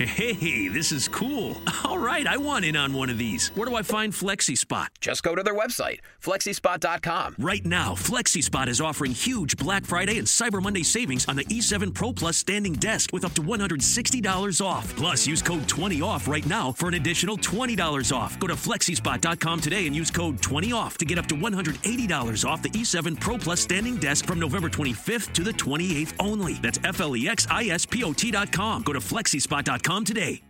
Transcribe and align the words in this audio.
Hey, 0.00 0.68
this 0.68 0.92
is 0.92 1.08
cool. 1.08 1.60
All 1.84 1.98
right, 1.98 2.26
I 2.26 2.38
want 2.38 2.64
in 2.64 2.74
on 2.74 2.94
one 2.94 3.10
of 3.10 3.18
these. 3.18 3.48
Where 3.48 3.68
do 3.68 3.76
I 3.76 3.82
find 3.82 4.14
FlexiSpot? 4.14 4.86
Just 4.98 5.22
go 5.22 5.34
to 5.34 5.42
their 5.42 5.54
website, 5.54 5.98
flexispot.com. 6.22 7.34
Right 7.38 7.66
now, 7.66 7.92
FlexiSpot 7.92 8.66
is 8.68 8.80
offering 8.80 9.12
huge 9.12 9.58
Black 9.58 9.84
Friday 9.84 10.16
and 10.16 10.26
Cyber 10.26 10.62
Monday 10.62 10.84
savings 10.84 11.26
on 11.28 11.36
the 11.36 11.44
E7 11.44 11.92
Pro 11.92 12.14
Plus 12.14 12.38
standing 12.38 12.72
desk 12.72 13.10
with 13.12 13.26
up 13.26 13.32
to 13.34 13.42
$160 13.42 14.64
off. 14.64 14.96
Plus, 14.96 15.26
use 15.26 15.42
code 15.42 15.66
20OFF 15.68 16.26
right 16.28 16.46
now 16.46 16.72
for 16.72 16.88
an 16.88 16.94
additional 16.94 17.36
$20 17.36 18.16
off. 18.16 18.38
Go 18.40 18.46
to 18.46 18.54
flexispot.com 18.54 19.60
today 19.60 19.86
and 19.86 19.94
use 19.94 20.10
code 20.10 20.40
20OFF 20.40 20.96
to 20.96 21.04
get 21.04 21.18
up 21.18 21.26
to 21.26 21.34
$180 21.34 22.48
off 22.48 22.62
the 22.62 22.70
E7 22.70 23.20
Pro 23.20 23.36
Plus 23.36 23.60
standing 23.60 23.98
desk 23.98 24.24
from 24.24 24.40
November 24.40 24.70
25th 24.70 25.34
to 25.34 25.42
the 25.42 25.52
28th 25.52 26.14
only. 26.20 26.54
That's 26.54 26.78
F 26.84 27.02
L 27.02 27.14
E 27.14 27.28
X 27.28 27.46
I 27.50 27.64
S 27.66 27.84
P 27.84 28.02
O 28.02 28.14
T.com. 28.14 28.82
Go 28.82 28.94
to 28.94 29.00
flexispot.com 29.00 29.89
today. 29.90 30.40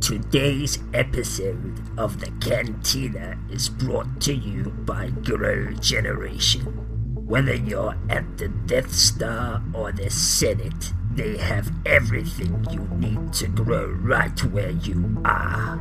Today's 0.00 0.78
episode 0.94 1.82
of 1.98 2.18
the 2.18 2.30
Cantina 2.40 3.38
is 3.50 3.68
brought 3.68 4.22
to 4.22 4.34
you 4.34 4.70
by 4.86 5.10
Grow 5.10 5.70
Generation. 5.72 6.62
Whether 7.26 7.56
you're 7.56 7.94
at 8.08 8.38
the 8.38 8.48
Death 8.48 8.90
Star 8.90 9.62
or 9.74 9.92
the 9.92 10.08
Senate, 10.08 10.94
they 11.12 11.36
have 11.36 11.70
everything 11.84 12.64
you 12.70 12.88
need 12.96 13.34
to 13.34 13.48
grow 13.48 13.88
right 14.00 14.42
where 14.44 14.70
you 14.70 15.20
are. 15.26 15.76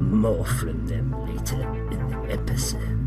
More 0.00 0.44
from 0.44 0.88
them 0.88 1.12
later 1.28 1.62
in 1.92 2.08
the 2.08 2.32
episode. 2.32 3.03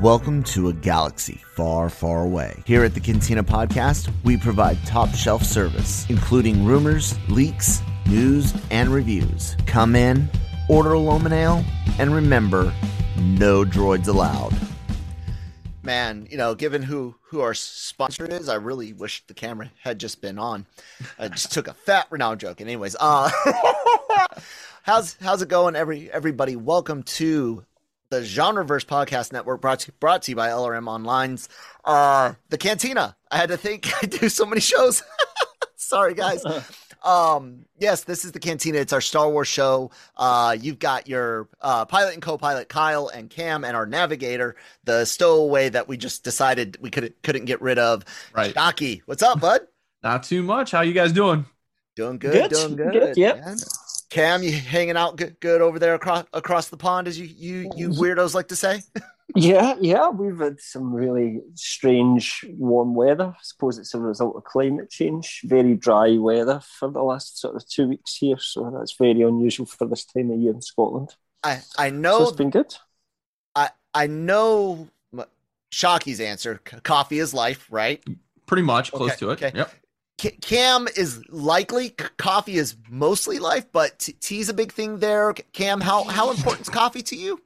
Welcome 0.00 0.44
to 0.44 0.68
a 0.68 0.72
galaxy 0.72 1.42
far, 1.54 1.90
far 1.90 2.24
away. 2.24 2.62
Here 2.64 2.84
at 2.84 2.94
the 2.94 3.00
Cantina 3.00 3.44
Podcast, 3.44 4.10
we 4.24 4.38
provide 4.38 4.78
top 4.86 5.10
shelf 5.10 5.44
service, 5.44 6.06
including 6.08 6.64
rumors, 6.64 7.18
leaks, 7.28 7.82
news, 8.06 8.54
and 8.70 8.88
reviews. 8.88 9.58
Come 9.66 9.94
in, 9.94 10.30
order 10.70 10.94
a 10.94 10.98
Lomin 10.98 11.32
Ale, 11.32 11.62
and 11.98 12.14
remember 12.14 12.72
no 13.18 13.62
droids 13.62 14.08
allowed. 14.08 14.54
Man, 15.82 16.26
you 16.30 16.38
know, 16.38 16.54
given 16.54 16.82
who 16.82 17.14
who 17.24 17.42
our 17.42 17.52
sponsor 17.52 18.24
is, 18.24 18.48
I 18.48 18.54
really 18.54 18.94
wish 18.94 19.22
the 19.26 19.34
camera 19.34 19.70
had 19.82 20.00
just 20.00 20.22
been 20.22 20.38
on. 20.38 20.64
I 21.18 21.28
just 21.28 21.52
took 21.52 21.68
a 21.68 21.74
fat. 21.74 22.06
No, 22.10 22.30
I'm 22.30 22.38
joking. 22.38 22.68
Anyways, 22.68 22.96
uh, 22.98 23.30
how's 24.82 25.18
how's 25.20 25.42
it 25.42 25.50
going, 25.50 25.76
every 25.76 26.10
everybody? 26.10 26.56
Welcome 26.56 27.02
to 27.02 27.66
the 28.10 28.20
Genreverse 28.20 28.84
Podcast 28.84 29.32
Network, 29.32 29.60
brought 29.60 29.80
to, 29.80 29.92
brought 29.92 30.22
to 30.22 30.32
you 30.32 30.36
by 30.36 30.48
LRM 30.48 30.88
Online's 30.88 31.48
uh, 31.84 32.34
the 32.48 32.58
Cantina. 32.58 33.16
I 33.30 33.36
had 33.36 33.48
to 33.48 33.56
think. 33.56 33.90
I 34.02 34.06
do 34.06 34.28
so 34.28 34.44
many 34.44 34.60
shows. 34.60 35.02
Sorry, 35.76 36.14
guys. 36.14 36.44
um, 37.04 37.64
yes, 37.78 38.04
this 38.04 38.24
is 38.24 38.32
the 38.32 38.40
Cantina. 38.40 38.78
It's 38.78 38.92
our 38.92 39.00
Star 39.00 39.30
Wars 39.30 39.48
show. 39.48 39.90
Uh, 40.16 40.56
you've 40.60 40.78
got 40.78 41.08
your 41.08 41.48
uh, 41.60 41.84
pilot 41.84 42.14
and 42.14 42.22
co-pilot 42.22 42.68
Kyle 42.68 43.08
and 43.08 43.30
Cam, 43.30 43.64
and 43.64 43.76
our 43.76 43.86
navigator, 43.86 44.56
the 44.84 45.04
stowaway 45.04 45.68
that 45.68 45.88
we 45.88 45.96
just 45.96 46.24
decided 46.24 46.78
we 46.80 46.90
could 46.90 47.14
couldn't 47.22 47.44
get 47.44 47.62
rid 47.62 47.78
of. 47.78 48.04
Right. 48.34 48.54
Shockey, 48.54 49.02
what's 49.06 49.22
up, 49.22 49.40
bud? 49.40 49.62
Not 50.02 50.24
too 50.24 50.42
much. 50.42 50.72
How 50.72 50.80
you 50.80 50.92
guys 50.92 51.12
doing? 51.12 51.46
Doing 51.96 52.18
good. 52.18 52.32
Good, 52.32 52.50
Doing 52.50 52.76
good. 52.76 52.92
good, 52.92 53.16
yep. 53.16 53.44
man. 53.44 53.56
Cam, 54.10 54.42
you 54.42 54.52
hanging 54.52 54.96
out 54.96 55.16
good, 55.16 55.38
good 55.40 55.60
over 55.62 55.78
there 55.78 55.94
across 55.94 56.24
across 56.32 56.68
the 56.68 56.76
pond, 56.76 57.08
as 57.08 57.18
you 57.18 57.26
you 57.26 57.70
you 57.76 57.88
mm-hmm. 57.90 58.00
weirdos 58.02 58.34
like 58.34 58.48
to 58.48 58.56
say. 58.56 58.82
Yeah, 59.36 59.76
yeah, 59.80 60.08
we've 60.08 60.40
had 60.40 60.60
some 60.60 60.92
really 60.92 61.40
strange 61.54 62.44
warm 62.48 62.96
weather. 62.96 63.26
I 63.26 63.38
suppose 63.42 63.78
it's 63.78 63.94
a 63.94 64.00
result 64.00 64.34
of 64.34 64.42
climate 64.42 64.90
change. 64.90 65.42
Very 65.44 65.76
dry 65.76 66.16
weather 66.18 66.60
for 66.78 66.90
the 66.90 67.02
last 67.02 67.38
sort 67.38 67.54
of 67.54 67.64
two 67.68 67.88
weeks 67.88 68.16
here, 68.16 68.38
so 68.38 68.68
that's 68.76 68.96
very 68.98 69.22
unusual 69.22 69.66
for 69.66 69.86
this 69.86 70.04
time 70.04 70.32
of 70.32 70.40
year 70.40 70.52
in 70.52 70.62
Scotland. 70.62 71.14
I 71.44 71.60
I 71.78 71.90
know 71.90 72.18
So 72.18 72.18
know 72.18 72.28
it's 72.28 72.36
been 72.36 72.50
good. 72.50 72.74
I 73.54 73.70
I 73.94 74.08
know 74.08 74.88
m- 75.12 75.24
Shockey's 75.70 76.20
answer. 76.20 76.60
Coffee 76.82 77.20
is 77.20 77.32
life, 77.32 77.68
right? 77.70 78.02
Pretty 78.46 78.62
much 78.62 78.90
close 78.90 79.12
Okay, 79.12 79.18
to 79.20 79.30
it. 79.30 79.32
okay. 79.34 79.52
Yep. 79.54 79.72
Cam 80.40 80.88
is 80.96 81.22
likely 81.28 81.90
coffee 81.90 82.56
is 82.56 82.76
mostly 82.88 83.38
life, 83.38 83.66
but 83.72 83.98
t- 83.98 84.12
tea's 84.12 84.48
a 84.48 84.54
big 84.54 84.72
thing 84.72 84.98
there. 84.98 85.32
Cam, 85.52 85.80
how 85.80 86.04
how 86.04 86.30
important 86.30 86.62
is 86.62 86.68
coffee 86.68 87.02
to 87.02 87.16
you? 87.16 87.40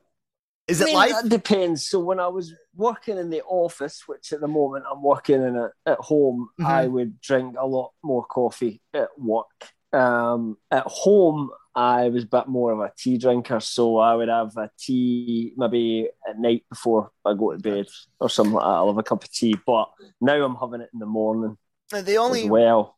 Is 0.67 0.81
it 0.81 0.85
I 0.85 0.87
mean, 0.87 0.95
life? 0.97 1.13
That 1.23 1.29
depends. 1.29 1.87
So 1.87 2.01
when 2.01 2.19
I 2.19 2.29
was 2.29 2.55
working 2.75 3.19
in 3.19 3.31
the 3.31 3.43
office, 3.43 4.05
which 4.07 4.33
at 4.33 4.41
the 4.41 4.49
moment 4.49 4.87
I'm 4.91 5.03
working 5.03 5.43
in 5.43 5.57
a, 5.57 5.71
at 5.87 5.99
home, 5.99 6.49
Mhm. 6.59 6.67
I 6.67 6.87
would 6.87 7.21
drink 7.21 7.57
a 7.59 7.67
lot 7.67 7.93
more 8.03 8.25
coffee 8.25 8.81
at 8.93 9.09
work. 9.19 9.69
Um, 9.93 10.57
at 10.71 10.85
home, 10.87 11.51
I 11.77 12.09
was 12.09 12.25
a 12.25 12.27
bit 12.27 12.49
more 12.49 12.73
of 12.73 12.81
a 12.81 12.93
tea 12.97 13.19
drinker, 13.19 13.61
so 13.61 13.99
I 13.99 14.15
would 14.15 14.29
have 14.29 14.57
a 14.57 14.71
tea 14.79 15.53
maybe 15.57 16.09
at 16.29 16.39
night 16.39 16.65
before 16.69 17.11
I 17.25 17.35
go 17.35 17.53
to 17.53 17.59
bed 17.59 17.87
or 18.21 18.31
something 18.31 18.55
like 18.55 18.65
that. 18.65 18.69
I'll 18.69 18.89
have 18.89 18.99
a 18.99 19.03
cup 19.03 19.23
of 19.23 19.31
tea, 19.31 19.55
but 19.67 19.91
now 20.21 20.45
I'm 20.45 20.57
having 20.57 20.81
it 20.81 20.91
in 20.93 20.99
the 20.99 21.07
morning 21.07 21.59
The 21.91 22.17
only 22.17 22.49
well 22.49 22.97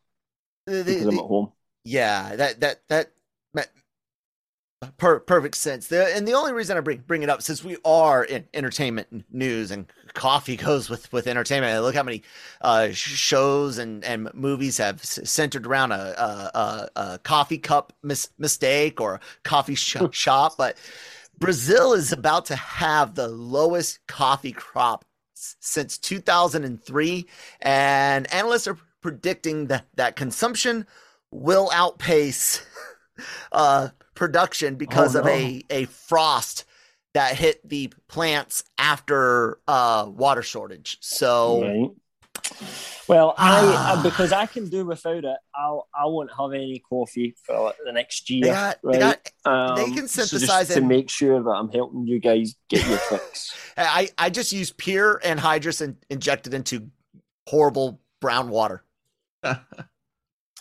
the- 0.66 0.82
the- 0.82 0.94
the- 0.94 1.08
at 1.08 1.14
home. 1.14 1.52
Yeah, 1.84 2.36
that 2.36 2.60
that 2.60 2.82
that 2.88 3.12
per, 4.98 5.20
perfect 5.20 5.56
sense. 5.56 5.86
The, 5.88 6.14
and 6.14 6.26
the 6.26 6.34
only 6.34 6.52
reason 6.52 6.76
I 6.76 6.80
bring 6.80 6.98
bring 7.06 7.22
it 7.22 7.30
up 7.30 7.42
since 7.42 7.64
we 7.64 7.76
are 7.84 8.24
in 8.24 8.46
entertainment 8.54 9.24
news 9.32 9.70
and 9.70 9.86
coffee 10.14 10.56
goes 10.68 10.88
with 10.90 11.12
with 11.12 11.26
entertainment. 11.26 11.82
Look 11.82 11.94
how 11.94 12.02
many 12.02 12.22
uh, 12.60 12.88
shows 12.90 13.78
and 13.78 14.04
and 14.04 14.32
movies 14.34 14.78
have 14.78 15.04
centered 15.04 15.66
around 15.66 15.92
a 15.92 16.14
a, 16.20 16.58
a, 16.58 16.90
a 17.14 17.18
coffee 17.18 17.58
cup 17.58 17.92
mis- 18.02 18.30
mistake 18.38 19.00
or 19.00 19.14
a 19.14 19.20
coffee 19.44 19.74
sh- 19.74 19.96
shop, 20.12 20.54
but 20.58 20.76
Brazil 21.38 21.92
is 21.92 22.12
about 22.12 22.46
to 22.46 22.56
have 22.56 23.14
the 23.14 23.28
lowest 23.28 24.06
coffee 24.06 24.52
crop 24.52 25.04
since 25.36 25.98
2003 25.98 27.26
and 27.60 28.32
analysts 28.32 28.66
are 28.66 28.78
predicting 29.00 29.66
that 29.66 29.86
that 29.94 30.16
consumption 30.16 30.86
will 31.30 31.70
outpace 31.72 32.64
uh, 33.52 33.88
production 34.14 34.76
because 34.76 35.14
Oh, 35.14 35.20
of 35.20 35.26
a, 35.26 35.62
a 35.70 35.84
frost 35.84 36.64
that 37.14 37.36
hit 37.36 37.66
the 37.68 37.92
plants 38.08 38.64
after 38.78 39.58
uh, 39.68 40.06
water 40.08 40.42
shortage. 40.42 40.98
So 41.00 41.62
Right. 41.62 41.90
Well, 43.08 43.34
I 43.38 43.62
uh, 43.62 44.02
because 44.02 44.32
I 44.32 44.46
can 44.46 44.68
do 44.68 44.84
without 44.84 45.24
it. 45.24 45.36
I'll 45.54 45.88
I 45.94 46.06
won't 46.06 46.30
have 46.36 46.52
any 46.52 46.82
coffee 46.88 47.36
for 47.44 47.58
like 47.60 47.76
the 47.84 47.92
next 47.92 48.28
year. 48.30 48.46
they 48.46 48.50
got, 48.50 48.78
they 48.82 48.98
right? 49.00 49.30
got 49.44 49.70
Um, 49.70 49.76
they 49.76 49.94
can 49.94 50.08
so 50.08 50.24
just 50.26 50.68
to 50.70 50.80
make 50.80 51.08
sure 51.08 51.42
that 51.42 51.50
I'm 51.50 51.70
helping 51.70 52.06
you 52.06 52.18
guys 52.18 52.56
get 52.68 52.86
your 52.86 52.98
fix. 52.98 53.54
I, 53.76 54.08
I 54.18 54.30
just 54.30 54.52
use 54.52 54.72
pure 54.72 55.20
anhydrous 55.24 55.80
and 55.80 55.96
injected 56.10 56.52
into 56.52 56.90
horrible 57.46 58.00
brown 58.20 58.48
water. 58.48 58.82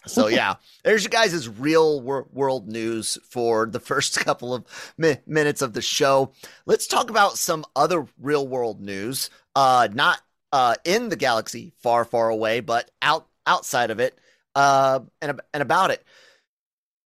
So 0.07 0.27
yeah, 0.27 0.55
there's 0.83 1.03
you 1.03 1.09
guys' 1.09 1.49
real 1.49 2.01
wor- 2.01 2.27
world 2.31 2.67
news 2.67 3.17
for 3.29 3.65
the 3.65 3.79
first 3.79 4.19
couple 4.23 4.53
of 4.53 4.65
mi- 4.97 5.17
minutes 5.25 5.61
of 5.61 5.73
the 5.73 5.81
show. 5.81 6.31
Let's 6.65 6.87
talk 6.87 7.09
about 7.09 7.37
some 7.37 7.65
other 7.75 8.05
real 8.19 8.47
world 8.47 8.81
news. 8.81 9.29
Uh, 9.55 9.87
not 9.91 10.19
uh 10.55 10.75
in 10.85 11.09
the 11.09 11.17
galaxy 11.17 11.73
far, 11.83 12.05
far 12.05 12.29
away, 12.29 12.61
but 12.61 12.89
out 13.01 13.27
outside 13.45 13.91
of 13.91 13.99
it. 13.99 14.17
Uh, 14.55 15.01
and 15.21 15.41
and 15.53 15.61
about 15.61 15.91
it. 15.91 16.01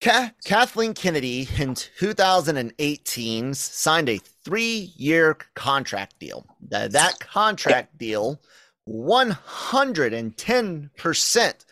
Ka- 0.01 0.31
Kathleen 0.45 0.93
Kennedy 0.93 1.49
in 1.57 1.73
2018 1.73 3.53
signed 3.53 4.07
a 4.07 4.21
three-year 4.45 5.35
contract 5.55 6.19
deal. 6.19 6.45
That, 6.69 6.93
that 6.93 7.19
contract 7.19 7.97
deal, 7.97 8.39
110% 8.87 11.65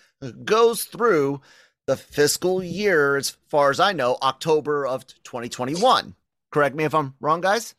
goes 0.44 0.84
through 0.84 1.40
the 1.86 1.96
fiscal 1.96 2.62
year, 2.62 3.16
as 3.16 3.38
far 3.48 3.70
as 3.70 3.80
I 3.80 3.94
know, 3.94 4.18
October 4.22 4.86
of 4.86 5.08
2021. 5.24 6.14
Correct 6.52 6.76
me 6.76 6.84
if 6.84 6.94
I'm 6.94 7.14
wrong, 7.22 7.40
guys. 7.40 7.76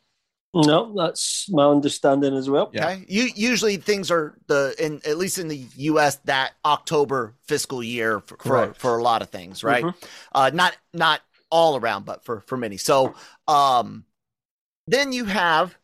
No, 0.55 0.95
that's 0.97 1.47
my 1.51 1.65
understanding 1.67 2.35
as 2.35 2.49
well. 2.49 2.71
Yeah. 2.73 2.89
Okay. 2.89 3.05
You 3.09 3.29
usually 3.35 3.77
things 3.77 4.11
are 4.11 4.39
the 4.47 4.75
in 4.79 5.01
at 5.05 5.19
least 5.19 5.39
in 5.39 5.49
the 5.49 5.67
U.S. 5.77 6.17
that 6.25 6.53
October 6.65 7.35
fiscal 7.47 7.83
year 7.83 8.21
for 8.21 8.37
for, 8.39 8.75
for 8.75 8.99
a 8.99 9.03
lot 9.03 9.23
of 9.23 9.31
things, 9.31 9.63
right? 9.63 9.85
Mhm. 9.85 9.95
Uh, 10.33 10.51
not 10.53 10.77
not 10.95 11.21
all 11.51 11.77
around, 11.77 12.05
but 12.05 12.25
for 12.25 12.41
for 12.41 12.57
many. 12.57 12.77
So 12.77 13.15
um, 13.47 14.05
then 14.87 15.13
you 15.13 15.27
have 15.27 15.77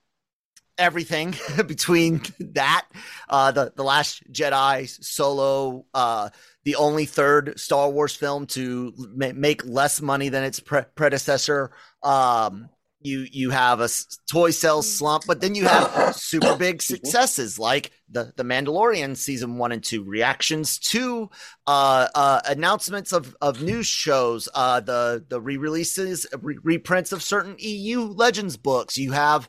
everything 0.76 1.34
between 1.66 2.22
that, 2.40 2.86
uh, 3.28 3.52
the 3.52 3.72
the 3.76 3.84
Last 3.84 4.22
Jedi, 4.32 4.88
Solo, 4.88 5.84
uh, 5.94 6.30
the 6.64 6.76
only 6.76 7.04
third 7.04 7.58
Star 7.60 7.90
Wars 7.90 8.16
film 8.16 8.46
to 8.48 8.92
ma- 8.96 9.32
make 9.34 9.64
less 9.64 10.00
money 10.00 10.30
than 10.30 10.42
its 10.42 10.58
pre- 10.60 10.82
predecessor. 10.94 11.70
Um, 12.02 12.70
you 13.04 13.26
you 13.30 13.50
have 13.50 13.80
a 13.80 13.88
toy 14.30 14.50
sales 14.50 14.90
slump, 14.90 15.24
but 15.26 15.40
then 15.40 15.54
you 15.54 15.66
have 15.66 16.16
super 16.16 16.56
big 16.56 16.82
successes 16.82 17.58
like 17.58 17.92
the 18.08 18.32
the 18.36 18.42
Mandalorian 18.42 19.16
season 19.16 19.58
one 19.58 19.72
and 19.72 19.84
two, 19.84 20.02
reactions 20.02 20.78
to 20.78 21.30
uh, 21.66 22.08
uh, 22.14 22.40
announcements 22.46 23.12
of 23.12 23.36
of 23.40 23.62
news 23.62 23.86
shows, 23.86 24.48
uh, 24.54 24.80
the 24.80 25.24
the 25.28 25.40
re 25.40 25.56
releases, 25.58 26.26
re- 26.40 26.58
reprints 26.62 27.12
of 27.12 27.22
certain 27.22 27.56
EU 27.58 28.00
Legends 28.00 28.56
books. 28.56 28.96
You 28.96 29.12
have 29.12 29.48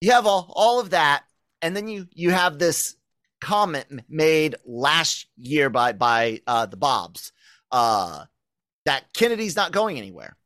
you 0.00 0.12
have 0.12 0.26
all 0.26 0.52
all 0.54 0.78
of 0.78 0.90
that, 0.90 1.24
and 1.60 1.76
then 1.76 1.88
you 1.88 2.06
you 2.12 2.30
have 2.30 2.58
this 2.58 2.96
comment 3.40 3.86
made 4.08 4.54
last 4.64 5.26
year 5.36 5.68
by 5.68 5.92
by 5.92 6.40
uh, 6.46 6.66
the 6.66 6.76
Bobs 6.76 7.32
uh, 7.72 8.24
that 8.84 9.12
Kennedy's 9.12 9.56
not 9.56 9.72
going 9.72 9.98
anywhere. 9.98 10.36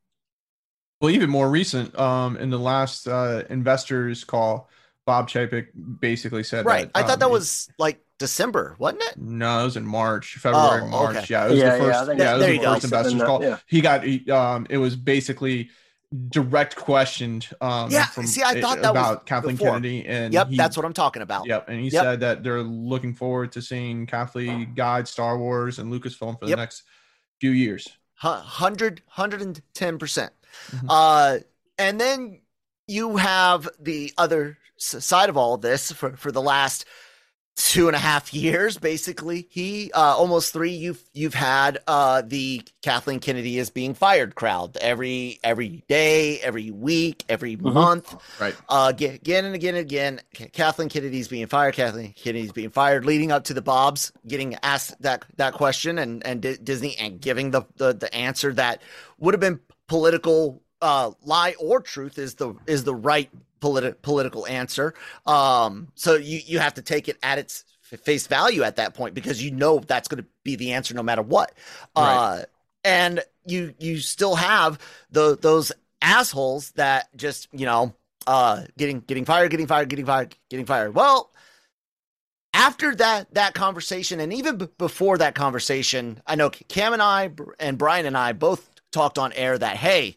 Well, 1.00 1.10
even 1.10 1.28
more 1.28 1.50
recent, 1.50 1.98
um, 1.98 2.36
in 2.38 2.48
the 2.50 2.58
last 2.58 3.06
uh, 3.06 3.42
investors 3.50 4.24
call, 4.24 4.70
Bob 5.04 5.28
Chapek 5.28 5.66
basically 6.00 6.42
said 6.42 6.64
Right. 6.64 6.90
that, 6.92 6.98
I 6.98 7.02
thought 7.02 7.14
um, 7.14 7.18
that 7.20 7.30
was 7.30 7.68
like 7.78 8.00
December, 8.18 8.76
wasn't 8.78 9.02
it? 9.02 9.18
No, 9.18 9.60
it 9.60 9.64
was 9.64 9.76
in 9.76 9.86
March, 9.86 10.36
February, 10.36 10.82
Oh, 10.84 10.88
March. 10.88 11.16
okay. 11.16 11.26
Yeah, 11.28 11.46
it 11.46 11.50
was 11.50 11.58
Yeah, 11.58 11.76
the 11.76 11.84
first. 11.84 11.98
I 11.98 12.06
think 12.06 12.18
Yeah, 12.20 12.30
it 12.34 12.36
was 12.38 12.46
the 12.46 12.54
you 12.54 12.60
go. 12.60 12.72
first 12.72 12.84
investors 12.84 13.22
call. 13.22 13.42
Yeah. 13.42 13.58
He 13.66 13.80
got. 13.82 14.04
he, 14.04 14.30
Um, 14.30 14.66
it 14.70 14.78
was 14.78 14.96
basically 14.96 15.68
direct 16.30 16.76
questioned. 16.76 17.46
Um, 17.60 17.90
Yeah, 17.90 18.06
from, 18.06 18.26
see, 18.26 18.42
I 18.42 18.58
thought 18.60 18.80
that 18.80 18.94
was 18.94 19.06
about 19.06 19.26
Kathleen 19.26 19.56
before. 19.56 19.72
Kennedy, 19.74 20.06
and 20.06 20.32
Yep, 20.32 20.48
he- 20.48 20.56
that's 20.56 20.76
what 20.78 20.86
I'm 20.86 20.94
talking 20.94 21.20
about. 21.20 21.46
Yep, 21.46 21.68
and 21.68 21.78
he 21.80 21.88
Yep. 21.88 22.02
said 22.02 22.20
that 22.20 22.42
they're 22.42 22.62
looking 22.62 23.12
forward 23.12 23.52
to 23.52 23.60
seeing 23.60 24.06
Kathleen 24.06 24.72
guide 24.74 25.06
Star 25.08 25.36
Wars 25.36 25.78
and 25.78 25.92
Lucasfilm 25.92 26.38
for 26.38 26.46
the 26.46 26.50
Yep. 26.50 26.58
next 26.58 26.84
few 27.38 27.50
years. 27.50 27.86
Hu- 28.22 28.28
100 28.28 29.02
110%. 29.18 29.98
percent 29.98 30.32
Mhm. 30.70 30.86
Uh 30.88 31.38
and 31.78 32.00
then 32.00 32.40
you 32.86 33.16
have 33.16 33.68
the 33.80 34.12
other 34.18 34.58
side 34.78 35.28
of 35.28 35.36
all 35.36 35.56
this 35.56 35.92
for 35.92 36.16
for 36.16 36.30
the 36.30 36.42
last 36.42 36.84
two 37.58 37.86
and 37.88 37.96
a 37.96 37.98
half 37.98 38.34
years 38.34 38.76
basically 38.76 39.46
he 39.48 39.90
uh 39.92 40.14
almost 40.14 40.52
three 40.52 40.72
you've 40.72 41.02
you've 41.14 41.32
had 41.32 41.78
uh 41.86 42.20
the 42.20 42.60
kathleen 42.82 43.18
kennedy 43.18 43.56
is 43.56 43.70
being 43.70 43.94
fired 43.94 44.34
crowd 44.34 44.76
every 44.78 45.38
every 45.42 45.82
day 45.88 46.38
every 46.40 46.70
week 46.70 47.24
every 47.30 47.56
month 47.56 48.14
Right. 48.38 48.54
uh 48.68 48.92
again, 48.94 49.46
and 49.46 49.54
again 49.54 49.74
and 49.74 49.78
again 49.86 50.20
kathleen 50.52 50.90
kennedy's 50.90 51.28
being 51.28 51.46
fired 51.46 51.74
kathleen 51.74 52.12
kennedy's 52.12 52.52
being 52.52 52.68
fired 52.68 53.06
leading 53.06 53.32
up 53.32 53.44
to 53.44 53.54
the 53.54 53.62
bobs 53.62 54.12
getting 54.28 54.54
asked 54.62 55.00
that 55.00 55.24
that 55.38 55.54
question 55.54 55.98
and 55.98 56.26
and 56.26 56.42
Di- 56.42 56.58
disney 56.62 56.94
and 56.98 57.18
giving 57.22 57.52
the, 57.52 57.62
the 57.78 57.94
the 57.94 58.14
answer 58.14 58.52
that 58.52 58.82
would 59.18 59.32
have 59.32 59.40
been 59.40 59.60
political 59.88 60.62
uh 60.82 61.10
lie 61.22 61.54
or 61.58 61.80
truth 61.80 62.18
is 62.18 62.34
the 62.34 62.54
is 62.66 62.84
the 62.84 62.94
right 62.94 63.30
politi- 63.60 64.00
political 64.02 64.46
answer. 64.46 64.94
Um 65.26 65.88
so 65.94 66.14
you 66.14 66.40
you 66.44 66.58
have 66.58 66.74
to 66.74 66.82
take 66.82 67.08
it 67.08 67.16
at 67.22 67.38
its 67.38 67.64
face 67.80 68.26
value 68.26 68.62
at 68.62 68.76
that 68.76 68.94
point 68.94 69.14
because 69.14 69.42
you 69.42 69.50
know 69.50 69.78
that's 69.78 70.08
going 70.08 70.22
to 70.22 70.28
be 70.42 70.56
the 70.56 70.72
answer 70.72 70.94
no 70.94 71.02
matter 71.02 71.22
what. 71.22 71.52
Uh 71.94 72.42
and 72.84 73.22
you 73.46 73.74
you 73.78 73.98
still 74.00 74.34
have 74.34 74.78
the 75.10 75.36
those 75.40 75.72
assholes 76.02 76.72
that 76.72 77.08
just 77.16 77.48
you 77.52 77.64
know 77.64 77.94
uh 78.26 78.64
getting 78.76 79.00
getting 79.00 79.24
fired 79.24 79.50
getting 79.50 79.66
fired 79.66 79.88
getting 79.88 80.06
fired 80.06 80.36
getting 80.50 80.66
fired. 80.66 80.94
Well 80.94 81.30
after 82.56 82.94
that 82.94 83.32
that 83.34 83.52
conversation 83.54 84.18
and 84.18 84.32
even 84.32 84.56
b- 84.56 84.68
before 84.78 85.18
that 85.18 85.34
conversation 85.34 86.20
i 86.26 86.34
know 86.34 86.48
cam 86.48 86.94
and 86.94 87.02
i 87.02 87.30
and 87.60 87.76
brian 87.76 88.06
and 88.06 88.16
i 88.16 88.32
both 88.32 88.70
talked 88.96 89.18
on 89.18 89.30
air 89.34 89.58
that 89.58 89.76
hey 89.76 90.16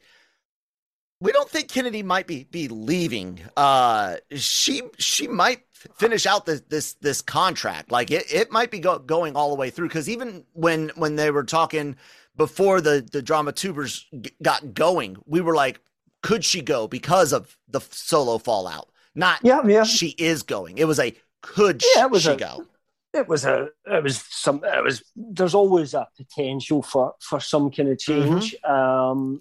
we 1.19 1.33
don't 1.33 1.49
think 1.49 1.67
kennedy 1.67 2.01
might 2.01 2.27
be 2.27 2.45
be 2.45 2.69
leaving. 2.69 3.41
Uh 3.57 4.15
she 4.35 4.83
she 4.97 5.27
might 5.27 5.63
finish 5.97 6.25
out 6.25 6.45
this 6.45 6.61
this 6.69 6.93
this 7.01 7.21
contract. 7.21 7.91
Like 7.91 8.09
it, 8.09 8.33
it 8.33 8.51
might 8.51 8.71
be 8.71 8.79
go, 8.79 8.97
going 8.99 9.35
all 9.35 9.49
the 9.49 9.55
way 9.55 9.69
through. 9.69 9.89
Because 9.89 10.07
even 10.07 10.45
when 10.53 10.91
when 10.95 11.17
they 11.17 11.29
were 11.29 11.43
talking 11.43 11.97
before 12.37 12.79
the 12.79 13.05
the 13.11 13.21
drama 13.21 13.51
tubers 13.51 14.05
g- 14.21 14.31
got 14.41 14.73
going 14.73 15.17
we 15.25 15.41
were 15.41 15.55
like 15.55 15.81
could 16.21 16.45
she 16.45 16.61
go 16.61 16.87
because 16.87 17.33
of 17.33 17.57
the 17.67 17.81
solo 17.91 18.37
fallout? 18.37 18.89
Not 19.13 19.39
Yeah, 19.43 19.61
yeah. 19.67 19.83
she 19.83 20.15
is 20.17 20.43
going. 20.43 20.77
It 20.77 20.85
was 20.85 20.99
a 20.99 21.13
could 21.41 21.83
Yeah, 21.95 22.05
it 22.05 22.11
was 22.11 22.23
she 22.23 22.31
a- 22.31 22.37
go 22.37 22.65
it 23.13 23.27
was 23.27 23.45
a 23.45 23.69
it 23.85 24.03
was 24.03 24.23
some 24.29 24.61
it 24.63 24.83
was 24.83 25.03
there's 25.15 25.55
always 25.55 25.93
a 25.93 26.07
potential 26.17 26.81
for 26.81 27.13
for 27.21 27.39
some 27.39 27.71
kind 27.71 27.89
of 27.89 27.97
change 27.97 28.55
um 28.63 29.39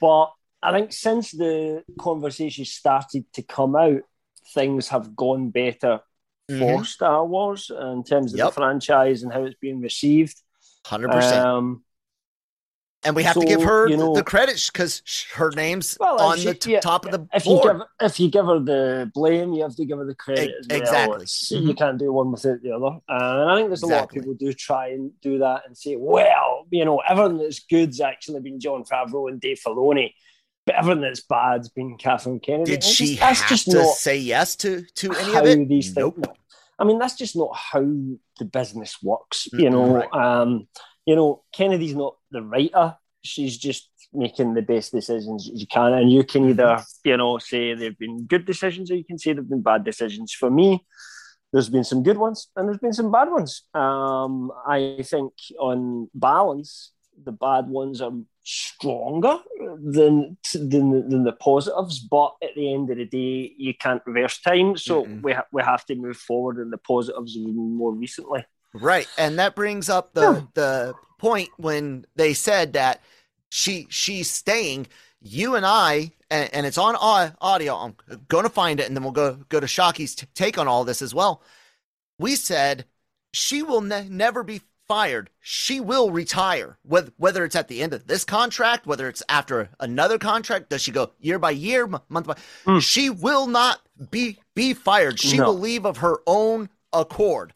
but 0.00 0.32
i 0.62 0.72
think 0.72 0.92
since 0.92 1.30
the 1.30 1.84
conversation 1.98 2.64
started 2.64 3.24
to 3.32 3.42
come 3.42 3.76
out 3.76 4.00
things 4.54 4.88
have 4.88 5.14
gone 5.14 5.50
better 5.50 6.00
for 6.58 6.84
star 6.84 7.24
wars 7.24 7.70
in 7.70 8.02
terms 8.04 8.32
of 8.34 8.38
Yep. 8.38 8.48
the 8.48 8.52
franchise 8.52 9.22
and 9.22 9.32
how 9.32 9.44
it's 9.44 9.56
being 9.60 9.80
received. 9.80 10.42
100% 10.86 11.32
um 11.32 11.83
and 13.04 13.14
we 13.16 13.22
have 13.22 13.34
to 13.38 13.44
give 13.46 13.62
her 13.62 13.88
you 13.88 13.96
the- 13.96 14.04
know- 14.04 14.14
the 14.14 14.22
credit 14.22 14.68
because 14.72 15.02
her 15.34 15.50
name's 15.50 15.96
Well, 16.00 16.20
on 16.20 16.38
she- 16.38 16.44
the 16.46 16.54
t- 16.54 16.72
yeah, 16.72 16.80
top 16.80 17.04
of 17.04 17.12
the 17.12 17.26
if 17.34 17.44
you 17.46 17.56
board 17.56 17.78
give 17.78 17.86
if 18.00 18.20
you 18.20 18.30
give 18.30 18.46
her 18.46 18.58
the 18.58 19.10
blame, 19.14 19.52
you 19.52 19.62
have 19.62 19.76
to 19.76 19.84
give 19.84 19.98
her 19.98 20.04
the 20.06 20.14
credit 20.14 20.48
E- 20.50 20.54
as 20.60 20.66
well. 20.68 20.78
exactly. 20.80 21.14
It's- 21.16 21.52
Mhm. 21.54 21.66
You 21.68 21.74
can't 21.74 21.98
do 21.98 22.12
one 22.12 22.32
without 22.32 22.62
the 22.62 22.72
other. 22.72 22.86
Uh, 23.08 23.40
and 23.42 23.50
I 23.50 23.56
think 23.56 23.68
there's 23.68 23.82
a 23.82 23.86
lot 23.86 24.04
of 24.04 24.10
people 24.10 24.34
do 24.34 24.52
try 24.52 24.88
and 24.88 25.12
do 25.20 25.38
that 25.38 25.62
and 25.66 25.76
say, 25.76 25.96
well, 25.96 26.66
you 26.70 26.84
know, 26.84 26.98
everything 27.08 27.38
that's 27.38 27.60
good's 27.60 28.00
actually 28.00 28.40
been 28.40 28.58
Jon 28.60 28.84
Favreau 28.84 29.28
and 29.30 29.40
Dave 29.40 29.60
Filoni, 29.64 30.12
but 30.66 30.74
everything 30.76 31.02
that's 31.02 31.20
bad's 31.20 31.68
been 31.68 31.96
Catherine 31.98 32.40
Kennedy. 32.40 32.70
did 32.72 32.74
And 32.76 32.84
she 32.84 33.06
just- 33.06 33.20
that's 33.20 33.40
have 33.40 33.48
just 33.50 33.64
to 33.70 33.76
not 33.78 33.94
say 33.94 34.16
yes 34.16 34.56
to 34.56 34.82
to 34.82 35.12
any 35.12 35.32
how 35.32 35.40
of 35.40 35.46
it 35.46 35.68
these 35.68 35.94
nope 35.94 36.16
things. 36.16 36.36
I 36.76 36.82
mean, 36.84 36.98
that's 36.98 37.14
just 37.14 37.36
not 37.36 37.54
how 37.54 37.82
the 38.38 38.44
business 38.44 38.96
works. 39.00 39.46
You 39.52 39.68
Mm-mm. 39.68 39.70
know, 39.70 39.86
Right. 39.94 40.12
um, 40.12 40.66
you 41.06 41.16
know, 41.16 41.42
Kennedy's 41.52 41.94
not 41.94 42.16
the 42.30 42.42
writer. 42.42 42.96
She's 43.22 43.56
just 43.58 43.90
making 44.12 44.54
the 44.54 44.62
best 44.62 44.92
decisions 44.92 45.50
you 45.52 45.66
can, 45.66 45.92
and 45.92 46.12
you 46.12 46.24
can 46.24 46.48
either, 46.50 46.64
Mm-hmm. 46.76 47.08
you 47.08 47.16
know, 47.16 47.38
say 47.38 47.74
they've 47.74 47.98
been 47.98 48.26
good 48.26 48.44
decisions, 48.44 48.90
or 48.90 48.96
you 48.96 49.04
can 49.04 49.18
say 49.18 49.32
they've 49.32 49.48
been 49.48 49.62
bad 49.62 49.82
decisions. 49.84 50.32
For 50.32 50.50
me, 50.50 50.84
there's 51.52 51.68
been 51.68 51.84
some 51.84 52.02
good 52.02 52.18
ones, 52.18 52.48
and 52.56 52.68
there's 52.68 52.78
been 52.78 52.92
some 52.92 53.10
bad 53.10 53.30
ones. 53.30 53.62
Um, 53.74 54.50
I 54.66 54.98
think 55.02 55.32
on 55.58 56.08
balance, 56.14 56.92
the 57.24 57.32
bad 57.32 57.68
ones 57.68 58.00
are 58.00 58.12
stronger 58.42 59.38
than 59.82 60.36
than, 60.52 61.08
than 61.08 61.24
the 61.24 61.32
positives. 61.32 62.00
But 62.00 62.34
at 62.42 62.54
the 62.56 62.74
end 62.74 62.90
of 62.90 62.98
the 62.98 63.06
day, 63.06 63.54
you 63.56 63.72
can't 63.74 64.02
reverse 64.04 64.40
time, 64.40 64.76
so 64.76 65.04
Mm-mm. 65.04 65.22
we 65.22 65.32
ha- 65.32 65.46
we 65.52 65.62
have 65.62 65.84
to 65.86 65.94
move 65.94 66.16
forward. 66.16 66.58
And 66.58 66.72
the 66.72 66.78
positives 66.78 67.36
even 67.36 67.76
more 67.76 67.92
recently. 67.92 68.44
Right, 68.74 69.06
and 69.16 69.38
that 69.38 69.54
brings 69.54 69.88
up 69.88 70.14
the 70.14 70.46
the 70.54 70.94
point 71.18 71.50
when 71.56 72.04
they 72.16 72.34
said 72.34 72.72
that 72.74 73.00
she 73.50 73.86
she's 73.88 74.28
staying. 74.30 74.88
You 75.26 75.54
and 75.54 75.64
I, 75.64 76.12
and, 76.30 76.52
and 76.52 76.66
it's 76.66 76.76
on 76.76 76.96
audio. 76.96 77.76
I'm 77.76 77.96
going 78.28 78.42
to 78.42 78.50
find 78.50 78.78
it, 78.78 78.86
and 78.86 78.96
then 78.96 79.02
we'll 79.04 79.12
go 79.12 79.38
go 79.48 79.60
to 79.60 79.66
Shockey's 79.66 80.14
t- 80.14 80.26
take 80.34 80.58
on 80.58 80.68
all 80.68 80.84
this 80.84 81.00
as 81.00 81.14
well. 81.14 81.40
We 82.18 82.36
said 82.36 82.84
she 83.32 83.62
will 83.62 83.80
ne- 83.80 84.08
never 84.08 84.42
be 84.42 84.60
fired. 84.86 85.30
She 85.40 85.80
will 85.80 86.10
retire, 86.10 86.76
whether 86.82 87.10
whether 87.16 87.44
it's 87.44 87.56
at 87.56 87.68
the 87.68 87.80
end 87.80 87.94
of 87.94 88.06
this 88.06 88.24
contract, 88.24 88.86
whether 88.86 89.08
it's 89.08 89.22
after 89.28 89.70
another 89.80 90.18
contract. 90.18 90.68
Does 90.68 90.82
she 90.82 90.90
go 90.90 91.12
year 91.20 91.38
by 91.38 91.52
year, 91.52 91.86
month 91.86 92.26
by? 92.26 92.36
Mm. 92.66 92.82
She 92.82 93.08
will 93.08 93.46
not 93.46 93.80
be 94.10 94.38
be 94.54 94.74
fired. 94.74 95.18
She 95.20 95.38
No. 95.38 95.46
will 95.46 95.58
leave 95.58 95.86
of 95.86 95.98
her 95.98 96.18
own 96.26 96.68
accord 96.92 97.54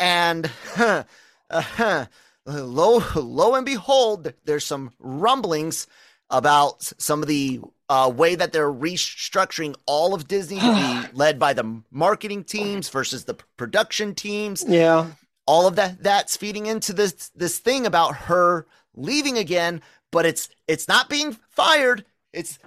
and 0.00 0.50
uh, 0.78 1.04
lo 2.46 3.02
lo 3.14 3.54
and 3.54 3.66
behold, 3.66 4.32
there's 4.44 4.64
some 4.66 4.92
rumblings 4.98 5.86
about 6.30 6.82
some 6.82 7.22
of 7.22 7.28
the 7.28 7.60
uh, 7.88 8.10
way 8.14 8.36
that 8.36 8.52
they're 8.52 8.72
restructuring 8.72 9.74
all 9.86 10.14
of 10.14 10.28
Disney 10.28 10.60
to 10.60 10.74
be 10.74 11.08
led 11.16 11.38
by 11.38 11.52
the 11.52 11.82
marketing 11.90 12.44
teams 12.44 12.88
versus 12.88 13.24
the 13.24 13.34
production 13.56 14.14
teams. 14.14 14.64
Yeah, 14.66 15.08
All 15.46 15.66
of 15.66 15.76
that 15.76 16.02
that's 16.02 16.36
feeding 16.36 16.66
into 16.66 16.92
this 16.92 17.30
this 17.34 17.58
thing 17.58 17.86
about 17.86 18.16
her 18.16 18.66
leaving 18.94 19.38
again, 19.38 19.82
but 20.12 20.24
it's 20.26 20.48
it's 20.68 20.86
not 20.88 21.08
being 21.08 21.36
fired. 21.50 22.04
It's 22.32 22.58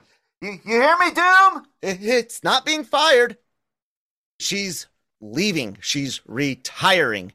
you, 0.42 0.60
you 0.66 0.82
hear 0.82 0.98
me, 1.00 1.12
Doom? 1.14 1.66
It- 1.82 2.00
it's 2.04 2.44
not 2.44 2.66
being 2.66 2.84
fired. 2.84 3.38
She's 4.40 4.88
leaving. 5.24 5.78
She's 5.82 6.22
retiring. 6.28 7.32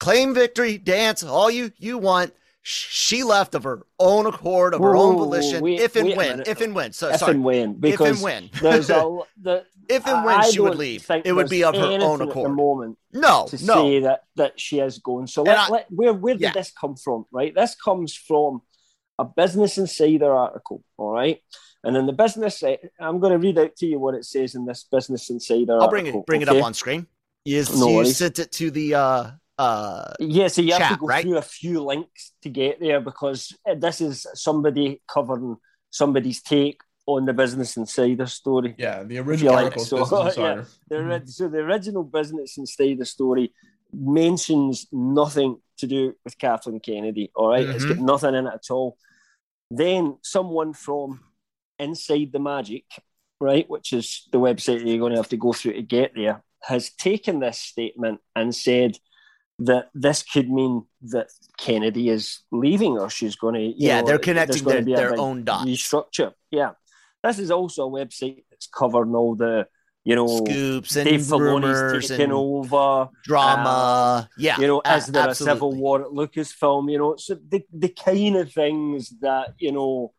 Claim 0.00 0.34
victory, 0.34 0.78
dance, 0.78 1.22
all 1.22 1.50
you 1.50 1.72
you 1.78 1.98
want. 1.98 2.32
she 2.64 3.24
left 3.24 3.54
of 3.56 3.64
her 3.64 3.82
own 3.98 4.24
accord, 4.26 4.72
of 4.74 4.80
her 4.80 4.94
own 4.96 5.16
volition, 5.16 5.62
wait- 5.62 5.80
if 5.80 5.96
and 5.96 6.12
a 6.12 6.16
when, 6.16 6.42
if 6.46 6.60
and 6.60 6.74
when. 6.74 6.92
So 6.92 7.08
if 7.08 7.18
sorry, 7.18 7.32
and 7.34 7.44
when, 7.44 7.78
if 7.82 8.00
and 8.00 8.20
when. 8.20 8.50
there's 8.60 8.88
a 8.90 9.18
the, 9.42 9.64
if 9.88 10.06
and 10.06 10.24
when 10.24 10.36
I 10.40 10.48
she 10.50 10.60
would 10.60 10.76
leave, 10.76 11.04
it 11.24 11.32
would 11.32 11.48
be 11.48 11.64
of 11.64 11.74
her 11.74 11.80
own 11.80 11.92
anything 11.94 12.12
At 12.12 12.18
the 12.18 12.30
accord. 12.30 12.52
moment, 12.56 12.98
No, 13.12 13.46
to 13.48 13.64
no. 13.66 13.74
say 13.74 14.00
that 14.00 14.24
that 14.36 14.60
she 14.60 14.78
is 14.78 14.98
going. 14.98 15.26
So 15.26 15.42
let, 15.42 15.58
I- 15.58 15.68
let, 15.70 15.86
where 15.90 16.12
where 16.12 16.34
did 16.34 16.40
Yeah. 16.42 16.52
this 16.52 16.70
come 16.72 16.94
from? 16.96 17.26
Right, 17.32 17.52
this 17.54 17.74
comes 17.74 18.14
from 18.14 18.62
a 19.18 19.24
Business 19.24 19.78
Insider 19.78 20.32
article. 20.32 20.82
All 20.96 21.10
right, 21.12 21.40
and 21.84 21.96
in 21.96 22.06
the 22.06 22.12
business, 22.12 22.62
eh, 22.62 22.76
I'm 23.00 23.18
going 23.20 23.32
to 23.32 23.38
read 23.38 23.58
out 23.58 23.74
to 23.76 23.86
you 23.86 23.98
what 23.98 24.14
it 24.14 24.24
says 24.24 24.54
in 24.54 24.64
this 24.66 24.84
Business 24.84 25.30
Insider. 25.30 25.80
I'll 25.80 25.88
bring 25.90 26.04
article, 26.06 26.20
it 26.22 26.26
bring 26.26 26.42
it 26.42 26.48
up 26.48 26.62
on 26.62 26.74
screen. 26.74 27.06
You, 27.44 27.64
No 27.76 27.88
you 27.88 27.96
worries. 27.96 28.16
sent 28.16 28.38
it 28.38 28.52
to 28.52 28.70
the 28.70 28.94
uh 28.94 29.30
uh 29.58 30.12
Yeah, 30.20 30.48
so 30.48 30.62
you 30.62 30.72
have 30.72 30.82
chat, 30.82 30.92
to 30.92 30.98
go 30.98 31.06
right? 31.06 31.22
through 31.22 31.38
a 31.38 31.42
few 31.42 31.82
links 31.82 32.32
to 32.42 32.48
get 32.48 32.80
there 32.80 33.00
because 33.00 33.54
uh, 33.68 33.74
this 33.74 34.00
is 34.00 34.26
somebody 34.34 35.02
covering 35.08 35.56
somebody's 35.90 36.40
take 36.42 36.80
on 37.06 37.24
the 37.26 37.32
Business 37.32 37.76
Insider 37.76 38.26
story. 38.26 38.74
Yeah, 38.78 39.02
the 39.02 39.18
original 39.18 39.54
like 39.54 39.78
so. 39.80 39.98
Yeah. 40.36 40.64
The, 40.88 40.94
Mm-hmm. 40.96 41.26
so 41.26 41.48
the 41.48 41.58
original 41.58 42.04
Business 42.04 42.56
Insider 42.58 43.04
story 43.04 43.52
mentions 43.92 44.86
nothing 44.92 45.58
to 45.78 45.86
do 45.86 46.14
with 46.24 46.38
Kathleen 46.38 46.80
Kennedy. 46.80 47.30
All 47.34 47.48
right? 47.48 47.68
it's 47.68 47.84
Mm-hmm. 47.84 47.94
got 48.06 48.12
nothing 48.12 48.34
in 48.36 48.46
it 48.46 48.54
at 48.54 48.70
all. 48.70 48.96
Then 49.70 50.18
someone 50.22 50.74
from 50.74 51.20
Inside 51.78 52.30
the 52.32 52.38
Magic, 52.38 52.84
right, 53.40 53.68
which 53.68 53.92
is 53.92 54.28
the 54.30 54.38
website 54.38 54.86
you're 54.86 54.98
going 54.98 55.12
to 55.12 55.18
have 55.18 55.28
to 55.30 55.36
go 55.36 55.52
through 55.52 55.72
to 55.74 55.82
get 55.82 56.12
there, 56.14 56.42
has 56.64 56.90
taken 56.90 57.40
this 57.40 57.58
statement 57.58 58.20
and 58.36 58.54
said 58.54 58.98
that 59.58 59.90
this 59.94 60.22
could 60.22 60.50
mean 60.50 60.84
that 61.02 61.28
Kennedy 61.58 62.08
is 62.08 62.40
leaving 62.50 62.98
or 62.98 63.10
she's 63.10 63.36
going 63.36 63.54
to. 63.54 63.60
yeah, 63.76 64.00
know, 64.00 64.06
they're 64.06 64.18
connecting 64.18 64.64
their, 64.64 64.82
their 64.82 65.18
own 65.18 65.44
dots. 65.44 65.64
restructure. 65.68 66.32
Yeah. 66.50 66.72
This 67.22 67.38
is 67.38 67.50
also 67.50 67.86
a 67.86 67.90
website 67.90 68.44
that's 68.50 68.66
covering 68.66 69.14
all 69.14 69.36
the, 69.36 69.68
you 70.04 70.16
know, 70.16 70.26
Scoops 70.26 70.96
and 70.96 71.08
Dave 71.08 71.20
Filoni's 71.20 71.40
rumors 71.40 72.08
taking 72.08 72.24
and 72.24 72.32
over. 72.32 73.08
drama. 73.22 73.68
Uh, 73.68 74.24
yeah, 74.36 74.58
You 74.58 74.66
know, 74.66 74.82
a- 74.84 74.96
is 74.96 75.06
there 75.06 75.28
a 75.28 75.34
civil 75.34 75.72
war 75.72 76.02
at 76.02 76.08
Lucasfilm? 76.08 76.90
You 76.90 76.98
know, 76.98 77.16
so 77.16 77.36
the 77.48 77.62
the 77.72 77.88
kind 77.90 78.34
of 78.36 78.52
things 78.52 79.10
that 79.20 79.54
you 79.58 79.70
know 79.70 80.12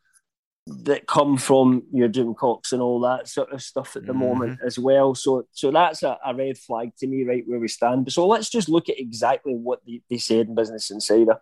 that 0.65 1.07
come 1.07 1.37
from 1.37 1.83
your 1.91 2.07
Jim 2.07 2.33
Cox 2.33 2.71
and 2.71 2.81
all 2.81 3.01
that 3.01 3.27
sort 3.27 3.51
of 3.51 3.61
stuff 3.61 3.97
at 3.97 4.05
the 4.05 4.13
Mhm. 4.13 4.19
moment 4.19 4.59
as 4.65 4.79
well. 4.79 5.13
So 5.13 5.45
so 5.51 5.71
that's 5.71 6.03
a, 6.03 6.17
a 6.25 6.33
red 6.33 6.57
flag 6.57 6.95
to 6.99 7.07
me, 7.07 7.23
right 7.23 7.43
where 7.45 7.59
we 7.59 7.67
stand. 7.67 8.11
So 8.13 8.25
let's 8.25 8.49
just 8.49 8.69
look 8.69 8.87
at 8.87 8.97
exactly 8.99 9.55
what 9.55 9.81
they, 9.85 10.01
they 10.09 10.17
said 10.17 10.47
in 10.47 10.55
Business 10.55 10.89
Insider. 10.89 11.41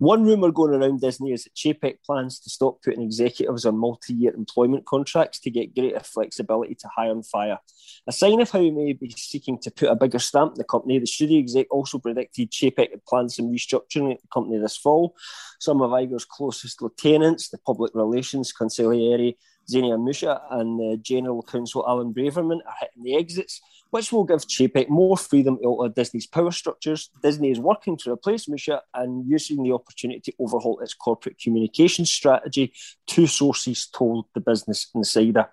One 0.00 0.24
rumor 0.24 0.50
going 0.50 0.74
around 0.74 1.00
Disney 1.00 1.32
is 1.32 1.44
that 1.44 1.54
Chapek 1.54 2.02
plans 2.04 2.40
to 2.40 2.50
stop 2.50 2.82
putting 2.82 3.02
executives 3.02 3.64
on 3.66 3.78
multi-year 3.78 4.34
employment 4.34 4.84
contracts 4.84 5.38
to 5.40 5.50
get 5.50 5.74
greater 5.74 6.00
flexibility 6.00 6.74
to 6.74 6.88
hire 6.88 7.12
and 7.12 7.24
fire. 7.24 7.60
A 8.08 8.12
sign 8.12 8.40
of 8.40 8.50
how 8.50 8.60
he 8.60 8.72
may 8.72 8.94
be 8.94 9.10
seeking 9.16 9.58
to 9.60 9.70
put 9.70 9.88
a 9.90 9.94
bigger 9.94 10.18
stamp 10.18 10.52
in 10.54 10.58
the 10.58 10.64
company, 10.64 10.98
the 10.98 11.06
studio 11.06 11.38
exec 11.38 11.66
also 11.70 11.98
predicted 12.00 12.50
Chapek 12.50 12.90
had 12.90 13.04
planned 13.06 13.30
some 13.32 13.46
restructuring 13.46 14.12
at 14.12 14.20
the 14.20 14.28
company 14.32 14.58
this 14.58 14.76
fall. 14.76 15.14
Some 15.60 15.80
of 15.82 15.90
Iger's 15.92 16.24
closest 16.24 16.82
lieutenants, 16.82 17.48
the 17.48 17.58
public 17.58 17.94
relations 17.94 18.52
consigliere 18.58 19.36
Zenia 19.70 19.98
Mucha 19.98 20.42
and 20.50 20.78
the 20.78 20.96
general 21.02 21.42
counsel 21.42 21.84
Alan 21.86 22.12
Braverman, 22.14 22.60
are 22.66 22.76
hitting 22.80 23.02
the 23.02 23.16
exits, 23.16 23.60
which 23.90 24.12
will 24.12 24.24
give 24.24 24.40
Chapek 24.46 24.88
more 24.88 25.16
freedom 25.16 25.58
to 25.58 25.64
alter 25.64 25.92
Disney's 25.92 26.26
power 26.26 26.52
structures. 26.52 27.10
Disney 27.22 27.50
is 27.50 27.58
working 27.58 27.96
to 27.98 28.12
replace 28.12 28.48
Mucha 28.48 28.82
and 28.94 29.28
using 29.28 29.62
the 29.62 29.72
opportunity 29.72 30.20
to 30.20 30.32
overhaul 30.38 30.80
its 30.80 30.94
corporate 30.94 31.38
communication 31.38 32.04
strategy, 32.04 32.72
two 33.06 33.26
sources 33.26 33.86
told 33.86 34.26
the 34.34 34.40
Business 34.40 34.88
Insider. 34.94 35.48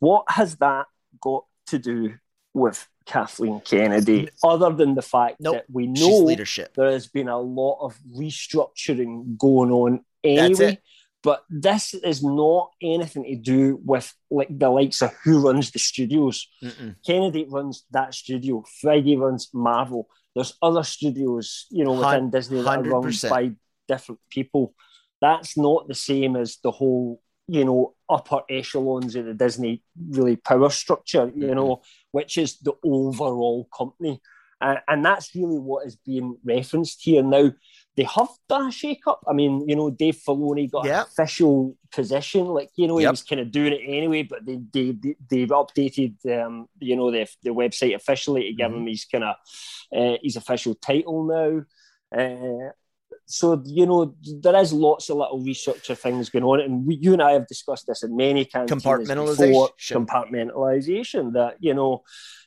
What 0.00 0.24
has 0.28 0.56
that 0.56 0.86
got 1.20 1.44
to 1.68 1.78
do 1.78 2.14
with 2.52 2.86
Kathleen 3.06 3.60
Kennedy, 3.60 4.28
other 4.42 4.70
than 4.70 4.94
the 4.94 5.02
fact 5.02 5.36
Nope. 5.40 5.54
that 5.54 5.64
we 5.70 5.86
know 5.86 6.18
leadership. 6.18 6.74
there 6.74 6.90
has 6.90 7.06
been 7.06 7.28
a 7.28 7.38
lot 7.38 7.78
of 7.84 7.98
restructuring 8.16 9.36
going 9.36 9.70
on 9.70 10.04
anyway. 10.22 10.80
But 11.24 11.42
this 11.48 11.94
is 11.94 12.22
not 12.22 12.70
anything 12.82 13.24
to 13.24 13.34
do 13.36 13.80
with 13.82 14.12
like 14.30 14.56
the 14.56 14.68
likes 14.68 15.00
of 15.02 15.12
who 15.24 15.40
runs 15.40 15.70
the 15.70 15.78
studios. 15.78 16.46
Mm-mm. 16.62 16.96
Kennedy 17.06 17.46
runs 17.48 17.84
that 17.90 18.12
studio. 18.14 18.62
Feige 18.84 19.18
runs 19.18 19.48
Marvel. 19.54 20.06
There's 20.34 20.52
other 20.60 20.82
studios, 20.82 21.66
you 21.70 21.84
know, 21.84 21.92
within 21.92 22.04
Hun- 22.24 22.30
Disney 22.30 22.60
that 22.62 22.78
are 22.78 22.82
run 22.82 23.12
by 23.30 23.52
different 23.88 24.20
people. 24.30 24.74
That's 25.20 25.56
not 25.56 25.88
the 25.88 25.94
same 25.94 26.36
as 26.36 26.58
the 26.62 26.70
whole, 26.70 27.22
you 27.48 27.64
know, 27.64 27.94
upper 28.08 28.42
echelons 28.50 29.16
of 29.16 29.24
the 29.24 29.32
Disney 29.34 29.82
really 30.10 30.36
power 30.36 30.68
structure, 30.70 31.32
you 31.34 31.46
Mm-hmm. 31.46 31.54
know, 31.54 31.82
which 32.12 32.36
is 32.36 32.58
the 32.58 32.74
overall 32.84 33.66
company. 33.76 34.20
Uh, 34.60 34.76
and 34.88 35.04
that's 35.04 35.34
really 35.34 35.58
what 35.58 35.86
is 35.86 35.96
being 35.96 36.36
referenced 36.44 37.00
here. 37.02 37.22
Now, 37.22 37.52
they 37.96 38.04
have 38.04 38.28
done 38.48 38.68
a 38.68 38.72
shake 38.72 39.06
up. 39.06 39.22
I 39.28 39.32
mean, 39.32 39.68
you 39.68 39.76
know, 39.76 39.88
Dave 39.90 40.16
Filoni 40.16 40.70
got 40.70 40.84
Yep. 40.84 40.94
an 41.06 41.06
official 41.12 41.76
position. 41.92 42.46
Like, 42.46 42.70
you 42.76 42.88
know, 42.88 42.96
he 42.98 43.06
was 43.06 43.22
kind 43.22 43.40
of 43.40 43.52
doing 43.52 43.72
it 43.72 43.82
anyway, 43.86 44.22
but 44.24 44.44
they, 44.44 44.58
they, 44.72 44.90
they, 44.92 45.16
they've 45.30 45.48
updated, 45.48 46.14
um, 46.26 46.68
you 46.80 46.96
know, 46.96 47.10
the, 47.10 47.26
the 47.42 47.50
website 47.50 47.94
officially 47.94 48.42
to 48.44 48.52
give 48.54 48.70
Mm-hmm. 48.70 48.80
him 48.80 48.86
his 48.88 49.04
kind 49.04 49.24
of 49.24 49.36
uh, 49.96 50.16
his 50.22 50.36
official 50.36 50.74
title 50.74 51.24
now. 51.24 51.62
Uh, 52.20 52.70
so, 53.26 53.62
you 53.64 53.86
know, 53.86 54.14
there 54.40 54.56
is 54.56 54.72
lots 54.72 55.08
of 55.08 55.16
little 55.16 55.40
researcher 55.40 55.94
things 55.94 56.28
going 56.30 56.44
on. 56.44 56.60
And 56.60 56.86
we, 56.86 56.96
you 56.96 57.12
and 57.12 57.22
I 57.22 57.32
have 57.32 57.46
discussed 57.46 57.86
this 57.86 58.02
in 58.02 58.16
many 58.16 58.44
before, 58.44 58.98
Compartmentalization. 58.98 60.06
compartmentalization 60.06 61.32
that, 61.34 61.56
you 61.60 61.74
know, 61.74 62.02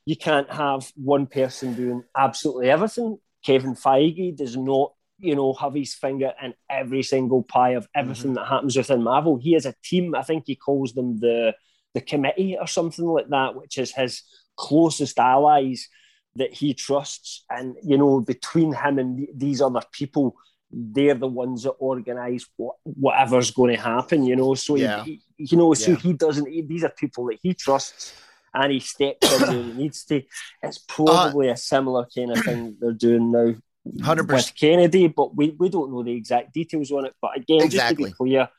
you 0.05 0.15
can't 0.15 0.51
have 0.51 0.91
one 0.95 1.25
person 1.25 1.73
doing 1.73 2.03
absolutely 2.15 2.69
everything. 2.69 3.17
Kevin 3.43 3.75
Feige 3.75 4.35
does 4.35 4.55
not, 4.57 4.93
you 5.19 5.35
know, 5.35 5.53
have 5.53 5.73
his 5.73 5.93
finger 5.93 6.33
in 6.41 6.53
every 6.69 7.03
single 7.03 7.43
pie 7.43 7.71
of 7.71 7.87
everything 7.95 8.31
mm-hmm. 8.31 8.35
that 8.35 8.47
happens 8.47 8.77
within 8.77 9.03
Marvel. 9.03 9.37
He 9.37 9.53
has 9.53 9.65
a 9.65 9.75
team. 9.83 10.15
I 10.15 10.21
think 10.21 10.43
he 10.45 10.55
calls 10.55 10.93
them 10.93 11.19
the 11.19 11.55
the 11.93 12.01
committee 12.01 12.57
or 12.59 12.67
something 12.67 13.05
like 13.05 13.29
that, 13.29 13.55
which 13.55 13.77
is 13.77 13.91
his 13.91 14.21
closest 14.55 15.17
allies 15.17 15.87
that 16.35 16.53
he 16.53 16.73
trusts. 16.73 17.43
And 17.49 17.75
you 17.83 17.97
know, 17.97 18.19
between 18.19 18.73
him 18.73 18.99
and 18.99 19.27
these 19.33 19.61
other 19.61 19.81
people, 19.91 20.35
they're 20.71 21.15
the 21.15 21.27
ones 21.27 21.63
that 21.63 21.71
organise 21.71 22.45
whatever's 22.83 23.51
going 23.51 23.75
to 23.75 23.81
happen. 23.81 24.23
You 24.23 24.35
know, 24.35 24.53
so 24.53 24.75
Yeah. 24.75 25.03
he, 25.03 25.21
you 25.37 25.57
know, 25.57 25.73
so 25.73 25.91
Yeah. 25.91 25.97
he 25.97 26.13
doesn't. 26.13 26.47
He, 26.47 26.61
these 26.61 26.83
are 26.83 26.89
people 26.89 27.25
that 27.27 27.39
he 27.41 27.53
trusts 27.53 28.13
and 28.53 28.71
he 28.71 28.79
steps 28.79 29.31
in 29.33 29.41
where 29.41 29.63
he 29.63 29.73
needs 29.73 30.03
to. 30.05 30.21
It's 30.61 30.77
uh, 30.77 30.81
probably 30.87 31.49
a 31.49 31.57
similar 31.57 32.07
kind 32.13 32.31
of 32.31 32.43
thing 32.43 32.77
they're 32.79 32.91
doing 32.91 33.31
now 33.31 33.55
100%. 33.97 34.27
with 34.33 34.53
Kennedy, 34.55 35.07
but 35.07 35.35
we, 35.35 35.51
we 35.57 35.69
don't 35.69 35.91
know 35.91 36.03
the 36.03 36.11
exact 36.11 36.53
details 36.53 36.91
on 36.91 37.05
it. 37.05 37.13
But 37.21 37.37
again, 37.37 37.69
just 37.69 37.87
to 37.89 37.95
be 37.95 38.11
clear, 38.11 38.49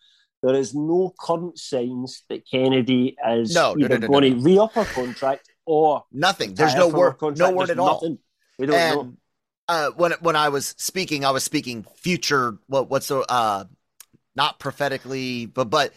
there 0.43 0.55
is 0.55 0.75
no 0.75 1.13
current 1.19 1.59
signs 1.59 2.23
that 2.29 2.49
Kennedy 2.49 3.17
is 3.29 3.55
No, 3.55 3.75
either 3.79 3.89
no, 3.99 4.07
no, 4.07 4.09
going 4.09 4.35
to 4.35 4.41
re-up 4.41 4.73
her 4.73 4.85
contract 4.85 5.49
or 5.67 6.05
Nothing. 6.13 6.55
There's 6.55 6.75
no 6.75 6.89
word. 6.89 7.17
No 7.37 7.51
word 7.51 7.69
There's 7.69 7.71
at 7.71 7.79
all. 7.79 8.19
We 8.59 8.67
don't 8.67 8.77
know. 8.77 9.15
Uh, 9.71 9.91
when 9.97 10.13
when 10.21 10.35
I 10.35 10.49
was 10.49 10.75
speaking, 10.79 11.27
I 11.27 11.31
was 11.31 11.45
speaking 11.45 11.85
future. 11.97 12.57
What 12.69 12.89
what's 12.89 13.09
the 13.09 13.19
uh, 13.29 13.65
not 14.35 14.59
prophetically, 14.59 15.45
but 15.45 15.69
but 15.69 15.93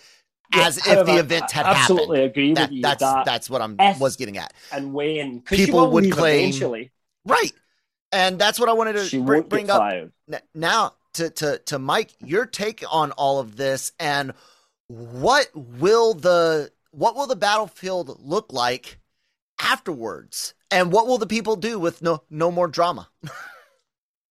Yeah, 0.53 0.67
as 0.67 0.77
if 0.85 1.05
the 1.05 1.17
event 1.19 1.49
had 1.51 1.65
I 1.65 1.71
absolutely 1.75 2.17
happened. 2.19 2.31
agree 2.31 2.53
That, 2.55 2.69
with 2.69 2.75
you. 2.75 2.81
that's 2.81 2.99
that 3.01 3.23
that's 3.25 3.49
what 3.49 3.61
I'm 3.61 3.77
if- 3.79 3.97
was 3.99 4.17
getting 4.17 4.37
at. 4.37 4.51
and 4.73 4.93
when 4.93 5.39
people 5.41 5.89
would 5.91 6.11
claim- 6.11 6.49
eventually. 6.49 6.91
Right. 7.25 7.53
And 8.11 8.37
that's 8.39 8.59
what 8.59 8.67
I 8.69 8.73
wanted 8.73 8.93
to 8.93 9.05
She 9.05 9.19
br- 9.19 9.41
bring 9.41 9.69
up 9.69 9.79
fired. 9.79 10.11
Now 10.53 10.93
to 11.13 11.29
to 11.29 11.59
to 11.59 11.79
Mike, 11.79 12.11
your 12.19 12.45
take 12.45 12.83
on 12.89 13.11
all 13.13 13.39
of 13.39 13.55
this 13.55 13.91
and 13.99 14.33
what 14.87 15.47
will 15.55 16.13
the 16.13 16.71
what 16.91 17.15
will 17.15 17.27
the 17.27 17.35
battlefield 17.37 18.17
look 18.21 18.51
like 18.51 18.99
afterwards? 19.61 20.53
And 20.69 20.91
what 20.91 21.07
will 21.07 21.17
the 21.17 21.27
people 21.27 21.55
do 21.55 21.79
with 21.79 22.01
no 22.01 22.23
no 22.29 22.51
more 22.51 22.67
drama? 22.67 23.09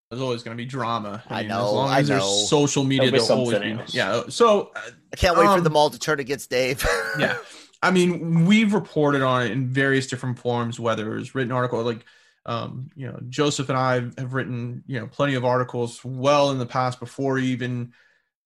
There's 0.09 0.21
always 0.23 0.41
going 0.41 0.57
to 0.57 0.61
be 0.61 0.65
drama. 0.67 1.23
I 1.29 1.41
mean, 1.41 1.49
know, 1.49 1.65
As 1.67 1.71
long 1.71 1.89
I 1.89 1.99
as 1.99 2.07
there's 2.07 2.21
know. 2.23 2.45
social 2.47 2.83
media, 2.83 3.11
There'll 3.11 3.23
be 3.23 3.27
there'll 3.27 3.41
always 3.43 3.59
be. 3.59 3.71
else. 3.79 3.93
Yeah. 3.93 4.23
So 4.29 4.71
uh, 4.75 4.79
I 5.13 5.15
can't 5.15 5.37
wait 5.37 5.43
for 5.45 5.49
Um, 5.51 5.63
them 5.63 5.75
all 5.77 5.91
to 5.91 5.99
turn 5.99 6.19
against 6.19 6.49
Dave. 6.49 6.83
yeah. 7.19 7.37
I 7.83 7.91
mean, 7.91 8.45
we've 8.45 8.73
reported 8.73 9.21
on 9.21 9.43
it 9.43 9.51
in 9.51 9.67
various 9.67 10.07
different 10.07 10.39
forms, 10.39 10.79
whether 10.79 11.15
it's 11.15 11.35
written 11.35 11.51
article, 11.51 11.83
like, 11.83 12.03
um, 12.49 12.89
you 12.95 13.05
know, 13.07 13.19
Joseph 13.29 13.69
and 13.69 13.77
I 13.77 13.93
have 14.17 14.33
written, 14.33 14.83
you 14.87 14.99
know, 14.99 15.07
plenty 15.07 15.35
of 15.35 15.45
articles 15.45 16.01
well 16.03 16.49
in 16.51 16.57
the 16.57 16.65
past 16.65 16.99
before 16.99 17.37
even 17.37 17.93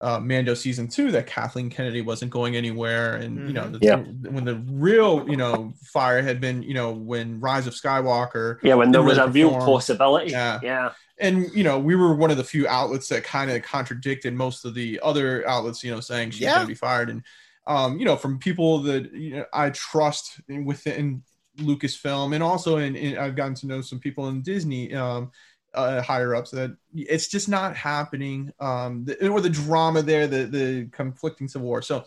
uh, 0.01 0.19
Mando 0.19 0.53
season 0.53 0.89
two 0.89 1.11
that 1.11 1.27
Kathleen 1.27 1.69
Kennedy 1.69 2.01
wasn't 2.01 2.29
going 2.29 2.57
anywhere, 2.57 3.15
and 3.15 3.47
you 3.47 3.53
know, 3.53 3.69
the, 3.69 3.79
Yeah. 3.81 3.95
when 4.35 4.43
the 4.43 4.55
real, 4.55 5.25
you 5.29 5.37
know, 5.37 5.73
fire 5.85 6.21
had 6.21 6.41
been, 6.41 6.61
you 6.63 6.73
know, 6.73 6.91
when 6.91 7.39
Rise 7.39 7.67
of 7.67 7.73
Skywalker, 7.73 8.57
Yeah, 8.61 8.73
when 8.75 8.91
there 8.91 9.01
was 9.01 9.17
a 9.17 9.29
real 9.29 9.51
perform. 9.51 9.65
possibility. 9.65 10.31
Yeah. 10.31 10.59
yeah. 10.61 10.91
and 11.19 11.35
you 11.55 11.63
know 11.63 11.77
we 11.79 11.95
were 11.95 12.13
one 12.15 12.31
of 12.31 12.37
the 12.37 12.43
few 12.43 12.67
outlets 12.67 13.07
that 13.07 13.23
kind 13.23 13.49
of 13.51 13.61
contradicted 13.61 14.33
most 14.33 14.65
of 14.65 14.73
the 14.73 14.99
other 15.03 15.47
outlets 15.47 15.83
you 15.83 15.91
know 15.93 15.99
saying 16.01 16.31
she's 16.31 16.41
Yeah. 16.41 16.55
going 16.55 16.67
to 16.67 16.73
be 16.77 16.83
fired 16.87 17.09
and 17.11 17.21
um 17.67 17.99
you 17.99 18.05
know 18.05 18.15
from 18.17 18.39
people 18.39 18.79
that 18.79 19.13
you 19.13 19.35
know 19.35 19.45
i 19.53 19.69
trust 19.69 20.41
within 20.65 21.21
lucasfilm 21.59 22.33
and 22.33 22.43
also 22.43 22.77
in, 22.77 22.95
in 22.95 23.17
i've 23.17 23.35
gotten 23.35 23.53
to 23.53 23.67
know 23.67 23.81
some 23.81 23.99
people 23.99 24.27
in 24.29 24.41
disney 24.41 24.93
um 24.93 25.31
uh, 25.75 26.01
higher 26.03 26.35
ups 26.35 26.51
that 26.51 26.75
it's 26.93 27.27
just 27.27 27.49
not 27.49 27.75
happening 27.75 28.51
um 28.59 29.05
the, 29.05 29.27
or 29.27 29.41
the 29.41 29.49
drama 29.49 30.01
there 30.03 30.27
the 30.27 30.45
the 30.45 30.87
conflicting 30.91 31.47
civil 31.47 31.67
war 31.67 31.81
so 31.81 32.03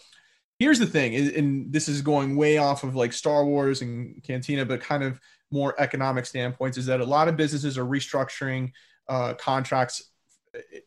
here's 0.59 0.79
the 0.79 0.87
thing 0.87 1.15
and- 1.35 1.73
this 1.73 1.89
is 1.89 2.01
going 2.01 2.37
way 2.37 2.59
off 2.59 2.85
of 2.85 2.95
like 2.95 3.13
star 3.13 3.45
wars 3.45 3.83
and 3.83 4.23
cantina 4.23 4.65
but 4.65 4.81
kind 4.81 5.03
of 5.03 5.21
more 5.51 5.75
economic 5.81 6.27
standpoints 6.27 6.77
is 6.79 6.87
that 6.87 7.01
a 7.01 7.05
lot 7.05 7.29
of 7.29 7.37
businesses 7.37 7.77
are 7.79 7.85
restructuring 7.85 8.71
uh, 9.09 9.33
contracts 9.35 10.11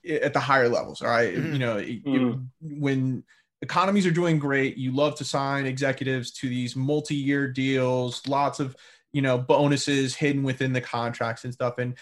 at 0.10 0.34
the 0.34 0.40
higher 0.40 0.68
levels. 0.68 1.02
All 1.02 1.08
right? 1.10 1.34
Mhm. 1.34 1.54
you 1.54 1.60
know, 1.60 1.78
it- 1.78 2.02
it- 2.06 2.40
when 2.62 3.24
economies 3.62 4.06
are 4.06 4.12
doing 4.12 4.40
great, 4.40 4.78
you 4.78 4.92
love 4.92 5.16
to 5.16 5.26
sign 5.26 5.66
executives 5.66 6.32
to 6.32 6.50
these 6.50 6.76
multi-year 6.76 7.48
deals, 7.48 8.26
lots 8.28 8.60
of 8.60 8.76
you 9.12 9.22
know 9.22 9.38
bonuses 9.38 10.16
hidden 10.16 10.44
within 10.44 10.74
the 10.74 10.82
contracts 10.82 11.44
and 11.44 11.54
stuff. 11.54 11.78
And 11.78 11.96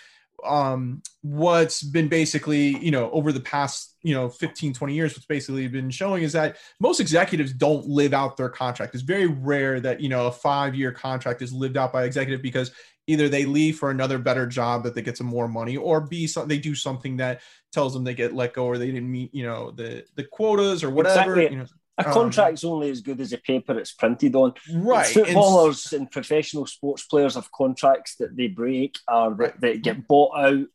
um 0.45 1.01
what's 1.21 1.81
been 1.81 2.07
basically 2.07 2.77
you 2.77 2.91
know 2.91 3.09
over 3.09 3.31
the 3.31 3.39
past 3.39 3.95
you 4.03 4.13
know 4.13 4.29
15 4.29 4.71
20 4.71 4.93
years 4.93 5.15
what's 5.15 5.25
basically 5.25 5.67
been 5.67 5.89
showing 5.89 6.21
is 6.21 6.33
that 6.33 6.57
most 6.79 6.99
executives 6.99 7.51
don't 7.53 7.87
live 7.87 8.13
out 8.13 8.37
their 8.37 8.49
contract 8.49 8.93
it's 8.93 9.03
very 9.03 9.25
rare 9.25 9.79
that 9.79 9.99
you 9.99 10.09
know 10.09 10.27
a 10.27 10.31
five 10.31 10.75
year 10.75 10.91
contract 10.91 11.41
is 11.41 11.51
lived 11.51 11.75
out 11.75 11.91
by 11.91 12.03
executive 12.03 12.43
because 12.43 12.71
either 13.07 13.29
they 13.29 13.45
leave 13.45 13.77
for 13.79 13.89
another 13.89 14.19
better 14.19 14.45
job 14.45 14.83
that 14.83 14.93
they 14.93 15.01
get 15.01 15.17
some 15.17 15.27
more 15.27 15.47
money 15.47 15.77
or 15.77 16.01
b 16.01 16.27
some, 16.27 16.47
they 16.47 16.57
do 16.59 16.75
something 16.75 17.17
that 17.17 17.41
tells 17.71 17.93
them 17.93 18.03
they 18.03 18.13
get 18.13 18.33
let 18.33 18.53
go 18.53 18.65
or 18.65 18.77
they 18.77 18.87
didn't 18.91 19.11
meet 19.11 19.33
you 19.33 19.43
know 19.43 19.71
the 19.71 20.03
the 20.15 20.23
quotas 20.23 20.83
or 20.83 20.89
whatever 20.89 21.39
Exactly. 21.39 21.55
you 21.57 21.63
know 21.63 21.67
A 21.99 22.07
Um, 22.07 22.13
contract's 22.13 22.63
only 22.63 22.89
as 22.91 23.01
good 23.01 23.19
as 23.21 23.31
the 23.31 23.37
paper 23.39 23.77
it's 23.79 23.93
printed 23.93 24.35
on. 24.35 24.53
right 24.73 25.05
Footballers 25.07 25.93
and 25.93 26.09
professional 26.11 26.65
sports 26.67 27.03
players 27.07 27.35
have 27.35 27.49
contracts 27.51 28.15
that 28.19 28.35
they 28.37 28.47
break 28.47 28.97
or 29.07 29.29
that, 29.31 29.37
Right. 29.39 29.61
that 29.61 29.81
get 29.81 30.07
bought 30.07 30.37
out 30.37 30.65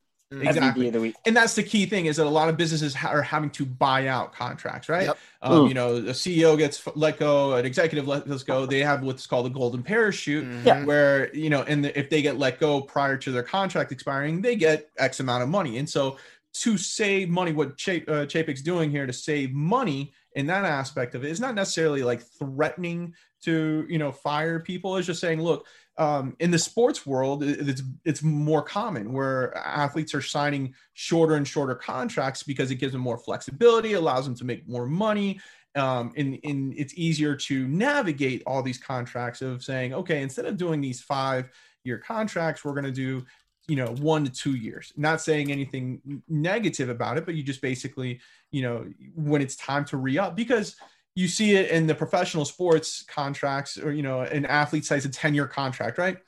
Exactly. 0.40 0.86
of 0.86 0.92
the 0.94 1.00
week. 1.00 1.14
and 1.26 1.36
that's 1.36 1.54
the 1.54 1.62
key 1.62 1.84
thing 1.86 2.06
is 2.06 2.16
that 2.16 2.26
a 2.26 2.30
lot 2.30 2.48
of 2.48 2.56
businesses 2.56 2.94
ha- 2.94 3.08
are 3.10 3.22
having 3.22 3.50
to 3.50 3.66
buy 3.66 4.06
out 4.08 4.32
contracts 4.32 4.88
right 4.88 5.06
Yep. 5.06 5.18
um, 5.42 5.66
you 5.68 5.74
know 5.74 5.96
a 5.96 6.00
ceo 6.12 6.56
gets 6.56 6.84
f- 6.86 6.94
let 6.96 7.18
go 7.18 7.54
an 7.54 7.66
executive 7.66 8.08
let 8.08 8.26
us 8.30 8.42
go 8.42 8.64
they 8.66 8.80
have 8.80 9.02
what's 9.02 9.26
called 9.26 9.46
a 9.46 9.50
golden 9.50 9.82
parachute 9.82 10.46
Yeah. 10.64 10.84
where 10.84 11.34
you 11.34 11.50
know 11.50 11.62
and 11.62 11.84
the, 11.84 11.98
if 11.98 12.08
they 12.08 12.22
get 12.22 12.38
let 12.38 12.58
go 12.58 12.80
prior 12.80 13.16
to 13.18 13.30
their 13.32 13.42
contract 13.42 13.92
expiring 13.92 14.40
they 14.40 14.56
get 14.56 14.88
x 14.98 15.20
amount 15.20 15.42
of 15.42 15.48
money 15.48 15.78
and 15.78 15.88
so 15.88 16.16
to 16.54 16.76
save 16.78 17.28
money 17.28 17.52
what 17.52 17.76
Chap- 17.76 18.08
uh, 18.08 18.26
chapek's 18.26 18.62
doing 18.62 18.90
here 18.90 19.06
to 19.06 19.12
save 19.12 19.52
money 19.52 20.12
in 20.34 20.46
that 20.46 20.64
aspect 20.64 21.14
of 21.14 21.24
it 21.24 21.30
is 21.30 21.40
not 21.40 21.54
necessarily 21.54 22.02
like 22.02 22.22
threatening 22.22 23.14
to 23.42 23.86
you 23.88 23.98
know 23.98 24.12
fire 24.12 24.60
people 24.60 24.96
it's 24.96 25.06
just 25.06 25.20
saying 25.20 25.40
look 25.40 25.66
um, 25.98 26.36
in 26.40 26.50
the 26.50 26.58
sports 26.58 27.06
world 27.06 27.42
it's 27.42 27.82
it's 28.04 28.22
more 28.22 28.62
common 28.62 29.12
where 29.12 29.56
athletes 29.56 30.14
are 30.14 30.22
signing 30.22 30.74
shorter 30.94 31.34
and 31.34 31.46
shorter 31.46 31.74
contracts 31.74 32.42
because 32.42 32.70
it 32.70 32.76
gives 32.76 32.92
them 32.92 33.02
more 33.02 33.18
flexibility 33.18 33.92
allows 33.92 34.24
them 34.24 34.34
to 34.34 34.44
make 34.44 34.66
more 34.68 34.86
money 34.86 35.40
um, 35.74 36.12
and, 36.16 36.38
and 36.44 36.74
it's 36.76 36.94
easier 36.94 37.34
to 37.34 37.66
navigate 37.68 38.42
all 38.46 38.62
these 38.62 38.78
contracts 38.78 39.42
of 39.42 39.62
saying 39.62 39.92
okay 39.92 40.22
instead 40.22 40.46
of 40.46 40.56
doing 40.56 40.80
these 40.80 41.02
five 41.02 41.50
year 41.84 41.98
contracts 41.98 42.64
we're 42.64 42.72
going 42.72 42.84
to 42.84 42.90
do 42.90 43.24
you 43.68 43.76
know 43.76 43.94
one 44.00 44.24
to 44.24 44.30
two 44.30 44.54
years. 44.56 44.92
Not 44.96 45.20
saying 45.20 45.50
anything 45.50 46.22
negative 46.28 46.88
about 46.88 47.16
it 47.16 47.24
but 47.24 47.34
you 47.34 47.42
just 47.42 47.62
basically 47.62 48.20
you 48.50 48.62
know 48.62 48.86
when 49.14 49.42
it's 49.42 49.56
time 49.56 49.84
to 49.86 49.96
re-up 49.96 50.36
because 50.36 50.76
you 51.14 51.28
see 51.28 51.54
it 51.54 51.70
in 51.70 51.86
the 51.86 51.94
professional 51.94 52.44
sports 52.44 53.04
contracts 53.06 53.78
or 53.78 53.92
you 53.92 54.02
know 54.02 54.20
an 54.22 54.46
athlete 54.46 54.84
signs 54.84 55.04
a 55.04 55.08
10 55.10 55.34
year 55.34 55.46
contract 55.46 55.98
right? 55.98 56.18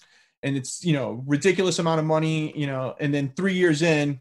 And 0.42 0.56
it's 0.56 0.84
you 0.84 0.92
know 0.92 1.22
ridiculous 1.26 1.78
amount 1.78 2.00
of 2.00 2.06
money 2.06 2.52
you 2.58 2.66
know 2.66 2.94
and 3.00 3.12
then 3.14 3.32
three 3.36 3.54
years 3.54 3.82
in 3.82 4.20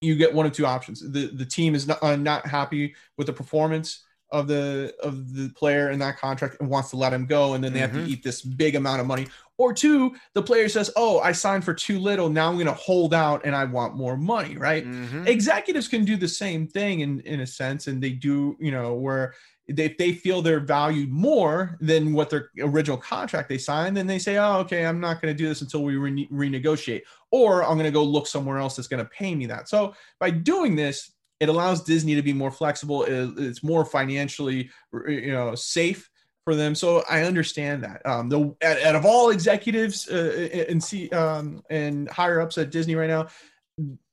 you 0.00 0.16
get 0.16 0.34
one 0.34 0.44
of 0.46 0.52
two 0.52 0.66
options. 0.66 1.00
The 1.00 1.28
the 1.28 1.46
team 1.46 1.74
is 1.74 1.86
not, 1.86 2.02
uh, 2.02 2.16
not 2.16 2.46
happy 2.46 2.94
with 3.16 3.26
the 3.28 3.32
performance 3.32 4.02
of 4.30 4.48
the 4.48 4.92
of 5.00 5.32
the 5.34 5.48
player 5.50 5.90
in 5.90 5.98
that 6.00 6.18
contract 6.18 6.56
and 6.60 6.68
wants 6.68 6.90
to 6.90 6.96
let 6.96 7.12
him 7.12 7.24
go 7.24 7.54
and 7.54 7.62
then 7.62 7.72
they 7.72 7.78
have 7.78 7.92
Mhm. 7.92 8.04
to 8.06 8.10
eat 8.10 8.24
this 8.24 8.42
big 8.42 8.74
amount 8.74 9.00
of 9.00 9.06
money. 9.06 9.28
Or 9.58 9.72
two 9.72 10.16
the 10.34 10.42
player 10.42 10.68
says 10.68 10.90
oh 10.96 11.20
i 11.20 11.30
signed 11.30 11.64
for 11.64 11.72
too 11.72 12.00
little. 12.00 12.28
Now 12.28 12.48
i'm 12.48 12.54
going 12.56 12.66
to 12.66 12.72
hold 12.72 13.14
out 13.14 13.42
and 13.46 13.54
i 13.54 13.64
want 13.64 13.94
more 13.96 14.16
money 14.16 14.56
right? 14.56 14.84
Mhm. 14.84 15.28
executives 15.28 15.86
can 15.86 16.04
do 16.04 16.16
the 16.16 16.26
same 16.28 16.66
thing 16.66 17.00
in 17.00 17.20
in 17.20 17.40
a 17.40 17.46
sense 17.46 17.86
and 17.86 18.02
they 18.02 18.10
do 18.10 18.56
you 18.58 18.72
know 18.72 18.94
where 18.94 19.34
if 19.66 19.96
they 19.96 20.12
feel 20.12 20.42
they're 20.42 20.60
valued 20.60 21.10
more 21.10 21.78
than 21.80 22.12
what 22.12 22.28
their 22.28 22.50
original 22.60 22.98
contract 22.98 23.48
they 23.48 23.56
signed 23.56 23.96
then 23.96 24.06
they 24.06 24.18
say 24.18 24.36
oh 24.36 24.58
okay 24.58 24.84
i'm 24.84 25.00
not 25.00 25.22
going 25.22 25.34
to 25.34 25.36
do 25.36 25.48
this 25.48 25.62
until 25.62 25.82
we 25.82 25.96
rene- 25.96 26.28
renegotiate 26.30 27.02
or 27.30 27.62
i'm 27.62 27.78
going 27.78 27.84
to 27.84 27.90
go 27.90 28.04
look 28.04 28.26
somewhere 28.26 28.58
else 28.58 28.76
that's 28.76 28.88
going 28.88 29.02
to 29.02 29.10
pay 29.10 29.34
me 29.34 29.46
that. 29.46 29.68
So 29.68 29.94
by 30.20 30.30
doing 30.30 30.76
this 30.76 31.12
it 31.40 31.48
allows 31.48 31.82
disney 31.82 32.14
to 32.14 32.22
be 32.22 32.32
more 32.32 32.50
flexible 32.50 33.04
it's 33.04 33.62
more 33.62 33.84
financially 33.84 34.70
you 35.06 35.32
know 35.32 35.54
safe 35.54 36.10
for 36.44 36.54
them. 36.54 36.74
So 36.74 37.02
i 37.08 37.22
understand 37.22 37.82
that. 37.84 38.04
Um 38.04 38.28
the 38.28 38.54
out 38.62 38.94
of 38.94 39.06
all 39.06 39.30
executives 39.30 40.08
uh, 40.08 40.66
and 40.68 40.82
see 40.82 41.08
um 41.10 41.62
and 41.70 42.08
higher 42.08 42.40
ups 42.40 42.58
at 42.58 42.70
disney 42.70 42.94
right 42.94 43.08
now 43.08 43.28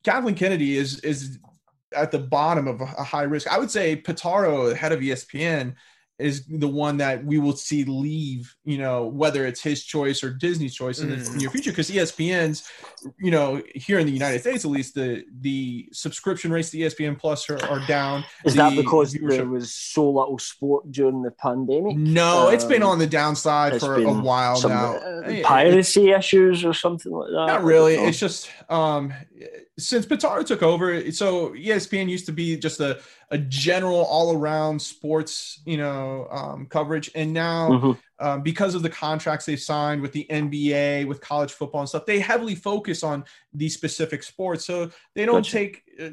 Kathleen 0.03 0.35
Kennedy 0.35 0.77
is 0.77 0.99
is 1.01 1.37
at 1.95 2.11
the 2.11 2.19
bottom 2.19 2.67
of 2.67 2.81
a, 2.81 2.85
high 2.85 3.23
risk. 3.23 3.47
I 3.51 3.57
would 3.59 3.71
say 3.71 3.95
Pitaro, 4.01 4.75
head 4.75 4.91
of 4.91 4.99
ESPN, 4.99 5.75
is 6.19 6.45
the 6.45 6.67
one 6.67 6.97
that 6.97 7.25
we 7.25 7.39
will 7.39 7.55
see 7.55 7.83
leave. 7.83 8.55
You 8.63 8.77
know, 8.77 9.07
whether 9.07 9.43
it's 9.47 9.59
his 9.59 9.83
choice 9.83 10.23
or 10.23 10.29
Disney's 10.31 10.75
choice 10.75 10.99
in 10.99 11.09
the 11.09 11.15
Mm. 11.15 11.35
near 11.37 11.49
future, 11.49 11.71
because 11.71 11.89
ESPN's, 11.89 12.69
you 13.19 13.31
know, 13.31 13.59
here 13.73 13.97
in 13.97 14.05
the 14.05 14.11
United 14.13 14.41
States 14.41 14.63
at 14.63 14.69
least, 14.69 14.93
the 14.93 15.23
the 15.39 15.89
subscription 15.91 16.51
rates 16.51 16.69
to 16.69 16.77
ESPN 16.77 17.17
Plus 17.17 17.49
are, 17.49 17.57
are 17.65 17.83
down. 17.87 18.23
Is 18.45 18.53
that 18.53 18.75
because 18.75 19.15
viewership- 19.15 19.29
there 19.31 19.45
was 19.47 19.73
so 19.73 20.11
little 20.11 20.37
sport 20.37 20.91
during 20.91 21.23
the 21.23 21.31
pandemic? 21.31 21.97
No, 21.97 22.49
it's 22.49 22.65
been 22.65 22.83
Um, 22.83 22.89
on 22.89 22.99
the 22.99 23.07
downside 23.07 23.79
for 23.79 23.95
a 23.95 24.13
while 24.13 24.57
Some 24.57 24.71
now. 24.73 24.97
uh, 24.97 25.21
It- 25.27 25.43
piracy 25.43 26.11
issues 26.11 26.63
or 26.63 26.75
something 26.75 27.11
like 27.11 27.29
that? 27.31 27.47
Not 27.47 27.63
really. 27.63 27.93
I 27.93 27.95
don't 27.95 28.03
know. 28.03 28.09
It's 28.09 28.19
just 28.19 28.47
um 28.69 29.11
since 29.79 30.05
Pitaro 30.05 30.45
took 30.45 30.61
over, 30.61 31.11
so 31.11 31.51
ESPN 31.51 32.09
used 32.09 32.25
to 32.25 32.31
be 32.31 32.57
just 32.57 32.79
a, 32.79 32.99
a 33.31 33.37
general 33.37 34.03
all 34.03 34.35
around 34.35 34.81
sports, 34.81 35.61
you 35.65 35.77
know, 35.77 36.27
um, 36.29 36.65
coverage, 36.65 37.09
and 37.15 37.31
now 37.33 37.69
Mhm. 37.69 37.97
um, 38.19 38.41
because 38.43 38.75
of 38.75 38.83
the 38.83 38.89
contracts 38.89 39.45
they've 39.45 39.59
signed 39.59 40.01
with 40.01 40.11
the 40.11 40.27
NBA, 40.29 41.05
with 41.07 41.21
college 41.21 41.53
football 41.53 41.81
and 41.81 41.89
stuff, 41.89 42.05
they 42.05 42.19
heavily 42.19 42.53
focus 42.53 43.01
on 43.01 43.23
these 43.53 43.73
specific 43.73 44.21
sports. 44.23 44.65
So 44.65 44.91
they 45.15 45.25
don't 45.25 45.37
Gotcha. 45.37 45.51
take, 45.51 45.83
uh, 45.99 46.09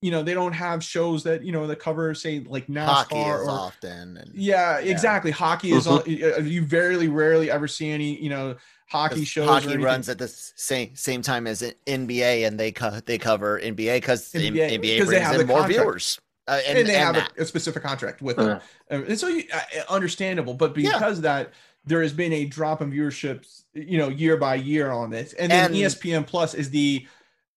you 0.00 0.10
know, 0.10 0.22
they 0.22 0.34
don't 0.34 0.52
have 0.54 0.82
shows 0.82 1.22
that 1.24 1.44
you 1.44 1.52
know 1.52 1.66
that 1.66 1.78
cover 1.78 2.14
say 2.14 2.40
like 2.40 2.66
NASCAR 2.66 2.86
Hockey 2.86 3.20
is 3.20 3.40
or 3.46 3.50
often. 3.50 4.16
And, 4.16 4.30
yeah, 4.34 4.78
exactly. 4.78 5.30
Hockey 5.30 5.72
is 5.72 5.86
on. 5.86 6.02
You 6.06 6.64
very 6.64 7.06
rarely 7.08 7.50
ever 7.50 7.68
see 7.68 7.90
any, 7.90 8.20
you 8.20 8.30
know, 8.30 8.56
hockey 8.92 9.16
'cause 9.20 9.28
shows. 9.28 9.48
Hockey 9.48 9.76
runs 9.78 10.08
at 10.08 10.18
the 10.18 10.28
same 10.28 10.94
same 10.94 11.22
time 11.22 11.46
as 11.46 11.62
NBA, 11.86 12.44
and 12.46 12.60
they 12.60 12.70
co- 12.72 13.00
they 13.04 13.18
cover 13.18 13.58
NBA 13.58 13.96
because 13.96 14.30
NBA, 14.34 14.70
NBA, 14.78 14.80
because 14.80 15.08
they 15.08 15.16
brings 15.16 15.22
have 15.26 15.34
in 15.34 15.40
the 15.40 15.46
more 15.46 15.60
contract. 15.60 15.80
viewers. 15.80 16.20
Uh, 16.48 16.60
and, 16.66 16.78
and, 16.78 16.88
they 16.88 16.96
and 16.96 17.16
have 17.16 17.30
a, 17.38 17.42
a 17.42 17.44
specific 17.46 17.82
contract 17.82 18.20
with 18.20 18.38
Uh. 18.38 18.58
them, 18.90 19.04
and 19.08 19.18
so 19.18 19.28
you, 19.28 19.44
uh, 19.54 19.60
understandable. 19.88 20.54
But 20.54 20.76
Yeah. 20.76 20.92
because 20.92 21.18
of 21.18 21.22
that, 21.22 21.52
there 21.86 22.02
has 22.02 22.12
been 22.12 22.32
a 22.32 22.44
drop 22.44 22.82
in 22.82 22.90
viewership, 22.92 23.46
you 23.74 23.96
know, 23.96 24.08
year 24.08 24.36
by 24.36 24.56
year 24.56 24.90
on 24.90 25.10
this, 25.10 25.32
and 25.34 25.50
then 25.50 25.66
And- 25.66 25.74
ESPN 25.74 26.24
Plus 26.26 26.54
is 26.54 26.70
the 26.70 27.06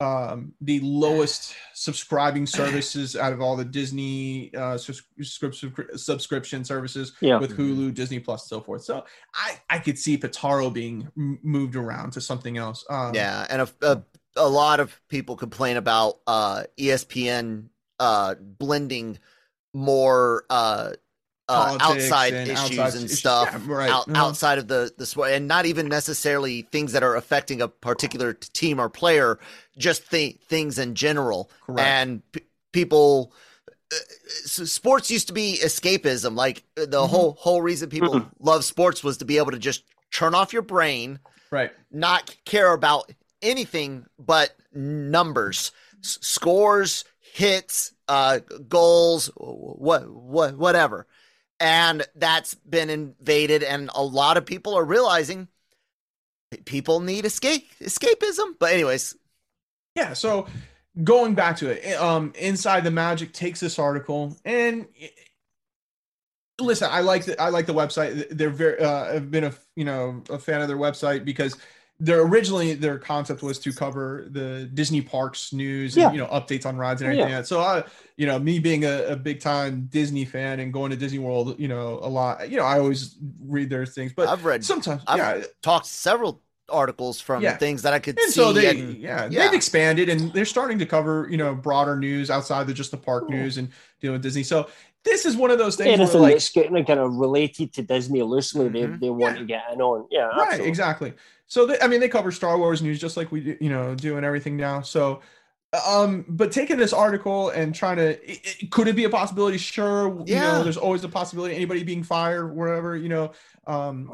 um 0.02 0.54
the 0.60 0.80
lowest 0.82 1.56
subscribing 1.74 2.46
services 2.46 3.16
out 3.16 3.32
of 3.32 3.40
all 3.40 3.56
the 3.56 3.64
disney 3.64 4.52
uh 4.54 4.78
subs- 4.78 5.04
subscrip- 5.22 5.98
subscription 5.98 6.66
services 6.66 7.14
Yeah. 7.22 7.40
with 7.40 7.56
hulu 7.58 7.94
disney 7.94 8.20
plus 8.20 8.44
and 8.44 8.50
so 8.50 8.60
forth 8.62 8.84
so 8.84 9.06
i 9.34 9.58
i 9.70 9.80
could 9.80 9.98
see 9.98 10.18
pitaro 10.18 10.72
being 10.74 11.08
m- 11.18 11.40
moved 11.44 11.78
around 11.78 12.12
to 12.12 12.22
something 12.22 12.58
else 12.58 12.84
um 12.90 13.16
Yeah, 13.16 13.48
and 13.50 13.62
a, 13.62 13.70
a, 13.82 14.04
a 14.36 14.50
lot 14.50 14.82
of 14.82 15.00
people 15.08 15.38
complain 15.38 15.78
about 15.78 16.16
uh, 16.28 16.64
ESPN 16.78 17.68
uh, 17.98 18.36
blending 18.36 19.18
more 19.74 20.44
uh, 20.50 20.92
uh, 21.48 21.78
outside 21.80 22.34
and 22.34 22.50
issues 22.50 22.80
outside 22.80 23.00
and 23.00 23.10
stuff 23.12 23.50
Yeah, 23.54 23.74
right. 23.74 23.90
out, 23.90 24.10
Uh-huh. 24.10 24.26
outside 24.28 24.58
of 24.58 24.68
the 24.68 24.92
the 24.98 25.06
sport, 25.06 25.32
and 25.32 25.48
not 25.48 25.66
even 25.66 25.88
necessarily 25.88 26.64
things 26.72 26.92
that 26.94 27.04
are 27.04 27.16
affecting 27.16 27.62
a 27.62 27.68
particular 27.68 28.34
team 28.34 28.80
or 28.80 28.90
player, 28.90 29.40
just 29.78 30.10
th- 30.10 30.40
things 30.50 30.80
in 30.80 30.96
general. 30.96 31.50
Correct. 31.66 31.88
And 31.88 32.32
p- 32.32 32.42
people. 32.72 33.34
uh, 33.94 33.98
s- 34.44 34.72
Sports 34.72 35.12
used 35.12 35.28
to 35.28 35.34
be 35.34 35.60
escapism. 35.64 36.36
Like 36.36 36.64
uh, 36.76 36.86
the 36.88 37.02
Mhm. 37.02 37.10
whole 37.10 37.32
whole 37.40 37.62
reason 37.62 37.88
people 37.90 38.16
Mhm. 38.16 38.32
love 38.40 38.66
sports 38.66 39.04
was 39.04 39.18
to 39.18 39.26
be 39.26 39.38
able 39.38 39.52
to 39.52 39.60
just 39.60 39.84
turn 40.12 40.34
off 40.34 40.52
your 40.54 40.64
brain, 40.64 41.20
right 41.52 41.72
not 41.92 42.36
care 42.46 42.74
about 42.74 43.12
anything 43.44 44.06
but 44.18 44.56
numbers. 44.74 45.72
s- 46.04 46.18
scores, 46.22 47.06
hits, 47.20 47.94
uh, 48.08 48.40
goals, 48.68 49.28
what, 49.38 50.10
what, 50.10 50.56
whatever. 50.58 51.06
And 51.60 52.06
that's 52.16 52.54
been 52.56 52.90
invaded, 52.90 53.64
and 53.64 53.90
a 53.96 54.04
lot 54.04 54.38
of 54.38 54.46
people 54.46 54.76
are 54.78 54.84
realizing 54.84 55.48
people 56.66 57.00
need 57.00 57.26
escape 57.26 57.70
escapism. 57.82 58.56
But 58.60 58.74
anyways, 58.74 59.16
Yeah, 59.96 60.14
so 60.14 60.48
going 61.04 61.36
back 61.36 61.58
to 61.58 61.70
it, 61.70 61.96
um, 62.00 62.34
Inside 62.38 62.84
the 62.84 62.92
Magic 62.92 63.34
takes 63.34 63.60
this 63.60 63.80
article 63.80 64.38
and 64.46 64.88
listen, 66.60 66.90
I 66.92 67.02
like 67.02 67.26
the 67.26 67.40
I 67.42 67.50
like 67.50 67.66
the 67.66 67.74
website. 67.74 68.28
They're 68.30 68.50
very 68.50 68.80
uh, 68.80 69.16
I've 69.16 69.32
been 69.32 69.46
a 69.46 69.54
you 69.76 69.86
know 69.86 70.24
a 70.30 70.40
fan 70.40 70.62
of 70.62 70.68
their 70.68 70.78
website 70.78 71.26
because 71.26 71.58
their 72.00 72.22
originally 72.24 72.74
their 72.74 72.98
concept 73.00 73.42
was 73.42 73.58
to 73.60 73.72
cover 73.72 74.28
the 74.30 74.70
Disney 74.74 75.02
parks 75.02 75.54
news 75.54 75.96
and 75.96 76.02
Yeah. 76.04 76.12
you 76.12 76.18
know 76.18 76.28
updates 76.28 76.66
on 76.66 76.76
rides 76.78 77.02
and 77.02 77.10
everything. 77.12 77.32
Yeah. 77.32 77.42
So 77.44 77.62
I 77.62 77.84
you 78.18 78.26
know 78.26 78.38
me 78.38 78.60
being 78.60 78.84
a, 78.84 79.04
a 79.08 79.16
big 79.16 79.40
time 79.40 79.88
Disney 79.90 80.26
fan 80.26 80.60
and 80.60 80.74
going 80.74 80.92
to 80.92 80.98
Disney 80.98 81.20
World 81.20 81.58
you 81.58 81.68
know 81.70 82.00
a 82.02 82.10
lot 82.10 82.50
you 82.50 82.58
know 82.58 82.66
I 82.66 82.80
always 82.80 83.16
read 83.40 83.70
their 83.70 83.86
things, 83.86 84.12
but 84.14 84.28
I've 84.28 84.44
read, 84.44 84.66
sometimes 84.66 85.04
I've 85.08 85.18
yeah 85.18 85.44
talked 85.62 85.86
several 85.86 86.42
articles 86.68 87.22
from 87.22 87.44
Yeah. 87.44 87.56
things 87.58 87.84
that 87.84 87.94
I 87.94 88.00
could 88.00 88.18
and 88.20 88.26
see. 88.26 88.40
so 88.42 88.52
they 88.52 88.70
and- 88.72 88.98
yeah, 88.98 89.30
yeah. 89.32 89.44
they've 89.46 89.54
expanded 89.54 90.10
and 90.10 90.34
they're 90.34 90.46
starting 90.46 90.80
to 90.80 90.86
cover 90.86 91.28
you 91.30 91.38
know 91.38 91.54
broader 91.56 91.96
news 91.96 92.30
outside 92.30 92.68
of 92.68 92.76
just 92.76 92.92
the 92.92 92.98
park 92.98 93.28
Cool. 93.28 93.38
news 93.38 93.58
and 93.58 93.70
dealing 94.02 94.14
with 94.16 94.24
disney 94.24 94.42
so 94.44 94.68
this 95.04 95.28
is 95.28 95.38
one 95.38 95.52
of 95.52 95.60
those 95.60 95.76
things 95.76 95.86
where 95.90 96.00
Anything 96.00 96.22
like 96.22 96.34
that's 96.34 96.50
getting 96.50 96.84
kind 96.84 97.00
of 97.00 97.14
related 97.14 97.72
to 97.74 97.84
Disney 97.84 98.24
loosely, 98.24 98.70
Mhm. 98.70 98.74
they, 98.74 98.86
they 99.06 99.10
want 99.12 99.36
Yeah. 99.36 99.40
to 99.42 99.46
get 99.46 99.62
in 99.72 99.80
on. 99.80 100.08
Yeah, 100.10 100.22
right 100.24 100.40
absolutely. 100.48 100.68
exactly 100.68 101.14
so 101.48 101.66
they, 101.66 101.80
i 101.82 101.88
mean 101.88 102.00
they 102.00 102.10
cover 102.10 102.32
star 102.32 102.58
wars 102.58 102.82
news 102.82 103.00
just 103.00 103.18
like 103.18 103.32
we 103.32 103.40
do- 103.42 103.58
you 103.62 103.70
know 103.70 103.96
do 103.96 104.18
and 104.18 104.26
everything 104.26 104.58
now 104.58 104.82
so 104.82 105.22
um 105.86 106.26
but 106.30 106.52
taking 106.52 106.78
this 106.78 106.94
article 106.94 107.50
and 107.50 107.76
trying 107.76 107.98
to 107.98 108.10
it, 108.32 108.40
it- 108.62 108.72
could 108.72 108.88
it 108.88 108.96
be 108.96 109.04
a 109.04 109.10
possibility 109.10 109.58
sure 109.58 110.18
you 110.26 110.36
Yeah. 110.36 110.54
know 110.54 110.64
there's 110.64 110.78
always 110.78 111.04
a 111.04 111.10
possibility 111.10 111.56
anybody 111.56 111.84
being 111.84 112.04
fired 112.04 112.56
wherever 112.56 112.96
you 112.96 113.10
know 113.10 113.32
um 113.68 114.14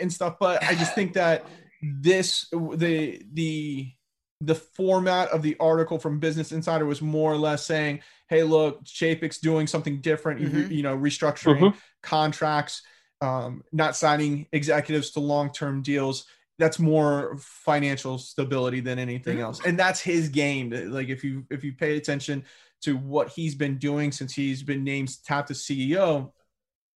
and 0.00 0.12
stuff 0.12 0.36
but 0.38 0.62
i 0.64 0.74
just 0.74 0.94
think 0.94 1.14
that 1.14 1.44
this 1.82 2.48
the 2.76 3.20
the 3.32 3.92
the 4.40 4.54
format 4.54 5.28
of 5.28 5.42
the 5.42 5.56
article 5.60 5.98
from 5.98 6.18
business 6.18 6.50
insider 6.52 6.84
was 6.86 7.00
more 7.02 7.32
or 7.32 7.36
less 7.36 7.64
saying 7.64 8.00
hey 8.28 8.42
look 8.44 8.84
chapek's 8.84 9.38
doing 9.38 9.66
something 9.66 10.00
different 10.00 10.40
you- 10.40 10.48
Mhm. 10.48 10.70
you 10.70 10.82
know 10.82 10.96
restructuring 10.96 11.58
Mhm. 11.60 11.74
contracts 12.02 12.82
um, 13.20 13.62
not 13.72 13.94
signing 13.96 14.46
executives 14.52 15.12
to 15.12 15.20
long-term 15.20 15.82
deals 15.82 16.26
that's 16.62 16.78
more 16.78 17.36
financial 17.38 18.16
stability 18.18 18.80
than 18.80 18.98
anything 18.98 19.38
Mhm. 19.38 19.42
else. 19.42 19.60
And 19.66 19.76
that's 19.78 20.00
his 20.00 20.28
game. 20.28 20.70
Like 20.70 21.08
if 21.08 21.24
you 21.24 21.44
if 21.50 21.64
you 21.64 21.72
pay 21.72 21.96
attention 21.96 22.44
to 22.82 22.96
what 22.96 23.28
he's 23.30 23.54
been 23.54 23.78
doing 23.78 24.12
since 24.12 24.32
he's 24.34 24.62
been 24.62 24.82
named 24.84 25.10
tapped 25.24 25.50
as 25.50 25.58
ceo 25.62 26.32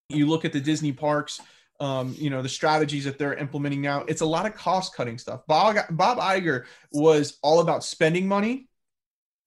you 0.09 0.27
look 0.27 0.45
at 0.45 0.53
the 0.53 0.61
disney 0.61 0.93
parks 0.93 1.41
um, 1.79 2.15
you 2.19 2.31
know 2.31 2.43
the 2.43 2.49
strategies 2.49 3.05
that 3.05 3.19
they're 3.19 3.35
implementing 3.35 3.83
now 3.83 4.03
it's 4.09 4.21
a 4.23 4.27
lot 4.27 4.47
of 4.47 4.55
cost 4.55 4.95
cutting 4.97 5.19
stuff. 5.19 5.41
Bob 5.47 5.77
bob 5.91 6.19
Iger 6.19 6.65
was 6.91 7.39
all 7.43 7.61
about 7.61 7.85
spending 7.85 8.27
money 8.27 8.69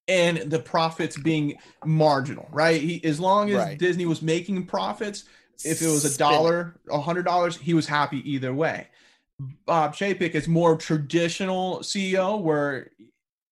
and 0.08 0.38
the 0.51 0.60
profits 0.60 1.17
being 1.17 1.58
marginal 1.86 2.47
right? 2.51 2.79
He 2.82 3.03
as 3.03 3.19
long 3.19 3.49
as 3.49 3.58
Right. 3.58 3.77
disney 3.77 4.05
was 4.05 4.21
making 4.21 4.65
profits 4.67 5.25
if 5.65 5.82
it 5.82 5.88
was 5.88 6.05
a 6.05 6.17
dollar 6.17 6.79
a 6.89 7.01
hundred 7.01 7.23
dollars 7.23 7.58
he 7.58 7.73
was 7.73 7.88
happy 7.88 8.19
either 8.32 8.53
way 8.53 8.88
bob 9.65 9.95
chapek 9.95 10.32
is 10.32 10.47
more 10.47 10.75
traditional 10.75 11.80
ceo 11.80 12.41
where 12.41 12.91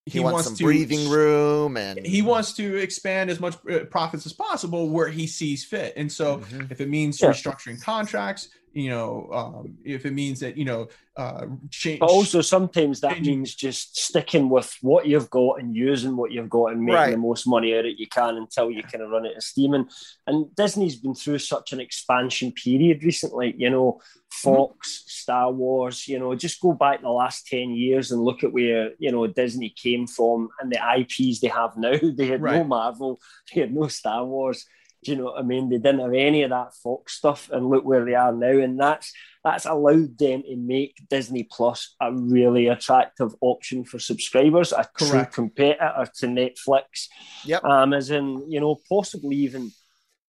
he, 0.06 0.20
wants, 0.20 0.44
some 0.46 0.56
to 0.56 0.64
breathing 0.64 1.10
room 1.10 1.76
and 1.78 2.06
he 2.06 2.22
wants 2.22 2.54
to 2.54 2.76
expand 2.78 3.30
as 3.30 3.40
much 3.40 3.56
uh, 3.70 3.80
profits 3.86 4.26
as 4.26 4.34
possible 4.34 4.90
where 4.90 5.08
he 5.10 5.28
sees 5.28 5.64
fit 5.66 5.94
and 5.98 6.12
so 6.12 6.38
Mhm. 6.40 6.72
if 6.72 6.80
it 6.82 6.90
means 6.90 7.22
Yeah. 7.22 7.30
restructuring 7.30 7.82
contracts 7.82 8.50
you 8.78 8.90
know 8.90 9.28
um, 9.40 9.78
if 9.84 10.06
it 10.06 10.14
means 10.14 10.40
that 10.42 10.56
you 10.56 10.66
know 10.66 10.88
uh 11.16 11.46
change 11.72 12.00
But 12.00 12.10
also 12.18 12.42
sometimes 12.42 13.02
that 13.02 13.14
changing- 13.16 13.38
means 13.40 13.56
just 13.56 13.98
sticking 14.08 14.50
with 14.50 14.70
what 14.82 15.08
you've 15.08 15.32
got 15.32 15.54
and 15.60 15.76
using 15.76 16.16
what 16.16 16.32
you've 16.32 16.50
got 16.58 16.68
and 16.74 16.82
making 16.82 16.96
Right. 16.96 17.12
the 17.12 17.18
most 17.30 17.48
money 17.48 17.74
out 17.74 17.86
of 17.86 17.92
it 17.92 17.98
you 18.04 18.08
can 18.08 18.38
until 18.38 18.70
you 18.70 18.84
kind 18.84 19.04
of 19.04 19.10
run 19.10 19.26
out 19.26 19.36
of 19.36 19.42
steam. 19.44 19.74
And, 19.74 19.90
and 20.28 20.54
Disney's 20.56 20.96
been 21.04 21.16
through 21.16 21.40
such 21.40 21.74
an 21.74 21.80
expansion 21.80 22.52
period 22.52 23.04
recently, 23.04 23.56
you 23.58 23.70
know, 23.72 24.00
Fox, 24.32 25.04
Star 25.08 25.52
Wars, 25.52 26.08
you 26.08 26.20
know, 26.20 26.36
just 26.36 26.62
go 26.62 26.74
back 26.74 27.02
the 27.02 27.10
last 27.10 27.48
10 27.48 27.72
years 27.72 28.12
and 28.12 28.22
look 28.22 28.44
at 28.44 28.54
where, 28.54 28.92
you 29.00 29.12
know, 29.12 29.26
Disney 29.26 29.70
came 29.70 30.06
from 30.06 30.50
and 30.60 30.72
the 30.72 30.80
IPs 31.00 31.40
they 31.40 31.48
have 31.48 31.76
now. 31.78 31.94
They 32.18 32.28
had 32.28 32.42
no 32.42 32.64
Marvel, 32.64 33.20
they 33.52 33.62
had 33.62 33.74
no 33.74 33.88
Star 33.88 34.24
Wars. 34.24 34.66
Do 35.04 35.12
you 35.12 35.18
know 35.18 35.26
what 35.26 35.40
I 35.40 35.44
mean? 35.44 35.70
They 35.70 35.78
didn't 35.78 36.00
have 36.00 36.14
any 36.14 36.44
of 36.44 36.50
that 36.50 36.74
Fox 36.76 37.14
stuff, 37.14 37.50
and 37.52 37.70
look 37.70 37.86
where 37.86 38.04
they 38.04 38.16
are 38.16 38.34
now. 38.34 38.50
And 38.50 38.80
that's 38.80 39.14
that's 39.44 39.66
allowed 39.66 40.18
them 40.18 40.44
to 40.44 40.56
make 40.58 41.02
Disney 41.10 41.48
Plus 41.50 41.96
a 42.02 42.12
really 42.12 42.68
attractive 42.68 43.34
option 43.42 43.86
for 43.86 44.00
subscribers, 44.00 44.74
a 44.74 44.88
true 44.98 45.26
competitor 45.26 46.08
to 46.18 46.28
Netflix. 46.28 47.08
Yep. 47.46 47.64
Amazon, 47.64 48.52
you 48.52 48.60
know, 48.60 48.80
possibly 48.90 49.38
even 49.38 49.72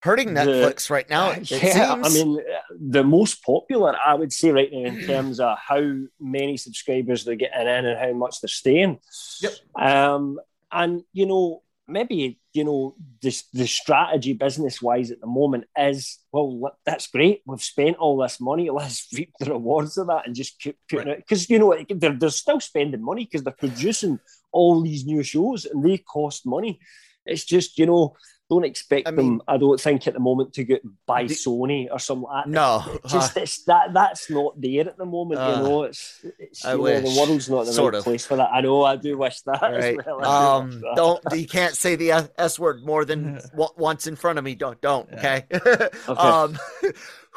hurting 0.01 0.33
the- 0.33 0.41
Netflix 0.41 0.89
right 0.89 1.09
now. 1.09 1.31
It 1.37 1.51
yeah, 1.51 1.95
seems. 1.95 2.07
I 2.07 2.09
mean, 2.09 2.39
the 2.79 3.03
most 3.03 3.43
popular, 3.43 3.95
I 3.97 4.13
would 4.13 4.31
say, 4.31 4.51
right 4.51 4.71
now, 4.71 4.85
in 4.85 5.01
terms 5.07 5.39
of 5.39 5.57
how 5.57 5.95
many 6.19 6.57
subscribers 6.57 7.25
they're 7.25 7.35
getting 7.35 7.67
in 7.67 7.85
and 7.85 7.99
how 7.99 8.13
much 8.13 8.41
they're 8.41 8.47
staying. 8.47 8.99
Yep. 9.41 9.53
Um, 9.77 10.39
and 10.71 11.03
you 11.13 11.25
know, 11.25 11.63
maybe 11.87 12.39
you 12.53 12.63
know 12.63 12.95
the 13.21 13.43
the 13.53 13.67
strategy 13.67 14.33
business 14.33 14.81
wise 14.81 15.11
at 15.11 15.21
the 15.21 15.27
moment 15.27 15.65
is 15.77 16.19
well, 16.31 16.77
that's 16.85 17.07
great. 17.07 17.41
We've 17.45 17.61
spent 17.61 17.97
all 17.97 18.17
this 18.17 18.39
money. 18.41 18.69
Let's 18.73 19.07
reap 19.15 19.33
the 19.39 19.51
rewards 19.51 19.97
of 19.97 20.07
that 20.07 20.25
and 20.25 20.35
just 20.35 20.59
keep 20.59 20.77
putting 20.89 21.07
Right. 21.07 21.17
it 21.17 21.25
because 21.25 21.49
you 21.49 21.59
know 21.59 21.75
they're 21.89 22.17
they're 22.17 22.29
still 22.29 22.59
spending 22.59 23.03
money 23.03 23.25
because 23.25 23.43
they're 23.43 23.53
producing 23.53 24.19
all 24.51 24.81
these 24.81 25.05
new 25.05 25.23
shows 25.23 25.65
and 25.65 25.83
they 25.83 25.97
cost 25.99 26.45
money. 26.45 26.79
It's 27.25 27.45
just 27.45 27.77
you 27.77 27.85
know. 27.85 28.15
Don't 28.49 28.65
expect 28.65 29.07
I 29.07 29.11
mean- 29.11 29.37
them. 29.37 29.41
I 29.47 29.57
don't 29.57 29.79
think 29.79 30.07
at 30.07 30.13
the 30.15 30.19
moment 30.19 30.53
to 30.53 30.63
get 30.63 30.81
by 31.05 31.23
The- 31.25 31.35
Sony 31.35 31.87
or 31.91 31.99
something 31.99 32.23
like 32.23 32.45
that. 32.45 32.49
no, 32.51 32.83
It's 33.03 33.13
just 33.13 33.37
it's 33.43 33.63
that 33.65 33.93
that's 33.93 34.29
not 34.31 34.59
there 34.59 34.87
at 34.89 34.97
the 34.97 35.05
moment. 35.05 35.39
Uh, 35.39 35.53
you 35.57 35.63
know, 35.69 35.83
it's, 35.83 36.25
it's 36.39 36.63
you 36.63 36.69
know, 36.77 36.99
the 37.01 37.15
world's 37.17 37.47
not 37.49 37.65
the 37.67 37.73
Sort 37.73 37.93
right 37.93 37.99
of. 37.99 38.03
place 38.05 38.25
for 38.25 38.37
that. 38.37 38.49
I 38.51 38.61
know. 38.61 38.83
I 38.83 38.95
do 38.95 39.17
wish 39.19 39.41
that. 39.41 39.61
as 39.63 39.83
right. 39.83 40.05
well. 40.05 40.19
I 40.19 40.23
do 40.23 40.29
Um, 40.29 40.69
wish 40.69 40.81
that. 40.81 40.93
don't 40.95 41.23
you 41.39 41.47
can't 41.47 41.75
say 41.75 41.95
the 41.95 42.11
S- 42.11 42.29
S 42.39 42.57
word 42.59 42.83
more 42.83 43.05
than 43.05 43.39
o- 43.57 43.69
once 43.77 44.07
in 44.07 44.15
front 44.15 44.39
of 44.39 44.43
me. 44.45 44.55
Don't 44.55 44.81
don't. 44.81 45.07
Yeah. 45.11 45.41
Okay. 45.53 45.89
um, 46.07 46.57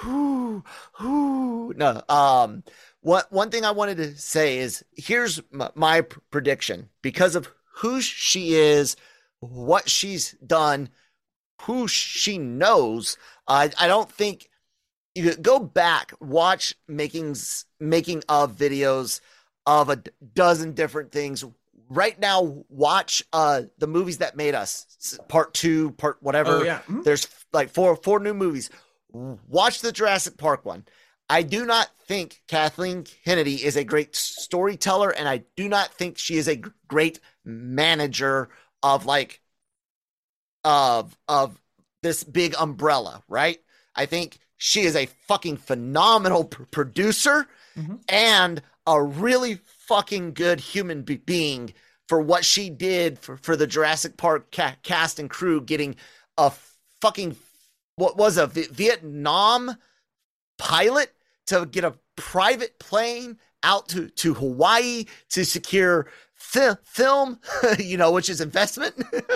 whoo, 0.03 0.64
whoo. 1.01 1.75
No. 1.77 2.03
Um, 2.09 2.62
what 3.01 3.31
one 3.33 3.51
thing 3.51 3.64
I 3.64 3.72
wanted 3.72 3.96
to 3.98 4.16
say 4.16 4.59
is 4.59 4.85
here's 4.96 5.40
my, 5.51 5.70
my 5.75 6.01
p- 6.03 6.16
prediction 6.31 6.88
because 7.03 7.35
of 7.37 7.51
who 7.77 8.01
she 8.01 8.55
is, 8.55 8.96
what 9.40 9.88
she's 9.88 10.33
done, 10.46 10.88
who 11.62 11.88
she 11.88 12.38
knows. 12.38 13.16
I 13.48 13.70
I 13.79 13.87
don't 13.88 14.11
think 14.11 14.48
you 15.14 15.25
could 15.25 15.42
go 15.42 15.59
back 15.59 16.12
watch 16.20 16.75
makings 16.88 17.64
making 17.81 18.22
of 18.29 18.57
videos 18.57 19.20
of 19.66 19.90
a 19.90 20.03
dozen 20.35 20.72
different 20.72 21.12
things 21.12 21.44
right 21.90 22.18
now 22.18 22.64
watch 22.70 23.22
uh 23.33 23.62
the 23.79 23.87
movies 23.87 24.18
that 24.18 24.37
made 24.37 24.55
us 24.55 25.18
part 25.29 25.53
two 25.53 25.90
part 25.92 26.16
whatever 26.22 26.61
oh 26.61 26.62
yeah 26.64 26.81
Mhm. 26.88 27.05
there's 27.05 27.29
like 27.53 27.68
four 27.68 27.94
four 27.96 28.18
new 28.20 28.33
movies 28.33 28.70
watch 29.12 29.83
the 29.83 29.92
jurassic 29.92 30.38
park 30.38 30.64
one 30.64 30.87
i 31.29 31.42
do 31.42 31.66
not 31.66 31.90
think 32.07 32.40
kathleen 32.48 33.05
kennedy 33.25 33.62
is 33.62 33.77
a 33.77 33.85
great 33.85 34.16
storyteller 34.16 35.11
and 35.11 35.29
i 35.29 35.44
do 35.57 35.68
not 35.68 35.92
think 35.92 36.16
she 36.16 36.37
is 36.38 36.48
a 36.48 36.62
great 36.88 37.20
manager 37.44 38.48
of 38.83 39.05
like 39.07 39.40
of 40.64 41.16
of 41.29 41.59
this 42.03 42.25
big 42.25 42.55
umbrella 42.59 43.22
right 43.29 43.61
i 43.96 44.07
think 44.07 44.38
she 44.57 44.83
is 44.83 44.94
a 44.96 45.07
fucking 45.27 45.57
phenomenal 45.57 46.44
pr- 46.44 46.62
producer 46.64 47.46
Mhm. 47.77 48.01
and 48.09 48.62
a 48.87 49.03
really 49.03 49.59
fucking 49.88 50.35
good 50.35 50.61
human 50.61 51.03
be- 51.03 51.16
being 51.16 51.72
for 52.09 52.20
what 52.20 52.44
she 52.44 52.68
did 52.68 53.18
for, 53.18 53.37
for 53.38 53.57
the 53.57 53.66
Jurassic 53.66 54.16
Park 54.18 54.53
ca- 54.53 54.77
cast 54.83 55.18
and 55.18 55.31
crew 55.31 55.61
getting 55.62 55.96
a 56.37 56.53
fucking 57.01 57.35
what 57.96 58.16
was 58.18 58.37
a 58.37 58.46
Vietnam 58.46 59.77
pilot 60.59 61.12
to 61.46 61.64
get 61.66 61.85
a 61.85 61.94
private 62.16 62.79
plane 62.79 63.38
out 63.62 63.88
to, 63.88 64.09
to 64.11 64.35
Hawaii 64.35 65.07
to 65.31 65.44
secure 65.44 66.07
fi- 66.42 66.76
film, 66.85 67.40
you 67.78 67.96
know, 67.96 68.12
which 68.12 68.28
is 68.28 68.40
investment. 68.40 68.94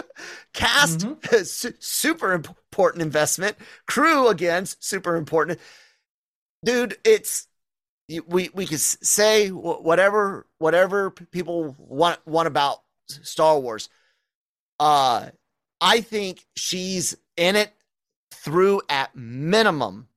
Cast, 0.52 1.06
su- 1.44 1.74
super 1.78 2.32
important 2.32 3.02
investment. 3.02 3.56
Crew, 3.86 4.28
again, 4.28 4.66
super 4.66 5.16
important. 5.16 5.60
Dude, 6.64 6.96
it's 7.04 7.46
we 8.26 8.50
we 8.52 8.66
could 8.66 8.80
say 8.80 9.48
whatever 9.48 10.46
whatever 10.58 11.10
people 11.10 11.74
want 11.78 12.24
want 12.26 12.48
about 12.48 12.82
Star 13.08 13.58
Wars. 13.58 13.88
Uh, 14.78 15.30
I 15.80 16.00
think 16.00 16.44
she's 16.56 17.16
in 17.36 17.56
it 17.56 17.72
through 18.30 18.82
at 18.88 19.14
minimum 19.14 20.08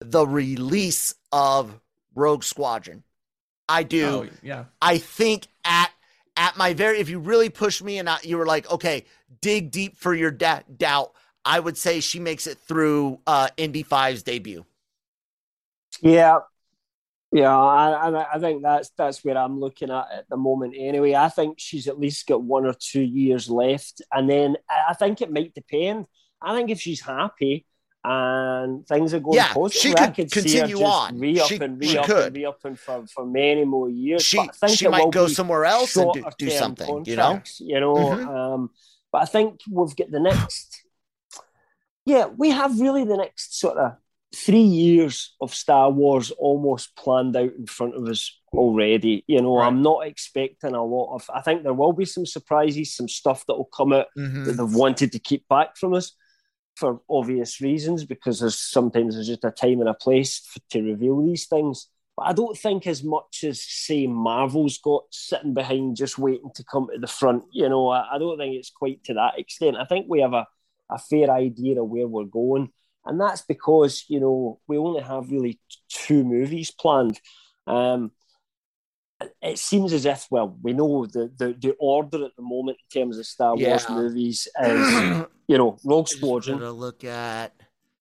the 0.00 0.26
release 0.26 1.14
of 1.32 1.80
Rogue 2.14 2.44
Squadron. 2.44 3.02
I 3.68 3.82
do. 3.82 4.06
Oh, 4.06 4.26
yeah. 4.42 4.64
I 4.80 4.98
think 4.98 5.46
at 5.64 5.90
at 6.36 6.56
my 6.56 6.74
very 6.74 6.98
if 6.98 7.08
you 7.08 7.18
really 7.18 7.50
push 7.50 7.82
me 7.82 7.98
and 7.98 8.08
I, 8.08 8.18
you 8.22 8.38
were 8.38 8.46
like, 8.46 8.70
okay, 8.70 9.04
dig 9.40 9.70
deep 9.70 9.96
for 9.96 10.14
your 10.14 10.30
da- 10.30 10.62
doubt, 10.76 11.12
I 11.44 11.60
would 11.60 11.76
say 11.76 12.00
she 12.00 12.18
makes 12.20 12.46
it 12.46 12.58
through 12.58 13.20
uh 13.26 13.48
Indy 13.56 13.84
5's 13.84 14.22
debut. 14.22 14.64
Yeah, 16.02 16.40
yeah, 17.32 17.56
I, 17.56 18.34
I 18.34 18.38
think 18.38 18.62
that's 18.62 18.90
that's 18.96 19.24
where 19.24 19.36
I'm 19.36 19.58
looking 19.58 19.90
at 19.90 20.06
at 20.12 20.28
the 20.28 20.36
moment. 20.36 20.74
Anyway, 20.78 21.14
I 21.14 21.28
think 21.28 21.56
she's 21.58 21.88
at 21.88 21.98
least 21.98 22.26
got 22.28 22.42
one 22.42 22.64
or 22.64 22.74
two 22.74 23.02
years 23.02 23.50
left, 23.50 24.02
and 24.12 24.30
then 24.30 24.56
I 24.70 24.94
think 24.94 25.20
it 25.20 25.32
might 25.32 25.54
depend. 25.54 26.06
I 26.40 26.54
think 26.54 26.70
if 26.70 26.80
she's 26.80 27.00
happy 27.00 27.66
and 28.06 28.86
things 28.86 29.14
are 29.14 29.20
going 29.20 29.36
Yeah, 29.36 29.52
positive, 29.54 29.80
she 29.80 29.94
could 29.94 30.14
could 30.14 30.30
continue 30.32 30.82
on. 30.82 31.18
re-up 31.18 31.48
She- 31.48 31.56
and 31.56 31.82
she 31.82 31.92
re-up 31.92 32.04
could. 32.06 32.26
and 32.26 32.36
re-upping 32.36 32.76
for, 32.76 33.06
for 33.06 33.24
many 33.24 33.64
more 33.64 33.88
years. 33.88 34.22
She 34.22 34.36
But 34.36 34.50
I 34.62 34.66
think 34.66 34.78
she 34.78 34.88
might 34.88 35.10
go 35.10 35.26
somewhere 35.26 35.64
else 35.64 35.96
and 35.96 36.12
do, 36.12 36.24
do 36.38 36.50
something, 36.50 37.04
you 37.06 37.16
know? 37.16 37.40
You 37.60 37.80
know, 37.80 37.94
Mhm. 37.94 38.26
um, 38.54 38.70
but 39.10 39.22
I 39.22 39.24
think 39.24 39.60
we've 39.70 39.96
got 39.96 40.10
the 40.10 40.20
next. 40.20 40.82
Yeah, 42.04 42.26
we 42.26 42.50
have 42.50 42.78
really 42.78 43.04
the 43.04 43.16
next 43.16 43.58
sort 43.58 43.78
of 43.78 43.92
three 44.34 44.58
years 44.60 45.34
of 45.40 45.54
Star 45.54 45.90
Wars 45.90 46.30
almost 46.32 46.94
planned 46.96 47.36
out 47.36 47.52
in 47.56 47.66
front 47.66 47.94
of 47.94 48.06
us 48.08 48.30
already. 48.52 49.24
You 49.26 49.40
know, 49.40 49.56
Right. 49.56 49.66
I'm 49.66 49.80
not 49.80 50.06
expecting 50.06 50.74
a 50.74 50.84
lot 50.84 51.14
of. 51.14 51.30
I 51.32 51.40
think 51.40 51.62
there 51.62 51.72
will 51.72 51.92
be 51.94 52.04
some 52.04 52.26
surprises, 52.26 52.94
some 52.94 53.08
stuff 53.08 53.46
that 53.46 53.54
will 53.54 53.64
come 53.72 53.92
out 53.94 54.08
Mhm. 54.18 54.44
that 54.44 54.52
they've 54.58 54.74
wanted 54.74 55.12
to 55.12 55.18
keep 55.18 55.48
back 55.48 55.76
from 55.78 55.94
us 55.94 56.12
for 56.76 57.00
obvious 57.08 57.60
reasons 57.60 58.04
because 58.04 58.40
there's 58.40 58.58
sometimes 58.58 59.14
there's 59.14 59.28
just 59.28 59.44
a 59.44 59.50
time 59.50 59.80
and 59.80 59.88
a 59.88 59.94
place 59.94 60.46
to 60.70 60.82
reveal 60.82 61.24
these 61.24 61.46
things. 61.46 61.88
But 62.16 62.26
I 62.26 62.32
don't 62.32 62.56
think 62.56 62.86
as 62.86 63.02
much 63.02 63.44
as 63.44 63.60
say 63.60 64.06
Marvel's 64.06 64.78
got 64.78 65.04
sitting 65.10 65.54
behind 65.54 65.96
just 65.96 66.18
waiting 66.18 66.50
to 66.54 66.64
come 66.64 66.88
to 66.92 66.98
the 66.98 67.06
front. 67.06 67.44
You 67.50 67.68
know, 67.68 67.88
I, 67.88 68.14
I 68.14 68.18
don't 68.18 68.38
think 68.38 68.54
it's 68.54 68.70
quite 68.70 69.02
to 69.04 69.14
that 69.14 69.38
extent. 69.38 69.76
I 69.76 69.84
think 69.84 70.06
we 70.08 70.20
have 70.20 70.32
a, 70.32 70.46
a 70.90 70.98
fair 70.98 71.30
idea 71.30 71.82
of 71.82 71.88
where 71.88 72.06
we're 72.06 72.24
going. 72.24 72.70
And 73.04 73.20
that's 73.20 73.42
because, 73.42 74.04
you 74.08 74.20
know, 74.20 74.60
we 74.66 74.78
only 74.78 75.02
have 75.02 75.30
really 75.30 75.60
two 75.88 76.24
movies 76.24 76.70
planned. 76.70 77.20
Um, 77.66 78.12
it 79.42 79.58
seems 79.58 79.92
as 79.92 80.04
if, 80.06 80.26
well, 80.30 80.56
we 80.62 80.72
know 80.72 81.06
the, 81.06 81.30
the, 81.36 81.54
the 81.58 81.74
order 81.78 82.24
at 82.24 82.32
the 82.36 82.42
moment 82.42 82.78
in 82.92 83.00
terms 83.02 83.18
of 83.18 83.26
Star 83.26 83.56
Wars 83.56 83.84
Yeah. 83.88 83.94
movies 83.94 84.48
is, 84.62 85.26
you 85.48 85.58
know, 85.58 85.76
Rogue 85.84 86.08
Squadron, 86.08 86.58
look 86.70 87.04
at 87.04 87.52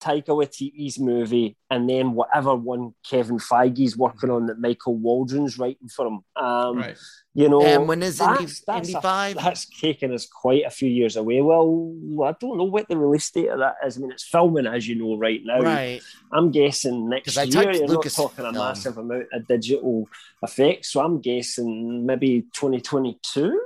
Taika 0.04 0.28
Waititi's 0.30 1.00
movie, 1.00 1.56
and 1.70 1.90
then 1.90 2.14
whatever 2.14 2.54
one 2.56 2.94
Kevin 3.10 3.38
Feige's 3.38 3.96
working 3.98 4.30
on 4.30 4.48
that 4.48 4.60
Michael 4.60 4.96
Waldron's 4.98 5.58
writing 5.58 5.88
for 5.88 6.08
him. 6.08 6.20
Um, 6.36 6.78
Right. 6.78 6.98
You 7.36 7.50
know, 7.50 7.64
And 7.66 7.88
when 7.88 8.04
is 8.04 8.20
Indy- 8.22 8.34
that's- 8.34 8.60
that's 8.68 8.88
Indy 8.90 8.98
a- 9.00 9.02
5? 9.02 9.36
That's 9.38 9.66
taken 9.80 10.14
us 10.14 10.28
quite 10.28 10.66
a 10.66 10.70
few 10.70 10.88
years 10.90 11.16
away. 11.16 11.42
Well, 11.42 11.92
I 12.24 12.34
don't 12.40 12.58
know 12.60 12.66
what 12.66 12.88
the 12.88 12.96
release 12.96 13.32
date 13.32 13.48
of 13.48 13.58
that 13.58 13.76
is. 13.86 13.98
I 13.98 14.02
mean, 14.02 14.12
it's 14.12 14.24
filming, 14.24 14.68
as 14.68 14.88
you 14.88 14.96
know, 14.96 15.16
right 15.18 15.42
now. 15.44 15.62
right. 15.62 16.00
I'm 16.32 16.52
guessing 16.52 17.10
next 17.10 17.36
year. 17.36 17.72
You're 17.74 17.88
Lucas 17.88 18.16
not 18.20 18.24
talking 18.36 18.46
a 18.46 18.52
massive 18.52 18.98
amount 19.00 19.26
of 19.34 19.48
digital 19.48 20.08
effects, 20.44 20.92
so 20.92 21.02
I'm 21.02 21.22
guessing 21.22 22.06
maybe 22.06 22.42
2022. 22.54 23.60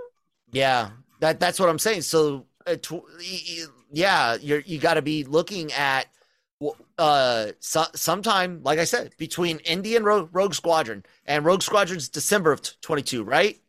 Yeah, 0.51 0.91
that 1.19 1.39
that's 1.39 1.59
what 1.59 1.67
I'm 1.69 1.79
saying. 1.79 2.03
So, 2.03 2.45
uh, 2.65 2.75
tw- 2.77 2.91
y- 2.93 2.99
y- 3.19 3.65
yeah, 3.91 4.37
you're 4.39 4.61
you 4.61 4.79
got 4.79 4.93
to 4.95 5.01
be 5.01 5.23
looking 5.25 5.71
at 5.73 6.03
w- 6.03 6.16
uh 6.97 7.47
so, 7.59 7.83
sometime, 7.95 8.61
like 8.63 8.79
I 8.79 8.83
said, 8.85 9.13
between 9.17 9.59
Indian 9.59 9.97
and 9.97 10.05
Rogue, 10.05 10.29
Rogue 10.31 10.53
Squadron, 10.53 11.05
and 11.25 11.45
Rogue 11.45 11.61
Squadron's 11.61 12.09
December 12.09 12.51
of 12.51 12.61
22, 12.81 13.23
right? 13.23 13.59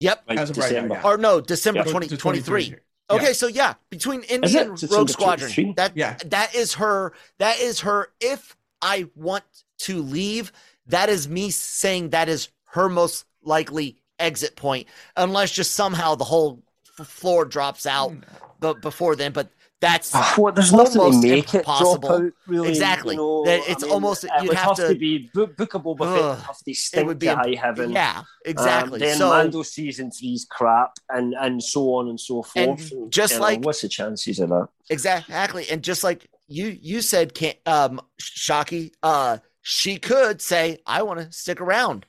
Yep. 0.00 0.22
Like 0.28 0.38
As 0.38 0.50
of 0.50 0.56
right 0.58 0.72
now, 0.72 0.94
yeah. 0.94 1.02
Or 1.04 1.18
no, 1.18 1.40
December 1.40 1.80
Yeah. 1.80 1.84
To- 1.84 1.90
to 2.00 2.08
2023. 2.16 2.42
23. 2.68 2.76
Okay, 3.10 3.26
Yeah. 3.26 3.32
so 3.32 3.46
yeah, 3.48 3.74
between 3.90 4.22
Indian 4.22 4.72
Is 4.74 4.80
December 4.80 4.96
Rogue 5.00 5.10
Squadron, 5.10 5.50
23? 5.52 5.74
that 5.74 5.96
Yeah. 5.96 6.16
that 6.26 6.54
is 6.54 6.74
her. 6.74 7.12
That 7.38 7.58
is 7.60 7.80
her. 7.80 8.12
If 8.20 8.56
I 8.80 9.08
want 9.14 9.44
to 9.80 10.00
leave, 10.02 10.52
that 10.86 11.08
is 11.08 11.28
me 11.28 11.50
saying 11.50 12.10
that 12.10 12.28
is 12.28 12.48
her 12.72 12.88
most 12.88 13.24
likely 13.42 13.96
exit 14.18 14.56
point, 14.56 14.86
unless 15.16 15.50
just 15.50 15.74
somehow 15.74 16.14
the 16.14 16.24
whole 16.24 16.62
f- 16.98 17.06
floor 17.06 17.44
drops 17.44 17.84
out 17.84 18.14
b- 18.60 18.74
before 18.80 19.16
then. 19.16 19.32
But 19.32 19.50
that's 19.80 20.12
Well, 20.36 20.52
there's 20.52 20.72
nothing 20.72 20.92
to 20.94 21.00
almost 21.00 21.22
make 21.22 21.54
it 21.54 21.64
drop 21.64 22.04
out, 22.04 22.32
really. 22.46 22.68
Exactly. 22.68 23.14
You 23.14 23.20
know, 23.20 23.44
That 23.46 23.60
it's 23.66 23.82
almost- 23.82 24.24
it 24.24 24.30
you'd 24.42 24.52
have 24.52 24.66
have, 24.68 24.76
to- 24.76 24.88
to, 24.88 24.94
be 24.94 25.30
book, 25.32 25.56
bookable, 25.56 25.96
but 25.96 26.08
Ugh. 26.08 26.38
it 26.38 26.42
have 26.42 26.58
to 26.58 26.70
it 27.00 27.06
would 27.06 27.18
be 27.18 27.26
to 27.26 27.32
imp- 27.32 27.42
high 27.42 27.54
heaven. 27.66 27.90
yeah, 27.92 28.22
exactly. 28.44 28.94
Um, 28.94 28.98
then 29.00 29.16
so 29.18 29.28
Mando 29.30 29.62
season 29.62 30.10
three's 30.10 30.46
crap, 30.50 30.92
and 31.08 31.34
and 31.34 31.62
so 31.62 31.94
on 31.94 32.08
and 32.08 32.20
so 32.20 32.44
And 32.56 32.80
forth. 32.80 33.10
just 33.10 33.32
you 33.34 33.38
know, 33.38 33.44
like- 33.44 33.64
what's 33.64 33.80
the 33.80 33.88
chances 33.88 34.38
of 34.38 34.50
that? 34.50 34.68
Exactly. 34.90 35.66
And 35.70 35.82
just 35.82 36.04
like 36.04 36.28
you 36.46 36.76
you 36.80 37.00
said 37.00 37.32
can't 37.34 37.56
um 37.66 38.00
Shockey, 38.20 38.92
uh 39.02 39.38
she 39.62 39.96
could 39.98 40.40
say, 40.42 40.78
I 40.86 41.02
want 41.02 41.20
to 41.20 41.30
stick 41.32 41.60
around 41.60 42.06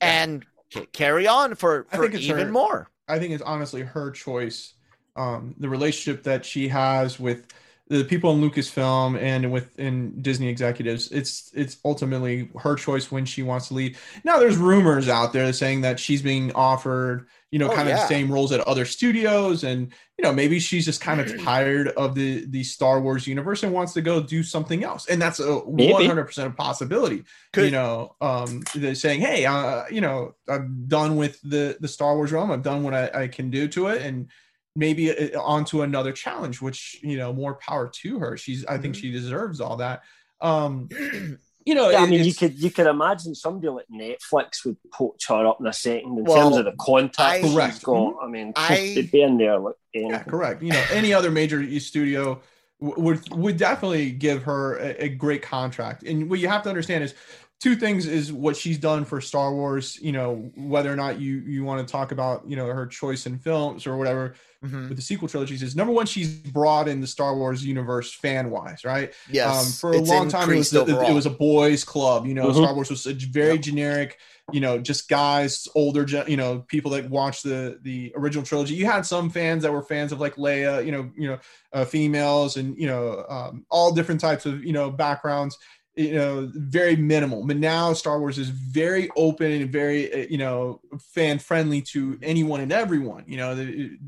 and 0.00 0.44
c- 0.72 0.86
carry 0.92 1.26
on 1.26 1.54
for, 1.56 1.86
for 1.92 2.08
even 2.10 2.46
her- 2.46 2.52
more. 2.52 2.88
I 3.08 3.18
think 3.18 3.32
it's 3.32 3.42
honestly 3.42 3.82
her 3.82 4.10
choice. 4.12 4.74
Um, 5.16 5.54
the 5.58 5.68
relationship 5.68 6.22
that 6.24 6.44
she 6.44 6.68
has 6.68 7.20
with 7.20 7.46
the 7.88 8.04
people 8.04 8.32
in 8.32 8.40
Lucasfilm 8.40 9.20
and 9.20 9.52
within 9.52 10.22
Disney 10.22 10.48
executives, 10.48 11.10
it's 11.12 11.50
it's 11.54 11.76
ultimately 11.84 12.50
her 12.60 12.74
choice 12.74 13.10
when 13.12 13.26
she 13.26 13.42
wants 13.42 13.68
to 13.68 13.74
leave. 13.74 14.00
Now, 14.24 14.38
there's 14.38 14.56
rumors 14.56 15.08
out 15.08 15.34
there 15.34 15.52
saying 15.52 15.82
that 15.82 16.00
she's 16.00 16.22
being 16.22 16.52
offered, 16.52 17.26
you 17.50 17.58
know, 17.58 17.70
Oh, 17.70 17.74
kind 17.74 17.88
of 17.88 17.94
yeah. 17.96 18.00
the 18.02 18.06
same 18.08 18.32
roles 18.32 18.50
at 18.52 18.60
other 18.60 18.86
studios, 18.86 19.62
and 19.64 19.92
you 20.16 20.22
know, 20.22 20.32
maybe 20.32 20.58
she's 20.58 20.86
just 20.86 21.02
kind 21.02 21.20
of 21.20 21.38
tired 21.44 21.88
of 21.88 22.14
the 22.14 22.46
the 22.46 22.62
Star 22.64 22.98
Wars 23.02 23.26
universe 23.26 23.62
and 23.62 23.74
wants 23.74 23.92
to 23.92 24.00
go 24.00 24.22
do 24.22 24.42
something 24.42 24.84
else, 24.84 25.06
and 25.08 25.20
that's 25.20 25.40
a 25.40 25.56
100 25.58 26.24
percent 26.24 26.56
possibility 26.56 27.24
Could- 27.52 27.66
you 27.66 27.70
know 27.72 28.14
um 28.22 28.62
they're 28.74 28.94
saying 28.94 29.20
hey 29.20 29.44
uh 29.44 29.82
you 29.90 30.00
know 30.00 30.34
i'm 30.48 30.84
done 30.86 31.16
with 31.16 31.38
the 31.42 31.76
the 31.80 31.88
star 31.88 32.16
wars 32.16 32.32
realm 32.32 32.50
i've 32.50 32.62
done 32.62 32.82
what 32.82 32.94
i, 32.94 33.10
I 33.24 33.28
can 33.28 33.50
do 33.50 33.68
to 33.68 33.88
it 33.88 34.00
and 34.02 34.28
maybe 34.74 35.10
uh, 35.34 35.40
onto 35.40 35.82
another 35.82 36.12
challenge 36.12 36.60
which 36.62 36.98
you 37.02 37.16
know 37.16 37.32
more 37.32 37.54
power 37.56 37.88
to 37.88 38.18
her 38.18 38.36
she's 38.36 38.64
i 38.66 38.78
think 38.78 38.94
Mhm. 38.94 39.00
she 39.00 39.12
deserves 39.12 39.60
all 39.60 39.76
that 39.76 40.02
um 40.40 40.88
you 41.64 41.74
know 41.74 41.90
Yeah, 41.90 41.98
I 42.02 42.06
mean, 42.06 42.24
you 42.24 42.34
could 42.34 42.54
you 42.54 42.70
could 42.70 42.86
imagine 42.86 43.34
somebody 43.34 43.68
like 43.68 43.86
Netflix 43.92 44.64
would 44.64 44.76
poach 44.92 45.26
her 45.28 45.46
up 45.46 45.60
in 45.60 45.66
a 45.66 45.72
second 45.72 46.18
in 46.18 46.24
Well, 46.24 46.44
terms 46.50 46.56
of 46.56 46.64
the 46.64 46.72
contact 46.80 47.20
I- 47.20 47.40
she's 47.42 47.52
Correct. 47.54 47.82
got. 47.84 48.14
I 48.22 48.26
mean, 48.28 48.52
I- 48.56 48.92
they'd 48.94 49.10
be 49.12 49.22
in 49.22 49.36
there 49.38 49.58
like 49.58 49.74
yeah 49.94 50.22
correct 50.24 50.62
you 50.62 50.72
know 50.72 50.84
any 50.90 51.12
other 51.12 51.30
major 51.30 51.78
studio 51.78 52.40
would 52.80 53.20
would 53.36 53.58
definitely 53.58 54.10
give 54.10 54.42
her 54.44 54.76
a, 54.78 55.04
a 55.04 55.08
great 55.10 55.42
contract 55.42 56.02
and 56.02 56.28
what 56.30 56.40
you 56.40 56.48
have 56.48 56.62
to 56.62 56.68
understand 56.70 57.04
is 57.04 57.14
two 57.62 57.76
things 57.76 58.06
is 58.06 58.32
what 58.32 58.56
she's 58.56 58.76
done 58.76 59.04
for 59.04 59.20
star 59.20 59.54
wars 59.54 59.96
you 60.02 60.10
know 60.10 60.50
whether 60.56 60.92
or 60.92 60.96
not 60.96 61.20
you 61.20 61.36
you 61.46 61.62
want 61.62 61.86
to 61.86 61.90
talk 61.90 62.10
about 62.10 62.42
you 62.48 62.56
know 62.56 62.66
her 62.66 62.86
choice 62.86 63.24
in 63.26 63.38
films 63.38 63.86
or 63.86 63.96
whatever 63.96 64.34
Mhm. 64.64 64.88
with 64.88 64.96
the 64.96 65.02
sequel 65.02 65.26
trilogies 65.28 65.62
is 65.62 65.74
number 65.74 65.92
one 65.92 66.06
she's 66.06 66.34
broad 66.34 66.86
in 66.88 67.00
the 67.00 67.06
star 67.06 67.36
wars 67.36 67.64
universe 67.64 68.12
fan 68.12 68.50
wise 68.50 68.84
right 68.84 69.12
Yes. 69.30 69.46
um, 69.46 69.72
for 69.72 69.92
a 69.96 70.00
long 70.02 70.28
time 70.28 70.50
it 70.50 70.56
was, 70.56 70.72
increased 70.72 70.86
the, 70.86 71.10
it 71.10 71.14
was 71.14 71.26
a 71.26 71.30
boys 71.30 71.84
club 71.84 72.26
you 72.26 72.34
know 72.34 72.48
Mhm. 72.50 72.56
star 72.56 72.74
wars 72.74 72.90
was 72.90 73.06
a 73.06 73.12
very 73.12 73.58
generic 73.58 74.18
you 74.52 74.60
know 74.60 74.78
just 74.78 75.08
guys 75.08 75.68
older 75.76 76.04
you 76.28 76.36
know 76.36 76.60
people 76.68 76.90
that 76.92 77.08
watched 77.10 77.44
the 77.44 77.78
the 77.82 78.12
original 78.16 78.44
trilogy 78.44 78.74
you 78.74 78.86
had 78.86 79.06
some 79.06 79.30
fans 79.30 79.62
that 79.62 79.72
were 79.72 79.82
fans 79.82 80.10
of 80.12 80.18
like 80.20 80.34
leia 80.36 80.84
you 80.84 80.90
know 80.92 81.10
you 81.16 81.28
know 81.28 81.38
uh, 81.72 81.84
females 81.84 82.56
and 82.56 82.76
you 82.76 82.86
know 82.86 83.24
um, 83.28 83.64
all 83.70 83.92
different 83.92 84.20
types 84.20 84.46
of 84.46 84.64
you 84.64 84.72
know 84.72 84.90
backgrounds 84.90 85.56
you 85.94 86.14
know 86.14 86.50
very 86.54 86.96
minimal. 86.96 87.46
But 87.46 87.56
now 87.56 87.92
star 87.92 88.18
wars 88.18 88.38
is 88.38 88.48
very 88.48 89.10
open 89.16 89.50
and 89.52 89.70
very 89.70 90.12
uh, 90.12 90.26
you 90.28 90.38
know 90.38 90.80
fan 90.98 91.38
friendly 91.38 91.82
to 91.82 92.18
anyone 92.22 92.60
and 92.60 92.72
everyone. 92.72 93.24
You 93.26 93.36
know 93.36 93.54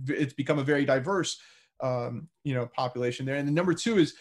it's 0.08 0.34
become 0.34 0.58
a 0.58 0.64
very 0.64 0.84
diverse 0.84 1.38
um 1.82 2.28
you 2.44 2.54
know 2.54 2.66
population 2.66 3.26
there. 3.26 3.36
And 3.36 3.46
the 3.46 3.52
number 3.52 3.74
two 3.74 3.98
is 3.98 4.14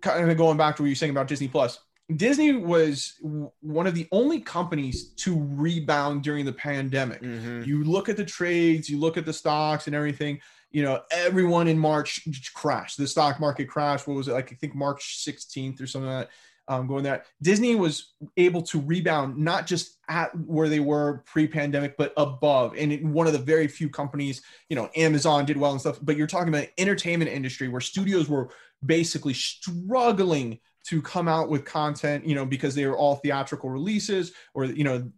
kind 0.00 0.30
of 0.30 0.36
going 0.36 0.56
back 0.56 0.76
to 0.76 0.82
what 0.82 0.86
you're 0.86 0.96
saying 0.96 1.10
about 1.10 1.28
disney 1.28 1.48
plus. 1.48 1.78
Disney 2.16 2.52
was 2.52 3.14
one 3.60 3.86
of 3.86 3.94
the 3.94 4.06
only 4.12 4.40
companies 4.40 5.12
to 5.14 5.46
rebound 5.50 6.22
during 6.22 6.44
the 6.44 6.52
pandemic. 6.52 7.22
Mhm. 7.22 7.66
you 7.66 7.84
look 7.84 8.08
at 8.08 8.16
the 8.16 8.24
trades, 8.24 8.88
you 8.88 8.98
look 8.98 9.16
at 9.16 9.24
the 9.24 9.32
stocks 9.32 9.86
and 9.86 9.96
everything, 9.96 10.40
you 10.72 10.82
know, 10.82 11.00
everyone 11.10 11.68
in 11.68 11.78
March 11.78 12.26
crashed. 12.54 12.96
The 12.98 13.06
stock 13.06 13.38
market 13.40 13.68
crashed. 13.68 14.06
What 14.08 14.16
was 14.16 14.28
it 14.28 14.32
like? 14.32 14.52
I 14.52 14.56
think 14.56 14.74
March 14.74 15.24
16th 15.26 15.80
or 15.80 15.86
something 15.86 16.10
like 16.10 16.28
that. 16.28 16.72
um, 16.74 16.86
going 16.86 17.02
there. 17.02 17.24
Disney 17.42 17.74
was 17.74 18.12
able 18.36 18.62
to 18.62 18.80
rebound 18.80 19.36
not 19.36 19.66
just 19.66 19.98
at 20.08 20.30
where 20.38 20.68
they 20.68 20.78
were 20.80 21.24
pre-pandemic, 21.26 21.96
but 21.96 22.12
above. 22.16 22.74
And 22.78 22.92
it, 22.92 23.04
one 23.04 23.26
of 23.26 23.32
the 23.32 23.38
very 23.40 23.66
few 23.68 23.88
companies, 23.90 24.42
you 24.68 24.76
know, 24.76 24.88
Amazon 24.96 25.44
did 25.44 25.56
well 25.56 25.72
and 25.72 25.80
stuff. 25.80 25.98
But 26.00 26.16
you're 26.16 26.26
talking 26.28 26.48
about 26.54 26.68
entertainment 26.78 27.30
industry 27.30 27.68
where 27.68 27.80
studios 27.80 28.28
were 28.28 28.50
basically 28.86 29.34
struggling 29.34 30.58
to 30.88 31.00
come 31.02 31.28
out 31.28 31.48
with 31.48 31.64
content, 31.64 32.26
you 32.26 32.34
know, 32.34 32.44
because 32.46 32.74
they 32.74 32.86
were 32.86 32.96
all 32.96 33.16
theatrical 33.16 33.70
releases 33.70 34.32
or 34.54 34.64
you 34.64 34.84
know 34.84 35.10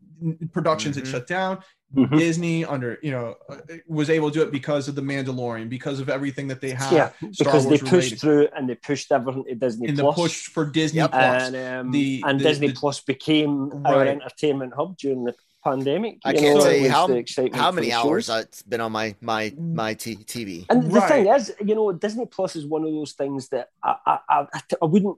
productions 0.52 0.96
Mhm. 0.96 1.00
had 1.00 1.08
shut 1.08 1.26
down. 1.26 1.58
Mhm. 1.94 2.18
Disney 2.18 2.64
under 2.64 2.98
you 3.02 3.10
know 3.12 3.36
uh, 3.48 3.56
was 3.86 4.10
able 4.10 4.28
to 4.30 4.34
do 4.34 4.42
it 4.42 4.50
because 4.50 4.88
of 4.88 4.94
the 4.94 5.02
Mandalorian, 5.02 5.68
because 5.68 6.00
of 6.00 6.08
everything 6.08 6.48
that 6.48 6.60
they 6.60 6.70
had. 6.70 6.92
yeah, 6.92 7.08
Star 7.10 7.28
because 7.38 7.64
they 7.68 7.78
pushed 7.78 7.92
related. 7.92 8.20
through 8.20 8.48
and 8.56 8.68
they 8.68 8.74
pushed 8.74 9.12
everything 9.12 9.44
to 9.44 9.54
Disney 9.54 9.88
in 9.88 9.94
the 9.94 10.10
push 10.12 10.46
for 10.48 10.64
Disney 10.64 10.98
Yep. 11.00 11.14
And 11.14 11.56
um, 11.56 11.92
The- 11.92 12.22
and 12.26 12.40
the- 12.40 12.44
Disney 12.44 12.68
the- 12.68 12.74
Plus 12.74 13.00
became 13.00 13.86
our 13.86 14.04
entertainment 14.04 14.72
hub 14.76 14.96
during 14.98 15.24
the 15.24 15.34
pandemic. 15.62 16.18
I 16.24 16.32
you 16.32 16.38
can't 16.40 16.58
know, 16.58 16.64
tell 16.64 16.72
you 16.76 16.90
how 16.90 17.06
how 17.54 17.70
many 17.72 17.90
hours 17.92 18.26
shows. 18.26 18.42
it's 18.42 18.62
been 18.62 18.80
on 18.82 18.92
my 18.92 19.14
my 19.20 19.52
my 19.58 19.94
t- 19.94 20.16
TV. 20.16 20.66
And 20.68 20.90
the 20.90 21.00
Right. 21.00 21.08
thing 21.10 21.26
is, 21.28 21.52
you 21.64 21.74
know, 21.74 21.90
Disney 21.92 22.26
Plus 22.26 22.54
is 22.56 22.66
one 22.66 22.82
of 22.84 22.92
those 22.92 23.12
things 23.12 23.48
that 23.48 23.68
I, 23.82 23.96
I, 24.06 24.18
I, 24.28 24.60
I 24.82 24.84
wouldn't 24.84 25.16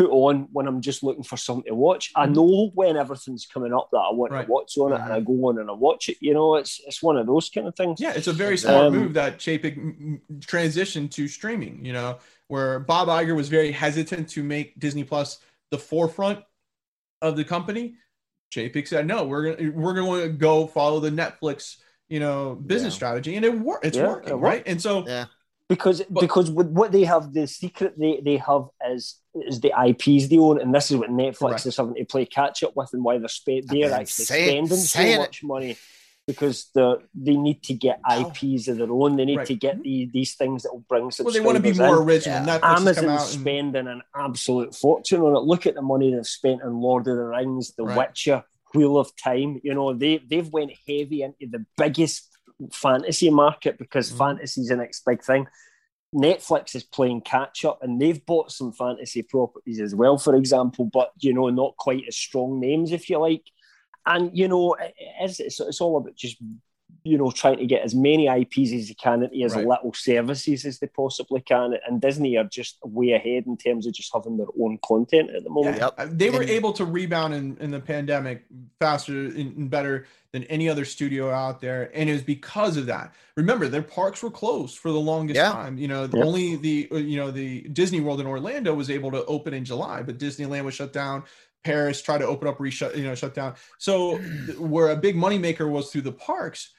put 0.00 0.10
on 0.10 0.48
when 0.52 0.66
I'm 0.66 0.80
just 0.80 1.02
looking 1.02 1.22
for 1.24 1.36
something 1.36 1.70
to 1.70 1.74
watch. 1.74 2.10
I 2.16 2.24
know 2.26 2.70
when 2.74 2.96
everything's 2.96 3.44
coming 3.44 3.74
up 3.74 3.88
that 3.92 3.98
I 3.98 4.12
want 4.12 4.30
Mm-hmm. 4.32 4.34
Right. 4.36 4.46
to 4.46 4.52
watch 4.52 4.78
on 4.78 4.92
it, 4.92 5.00
and 5.00 5.12
I 5.12 5.20
go 5.20 5.32
on 5.48 5.58
and 5.58 5.68
I 5.68 5.74
watch 5.74 6.08
it. 6.08 6.16
You 6.20 6.32
know, 6.32 6.54
it's 6.56 6.80
it's 6.86 7.02
one 7.02 7.18
of 7.18 7.26
those 7.26 7.50
kind 7.50 7.66
of 7.68 7.76
things. 7.76 8.00
Yeah, 8.00 8.12
it's 8.14 8.28
a 8.28 8.32
very 8.32 8.56
smart 8.56 8.86
Um, 8.86 8.94
move 8.96 9.14
that 9.14 9.38
Chapek 9.38 9.76
m- 9.76 10.20
m- 10.30 10.40
transitioned 10.40 11.10
to 11.12 11.28
streaming. 11.28 11.84
You 11.84 11.92
know, 11.92 12.18
where 12.48 12.78
Bob 12.80 13.08
Iger 13.08 13.36
was 13.36 13.48
very 13.48 13.72
hesitant 13.72 14.28
to 14.30 14.42
make 14.42 14.78
Disney 14.78 15.04
Plus 15.04 15.38
the 15.70 15.78
forefront 15.78 16.38
of 17.20 17.36
the 17.36 17.44
company. 17.44 17.96
Chapek 18.54 18.88
said, 18.88 19.06
"No, 19.06 19.24
we're 19.24 19.54
gonna 19.54 19.70
we're 19.72 19.94
going 19.94 20.22
to 20.22 20.28
go 20.30 20.66
follow 20.66 21.00
the 21.00 21.10
Netflix, 21.10 21.76
you 22.08 22.20
know, 22.20 22.54
business 22.54 22.94
Yeah. 22.94 22.96
strategy, 22.96 23.36
and 23.36 23.44
it 23.44 23.54
wor- 23.58 23.80
It's 23.82 23.96
Yeah, 23.98 24.06
working, 24.08 24.30
it 24.32 24.36
right? 24.36 24.62
And 24.66 24.80
so, 24.80 25.06
Yeah. 25.06 25.26
Because 25.70 26.02
But- 26.10 26.20
because 26.20 26.50
what 26.50 26.92
they 26.92 27.04
have, 27.04 27.32
the 27.32 27.46
secret 27.46 27.94
they, 27.98 28.20
they 28.22 28.36
have 28.48 28.64
is 28.94 29.02
is 29.48 29.60
the 29.60 29.72
IPs 29.88 30.28
they 30.28 30.38
own, 30.38 30.60
and 30.60 30.74
this 30.74 30.90
is 30.90 30.96
what 30.98 31.08
Netflix 31.10 31.38
Correct. 31.38 31.66
is 31.66 31.76
having 31.78 31.94
to 31.94 32.04
play 32.04 32.26
catch 32.26 32.62
up 32.64 32.72
with, 32.76 32.90
and 32.92 33.02
why 33.04 33.16
they're 33.16 33.28
they're 33.70 33.92
actually 33.92 34.24
say 34.26 34.42
it- 34.44 34.48
spending 34.50 34.76
saying 34.76 35.14
so 35.16 35.22
it. 35.22 35.24
much 35.24 35.42
money 35.44 35.76
because 36.26 36.68
they 36.74 36.94
they 37.14 37.36
need 37.36 37.62
to 37.62 37.74
get. 37.74 38.00
IPs 38.18 38.68
of 38.68 38.76
their 38.78 38.90
own. 38.90 39.16
They 39.16 39.24
need 39.24 39.38
Right. 39.38 39.46
to 39.46 39.54
get 39.54 39.82
the, 39.82 40.08
these 40.12 40.34
things 40.34 40.62
that 40.64 40.72
will 40.72 40.84
bring 40.88 41.04
well, 41.20 41.32
they 41.32 41.40
want 41.40 41.56
to 41.56 41.62
be 41.62 41.70
in. 41.70 41.76
more 41.76 42.02
original. 42.02 42.44
Yeah. 42.46 42.58
Netflix 42.58 42.86
has 42.86 42.96
come 42.98 43.08
Amazon's 43.08 43.34
and, 43.34 43.40
spending 43.40 43.86
an 43.88 44.02
absolute 44.14 44.74
fortune 44.74 45.20
on 45.22 45.34
it. 45.36 45.40
Look 45.52 45.66
at 45.66 45.74
the 45.74 45.82
money 45.82 46.12
they've 46.14 46.26
spent 46.26 46.62
on 46.62 46.80
Lord 46.80 47.06
of 47.08 47.16
the 47.16 47.24
Rings, 47.24 47.72
The 47.76 47.84
Right. 47.84 47.96
Witcher, 47.98 48.44
Wheel 48.74 48.98
of 48.98 49.10
Time. 49.16 49.60
You 49.64 49.74
know, 49.74 49.92
they 49.94 50.18
they've 50.18 50.52
went 50.52 50.72
heavy 50.86 51.22
into 51.22 51.46
the 51.50 51.64
biggest 51.76 52.28
fantasy 52.72 53.30
market 53.30 53.78
because 53.78 54.10
Mhm. 54.10 54.18
fantasy's 54.18 54.68
the 54.68 54.76
next 54.76 55.04
big 55.04 55.22
thing. 55.22 55.46
Netflix 56.14 56.74
is 56.74 56.82
playing 56.82 57.20
catch 57.20 57.64
up 57.64 57.82
and 57.82 58.00
they've 58.00 58.24
bought 58.26 58.50
some 58.50 58.72
fantasy 58.72 59.22
properties 59.22 59.80
as 59.80 59.94
well, 59.94 60.18
for 60.18 60.34
example, 60.34 60.84
but 60.92 61.12
you 61.20 61.32
know, 61.32 61.48
not 61.50 61.76
quite 61.76 62.04
as 62.08 62.16
strong 62.16 62.58
names, 62.58 62.90
if 62.92 63.08
you 63.08 63.18
like. 63.18 63.44
And 64.06 64.36
you 64.36 64.48
know, 64.48 64.74
it 64.74 64.94
is, 65.22 65.38
it's, 65.40 65.60
it's 65.60 65.80
all 65.80 65.98
about 65.98 66.16
just 66.16 66.36
you 67.04 67.16
know 67.18 67.30
trying 67.30 67.58
to 67.58 67.66
get 67.66 67.82
as 67.82 67.94
many 67.94 68.26
IPs 68.28 68.72
as 68.72 68.88
you 68.88 68.94
can 68.94 69.22
into 69.22 69.42
as 69.42 69.54
Right. 69.54 69.66
little 69.66 69.92
services 69.94 70.64
as 70.64 70.78
they 70.78 70.86
possibly 70.88 71.40
can. 71.40 71.74
And 71.86 72.00
Disney 72.00 72.36
are 72.36 72.44
just 72.44 72.78
way 72.84 73.12
ahead 73.12 73.44
in 73.46 73.56
terms 73.56 73.86
of 73.86 73.92
just 73.94 74.10
having 74.12 74.36
their 74.36 74.46
own 74.60 74.78
content 74.84 75.30
at 75.30 75.44
the 75.44 75.50
moment. 75.50 75.76
Yeah, 75.78 75.90
Yep. 75.98 76.10
they 76.18 76.30
were 76.30 76.40
And- 76.42 76.50
able 76.50 76.72
to 76.74 76.84
rebound 76.84 77.34
in, 77.34 77.56
in 77.60 77.70
the 77.70 77.80
pandemic 77.80 78.44
faster 78.78 79.12
and 79.26 79.56
and 79.56 79.70
better 79.70 80.06
than 80.32 80.44
any 80.44 80.68
other 80.68 80.84
studio 80.84 81.30
out 81.30 81.60
there, 81.60 81.90
and 81.92 82.08
it 82.08 82.12
was 82.12 82.22
because 82.22 82.76
of 82.76 82.86
that. 82.86 83.12
Remember, 83.36 83.66
their 83.66 83.82
parks 83.82 84.22
were 84.22 84.30
closed 84.30 84.78
for 84.78 84.92
the 84.92 85.00
longest 85.00 85.36
Yeah. 85.36 85.50
time. 85.52 85.76
You 85.76 85.88
know, 85.88 86.06
the 86.06 86.18
Yep. 86.18 86.26
only 86.26 86.56
the 86.56 86.88
uh, 86.92 86.96
you 86.96 87.16
know 87.16 87.30
the 87.30 87.62
Disney 87.62 88.00
World 88.00 88.20
in 88.20 88.26
Orlando 88.26 88.72
was 88.74 88.90
able 88.90 89.10
to 89.10 89.24
open 89.24 89.54
in 89.54 89.64
July, 89.64 90.02
but 90.02 90.18
Disneyland 90.18 90.64
was 90.64 90.74
shut 90.74 90.92
down. 90.92 91.24
Paris 91.64 92.00
tried 92.00 92.18
to 92.18 92.26
open 92.26 92.48
up, 92.48 92.56
reshut, 92.58 92.96
you 92.96 93.04
know, 93.04 93.14
shut 93.14 93.34
down. 93.34 93.54
So 93.78 94.16
where 94.58 94.88
a 94.90 94.96
big 94.96 95.16
moneymaker 95.16 95.68
was 95.70 95.90
through 95.90 96.02
the 96.02 96.12
parks, 96.12 96.70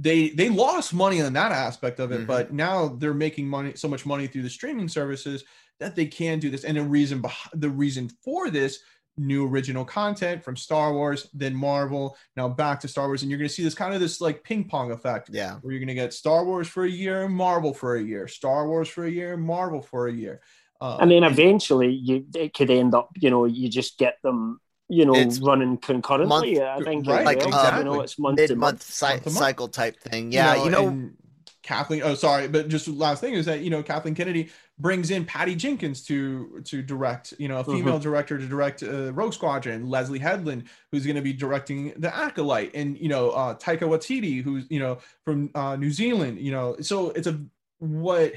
they 0.00 0.30
they 0.30 0.48
lost 0.48 0.94
money 0.94 1.20
on 1.20 1.32
that 1.34 1.52
aspect 1.52 2.00
of 2.00 2.10
it, 2.12 2.22
Mhm. 2.22 2.26
but 2.26 2.52
now 2.52 2.88
they're 2.88 3.14
making 3.14 3.46
money 3.46 3.72
so 3.74 3.88
much 3.88 4.06
money 4.06 4.26
through 4.26 4.42
the 4.42 4.50
streaming 4.50 4.88
services 4.88 5.44
that 5.78 5.94
they 5.96 6.06
can 6.06 6.38
do 6.38 6.50
this. 6.50 6.64
And 6.64 6.76
the 6.76 6.82
reason 6.82 7.20
behind 7.20 7.60
the 7.62 7.70
reason 7.70 8.08
for 8.24 8.50
this 8.50 8.80
new 9.16 9.46
original 9.46 9.84
content 9.84 10.42
from 10.42 10.56
Star 10.56 10.94
Wars, 10.94 11.28
then 11.34 11.54
Marvel, 11.54 12.16
now 12.36 12.48
back 12.48 12.80
to 12.80 12.88
Star 12.88 13.06
Wars, 13.08 13.22
and 13.22 13.30
you're 13.30 13.38
going 13.38 13.48
to 13.48 13.54
see 13.54 13.62
this 13.64 13.74
kind 13.74 13.92
of 13.92 14.00
this 14.00 14.20
like 14.20 14.42
ping 14.42 14.64
pong 14.64 14.92
effect 14.92 15.28
Yeah. 15.30 15.56
where 15.60 15.72
you're 15.72 15.80
going 15.80 15.88
to 15.88 15.94
get 15.94 16.14
Star 16.14 16.44
Wars 16.44 16.68
for 16.68 16.84
a 16.84 16.90
year, 16.90 17.28
Marvel 17.28 17.74
for 17.74 17.96
a 17.96 18.02
year, 18.02 18.28
Star 18.28 18.66
Wars 18.68 18.88
for 18.88 19.04
a 19.04 19.10
year, 19.10 19.36
Marvel 19.36 19.82
for 19.82 20.06
a 20.08 20.12
year. 20.12 20.40
Uh, 20.80 20.96
And 21.00 21.10
then 21.10 21.24
eventually, 21.24 21.90
you 21.92 22.24
it 22.34 22.54
could 22.54 22.70
end 22.70 22.94
up, 22.94 23.10
you 23.20 23.28
know, 23.28 23.44
you 23.44 23.68
just 23.68 23.98
get 23.98 24.16
them, 24.22 24.60
you 24.90 25.04
know, 25.06 25.14
It's 25.14 25.38
running 25.40 25.76
concurrently. 25.78 26.60
I 26.62 26.80
think, 26.82 27.06
right, 27.06 27.24
like, 27.24 27.38
well. 27.38 27.48
exactly. 27.48 27.78
you 27.78 27.84
know, 27.84 28.00
it's 28.00 28.18
month 28.18 28.36
to 28.36 28.42
Mid 28.42 28.50
month 28.58 28.60
month. 28.60 28.82
cy- 28.82 29.10
Month 29.12 29.22
to 29.24 29.30
month. 29.30 29.38
cycle 29.38 29.68
type 29.68 29.98
thing. 30.00 30.32
Yeah. 30.32 30.62
You 30.64 30.70
know, 30.70 30.88
and 30.88 31.16
Kathleen. 31.62 32.02
Oh, 32.02 32.14
sorry, 32.14 32.48
but 32.48 32.68
just 32.68 32.88
last 32.88 33.20
thing 33.20 33.34
is 33.34 33.46
that 33.46 33.60
you 33.60 33.70
know 33.70 33.82
Kathleen 33.82 34.14
Kennedy 34.14 34.50
brings 34.78 35.10
in 35.10 35.24
Patty 35.26 35.54
Jenkins 35.54 36.02
to 36.06 36.60
to 36.64 36.82
direct. 36.82 37.34
You 37.38 37.48
know, 37.48 37.58
a 37.60 37.64
female 37.64 37.98
director 37.98 38.38
to 38.38 38.46
direct 38.46 38.82
uh, 38.82 39.12
Rogue 39.12 39.34
Squadron. 39.34 39.88
Leslie 39.88 40.18
Headland, 40.18 40.64
who's 40.90 41.04
going 41.04 41.16
to 41.16 41.22
be 41.22 41.32
directing 41.34 41.92
The 41.98 42.14
Acolyte, 42.14 42.72
and 42.74 42.98
you 42.98 43.08
know 43.08 43.30
uh, 43.30 43.54
Taika 43.54 43.82
Waititi, 43.82 44.42
who's 44.42 44.64
you 44.70 44.80
know 44.80 44.98
from 45.24 45.50
uh, 45.54 45.76
New 45.76 45.90
Zealand. 45.90 46.40
You 46.40 46.50
know, 46.52 46.76
so 46.80 47.10
it's 47.10 47.26
a 47.28 47.38
what 47.78 48.32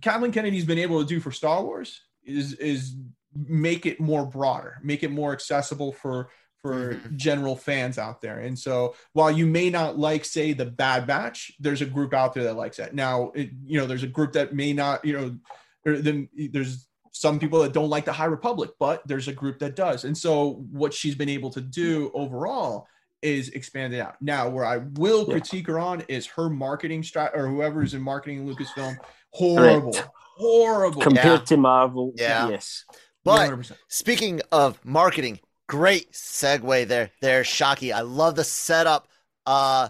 Kathleen 0.00 0.32
Kennedy's 0.32 0.64
been 0.64 0.78
able 0.78 1.00
to 1.00 1.06
do 1.06 1.20
for 1.20 1.30
Star 1.30 1.62
Wars 1.62 2.00
is 2.24 2.54
is 2.54 2.96
make 3.34 3.86
it 3.86 4.00
more 4.00 4.26
broader, 4.26 4.78
make 4.82 5.02
it 5.02 5.10
more 5.10 5.32
accessible 5.32 5.92
for 5.92 6.28
for 6.60 6.94
Mhm. 6.94 7.16
general 7.16 7.56
fans 7.56 7.98
out 7.98 8.20
there. 8.20 8.38
And 8.38 8.56
so 8.56 8.94
while 9.14 9.32
you 9.32 9.48
may 9.48 9.68
not 9.68 9.98
like 9.98 10.24
say 10.24 10.52
the 10.52 10.64
Bad 10.64 11.08
Batch, 11.08 11.50
there's 11.58 11.82
a 11.82 11.86
group 11.86 12.14
out 12.14 12.34
there 12.34 12.44
that 12.44 12.54
likes 12.54 12.76
that. 12.76 12.94
Now, 12.94 13.32
it, 13.34 13.50
you 13.64 13.80
know, 13.80 13.86
there's 13.86 14.04
a 14.04 14.06
group 14.06 14.34
that 14.34 14.54
may 14.54 14.72
not, 14.72 15.04
you 15.04 15.12
know, 15.12 15.36
or 15.84 15.98
then 15.98 16.28
there's 16.52 16.86
some 17.10 17.40
people 17.40 17.60
that 17.62 17.72
don't 17.72 17.90
like 17.90 18.04
the 18.04 18.12
High 18.12 18.26
Republic, 18.26 18.70
but 18.78 19.02
there's 19.08 19.26
a 19.26 19.32
group 19.32 19.58
that 19.58 19.74
does. 19.74 20.04
And 20.04 20.16
so 20.16 20.64
what 20.70 20.94
she's 20.94 21.16
been 21.16 21.28
able 21.28 21.50
to 21.50 21.60
do 21.60 22.12
overall 22.14 22.86
is 23.22 23.48
expand 23.48 23.92
it 23.92 23.98
out. 23.98 24.14
Now, 24.22 24.48
where 24.48 24.64
I 24.64 24.82
will 24.94 25.24
Yeah. 25.26 25.32
critique 25.32 25.66
her 25.66 25.80
on 25.80 26.02
is 26.02 26.26
her 26.26 26.48
marketing 26.48 27.02
strat 27.02 27.36
or 27.36 27.48
whoever's 27.48 27.92
in 27.92 28.02
marketing 28.02 28.46
Lucasfilm, 28.46 28.96
horrible, 29.30 29.94
Correct. 29.94 30.08
horrible. 30.36 31.02
Compared 31.02 31.44
to 31.46 31.56
Marvel, 31.56 32.12
Yeah. 32.16 32.50
yes. 32.50 32.84
But 33.24 33.50
100%. 33.50 33.72
Speaking 33.88 34.40
of 34.50 34.78
marketing, 34.84 35.40
great 35.68 36.12
segue 36.12 36.88
there. 36.88 37.10
There, 37.20 37.42
Shockey. 37.42 37.94
I 37.94 38.00
love 38.00 38.36
the 38.36 38.44
setup. 38.44 39.08
Uh 39.46 39.88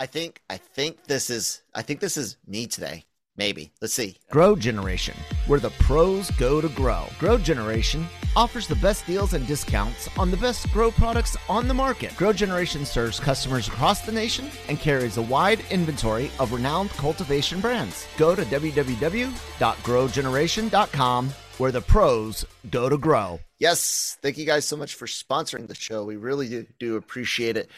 I 0.00 0.06
think 0.06 0.40
I 0.48 0.56
think 0.56 1.04
this 1.04 1.28
is 1.30 1.62
I 1.74 1.82
think 1.82 2.00
this 2.00 2.16
is 2.16 2.36
me 2.46 2.66
today. 2.66 3.04
Maybe. 3.36 3.72
Let's 3.80 3.94
see. 3.94 4.16
Grow 4.32 4.56
Generation, 4.56 5.14
where 5.46 5.60
the 5.60 5.70
pros 5.70 6.28
go 6.32 6.60
to 6.60 6.68
grow. 6.70 7.06
Grow 7.20 7.38
Generation 7.38 8.04
offers 8.34 8.66
the 8.66 8.74
best 8.76 9.06
deals 9.06 9.32
and 9.32 9.46
discounts 9.46 10.08
on 10.18 10.32
the 10.32 10.36
best 10.36 10.68
grow 10.72 10.90
products 10.90 11.36
on 11.48 11.68
the 11.68 11.74
market. 11.74 12.16
Grow 12.16 12.32
Generation 12.32 12.84
serves 12.84 13.20
customers 13.20 13.68
across 13.68 14.00
the 14.00 14.10
nation 14.10 14.50
and 14.68 14.80
carries 14.80 15.18
a 15.18 15.22
wide 15.22 15.60
inventory 15.70 16.32
of 16.40 16.52
renowned 16.52 16.90
cultivation 16.90 17.60
brands. 17.60 18.08
Go 18.16 18.34
to 18.34 18.42
www.growgeneration.com, 18.42 21.30
where 21.58 21.72
the 21.72 21.80
pros 21.80 22.44
go 22.70 22.88
to 22.88 22.96
grow. 22.96 23.40
Yes, 23.58 24.16
thank 24.22 24.38
you 24.38 24.46
guys 24.46 24.64
so 24.64 24.76
much 24.76 24.94
for 24.94 25.06
sponsoring 25.06 25.66
the 25.66 25.74
show. 25.74 26.04
We 26.04 26.16
really 26.16 26.66
do, 26.78 26.96
appreciate 26.96 27.56
it. 27.56 27.70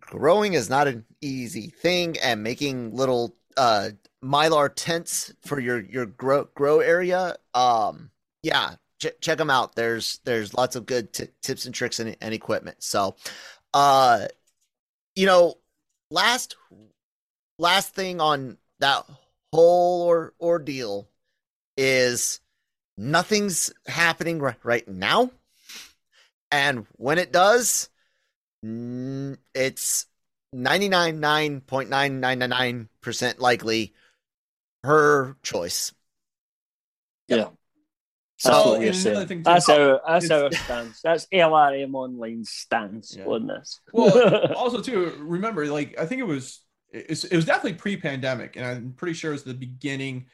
Growing 0.00 0.54
is 0.54 0.68
not 0.68 0.88
an 0.88 1.04
easy 1.20 1.68
thing, 1.70 2.18
and 2.18 2.42
making 2.42 2.94
little 2.94 3.34
uh, 3.56 3.90
mylar 4.22 4.70
tents 4.74 5.32
for 5.42 5.60
your 5.60 5.80
your 5.80 6.04
grow 6.04 6.44
grow 6.54 6.80
area. 6.80 7.36
Um, 7.54 8.10
yeah, 8.42 8.74
ch- 9.00 9.18
check 9.20 9.38
them 9.38 9.50
out. 9.50 9.76
There's 9.76 10.20
there's 10.24 10.52
lots 10.52 10.76
of 10.76 10.84
good 10.84 11.12
t- 11.12 11.28
tips 11.42 11.64
and 11.64 11.74
tricks 11.74 12.00
and, 12.00 12.16
and 12.20 12.34
equipment. 12.34 12.82
So, 12.82 13.16
uh, 13.72 14.26
you 15.16 15.24
know, 15.24 15.54
last 16.10 16.56
last 17.58 17.94
thing 17.94 18.20
on 18.20 18.58
that 18.80 19.04
whole 19.52 20.02
or 20.02 20.34
ordeal 20.40 21.08
is 21.76 22.40
nothing's 22.98 23.72
happening 23.86 24.40
ri- 24.40 24.54
right 24.62 24.86
now. 24.88 25.30
And 26.50 26.86
when 26.96 27.18
it 27.18 27.32
does, 27.32 27.88
it's 28.62 30.06
99.999% 30.54 33.38
likely 33.38 33.94
her 34.84 35.36
choice. 35.42 35.92
Yeah. 37.28 37.48
That's 38.42 38.56
Oh, 38.56 38.72
what 38.72 38.82
you're 38.82 38.92
saying. 38.92 39.42
That's 39.42 39.68
our 39.68 40.00
that's 40.06 40.24
It's- 40.26 40.42
our 40.42 40.52
stance. 40.52 41.00
That's 41.02 41.26
LRM 41.32 41.94
online 41.94 42.44
stance 42.44 43.16
Yeah. 43.16 43.24
on 43.26 43.46
this. 43.48 43.80
well 43.92 44.52
also 44.56 44.80
too 44.80 45.12
remember 45.18 45.66
like 45.66 45.98
i 45.98 46.06
think 46.06 46.20
it 46.20 46.24
was 46.24 46.62
it, 46.92 47.24
it 47.24 47.34
was 47.36 47.44
definitely 47.44 47.74
pre-pandemic 47.74 48.54
and 48.56 48.64
i'm 48.64 48.92
pretty 48.92 49.14
sure 49.14 49.32
it 49.32 49.34
was 49.34 49.42
the 49.44 49.54
beginning 49.54 50.26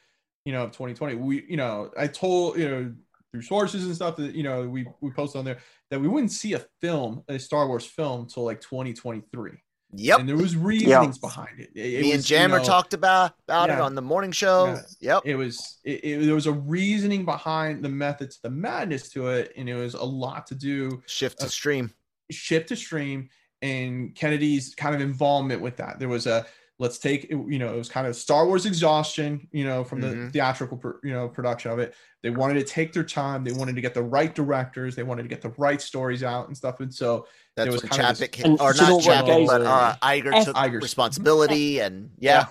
you 0.44 0.52
know 0.52 0.64
of 0.64 0.70
2020 0.72 1.14
we 1.16 1.44
you 1.48 1.56
know 1.56 1.90
i 1.98 2.06
told 2.06 2.56
you 2.58 2.68
know 2.68 2.94
through 3.32 3.42
sources 3.42 3.84
and 3.84 3.94
stuff 3.94 4.16
that 4.16 4.34
you 4.34 4.42
know 4.42 4.68
we 4.68 4.86
we 5.00 5.10
posted 5.10 5.38
on 5.38 5.44
there 5.44 5.58
that 5.90 6.00
we 6.00 6.06
wouldn't 6.08 6.32
see 6.32 6.52
a 6.52 6.64
film 6.80 7.22
a 7.28 7.38
star 7.38 7.66
wars 7.66 7.84
film 7.86 8.26
till 8.26 8.44
like 8.44 8.60
2023 8.60 9.52
Yep. 9.96 10.18
and 10.20 10.28
there 10.28 10.36
was 10.36 10.56
reasonings 10.56 11.18
behind 11.18 11.60
it, 11.60 11.70
It- 11.72 11.94
it 11.94 12.00
Me 12.00 12.10
and 12.10 12.16
was, 12.18 12.28
you 12.28 12.36
Jammer 12.36 12.58
know, 12.58 12.64
talked 12.64 12.94
about 12.94 13.34
about 13.46 13.70
it 13.70 13.78
on 13.78 13.94
the 13.94 14.02
morning 14.02 14.32
show. 14.32 14.74
Yeah. 14.98 15.14
Yep. 15.14 15.22
it 15.24 15.36
was 15.36 15.78
it, 15.84 16.00
it, 16.04 16.26
there 16.26 16.34
was 16.34 16.46
a 16.48 16.52
reasoning 16.52 17.24
behind 17.24 17.84
the 17.84 17.88
methods 17.88 18.40
the 18.42 18.50
madness 18.50 19.08
to 19.10 19.28
it 19.28 19.52
and 19.56 19.68
it 19.68 19.76
was 19.76 19.94
a 19.94 20.02
lot 20.02 20.48
to 20.48 20.56
do 20.56 21.00
Shift 21.06 21.38
to 21.40 21.46
Uh, 21.46 21.48
stream. 21.48 21.92
shift 22.32 22.70
to 22.70 22.76
stream 22.76 23.28
and 23.62 24.16
Kennedy's 24.16 24.74
kind 24.74 24.96
of 24.96 25.00
involvement 25.00 25.60
with 25.62 25.76
that. 25.76 25.98
There 26.00 26.08
was 26.08 26.26
a 26.26 26.44
let's 26.80 26.98
take 26.98 27.30
you 27.30 27.58
know 27.58 27.72
it 27.72 27.76
was 27.76 27.88
kind 27.88 28.06
of 28.06 28.16
Star 28.16 28.46
Wars 28.46 28.66
exhaustion, 28.66 29.46
you 29.52 29.64
know, 29.64 29.84
from 29.84 30.00
the 30.00 30.08
Mhm. 30.08 30.32
theatrical 30.32 30.80
you 31.02 31.12
know 31.12 31.28
production 31.28 31.70
of 31.70 31.78
it. 31.78 31.94
They 32.22 32.30
wanted 32.30 32.54
to 32.54 32.64
take 32.64 32.92
their 32.92 33.04
time. 33.04 33.44
They 33.44 33.52
wanted 33.52 33.74
to 33.76 33.80
get 33.82 33.94
the 33.94 34.02
right 34.02 34.34
directors. 34.34 34.96
They 34.96 35.02
wanted 35.02 35.22
to 35.24 35.28
get 35.28 35.42
the 35.42 35.52
right 35.58 35.80
stories 35.80 36.22
out 36.22 36.48
and 36.48 36.56
stuff. 36.56 36.80
And 36.80 36.92
so 36.92 37.26
That's 37.54 37.70
was 37.70 37.82
when 37.82 37.90
kind 37.90 38.02
of 38.10 38.18
this- 38.18 38.28
Chapek 38.28 38.34
hit, 38.34 38.46
And 38.46 38.60
or 38.60 38.74
not 38.74 38.92
what, 39.04 39.46
but 39.46 39.62
uh, 39.62 39.94
Iger 40.02 40.44
took 40.44 40.56
Iger's- 40.56 40.82
responsibility, 40.82 41.80
and 41.80 42.10
yeah, 42.18 42.46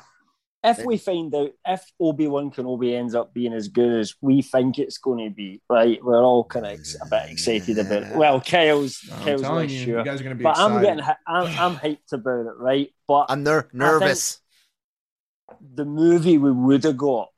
If 0.65 0.85
we 0.85 0.97
find 0.97 1.35
out 1.35 1.51
if 1.67 1.91
Obi 1.99 2.25
Wan 2.27 2.49
Kenobi 2.49 2.95
ends 2.95 3.15
up 3.15 3.33
being 3.33 3.51
as 3.51 3.67
good 3.67 3.99
as 3.99 4.15
we 4.21 4.41
think 4.41 4.79
it's 4.79 4.97
going 4.97 5.27
to 5.27 5.35
be, 5.35 5.61
right? 5.69 6.01
We're 6.01 6.23
all 6.23 6.45
kind 6.45 6.65
of 6.65 6.71
ex- 6.71 6.95
a 7.01 7.05
bit 7.05 7.31
excited 7.31 7.77
about 7.77 8.03
it. 8.03 8.15
Well, 8.15 8.39
Kyle's 8.39 8.99
I'm 9.11 9.25
Kyle's 9.25 9.41
not 9.41 9.69
you, 9.69 9.77
sure, 9.77 9.99
you 9.99 10.05
guys 10.05 10.21
are 10.21 10.23
going 10.23 10.37
to 10.37 10.39
be 10.39 10.43
but 10.43 10.51
excited. 10.51 10.75
I'm 10.75 10.81
getting 10.81 11.03
I'm, 11.27 11.73
I'm 11.73 11.75
hyped 11.75 12.13
about 12.13 12.45
it, 12.45 12.57
right? 12.57 12.89
But 13.07 13.25
I'm 13.27 13.43
ner- 13.43 13.67
nervous. 13.73 14.39
the 15.75 15.85
movie 15.85 16.37
we 16.37 16.51
would 16.51 16.85
have 16.85 16.97
got 16.97 17.29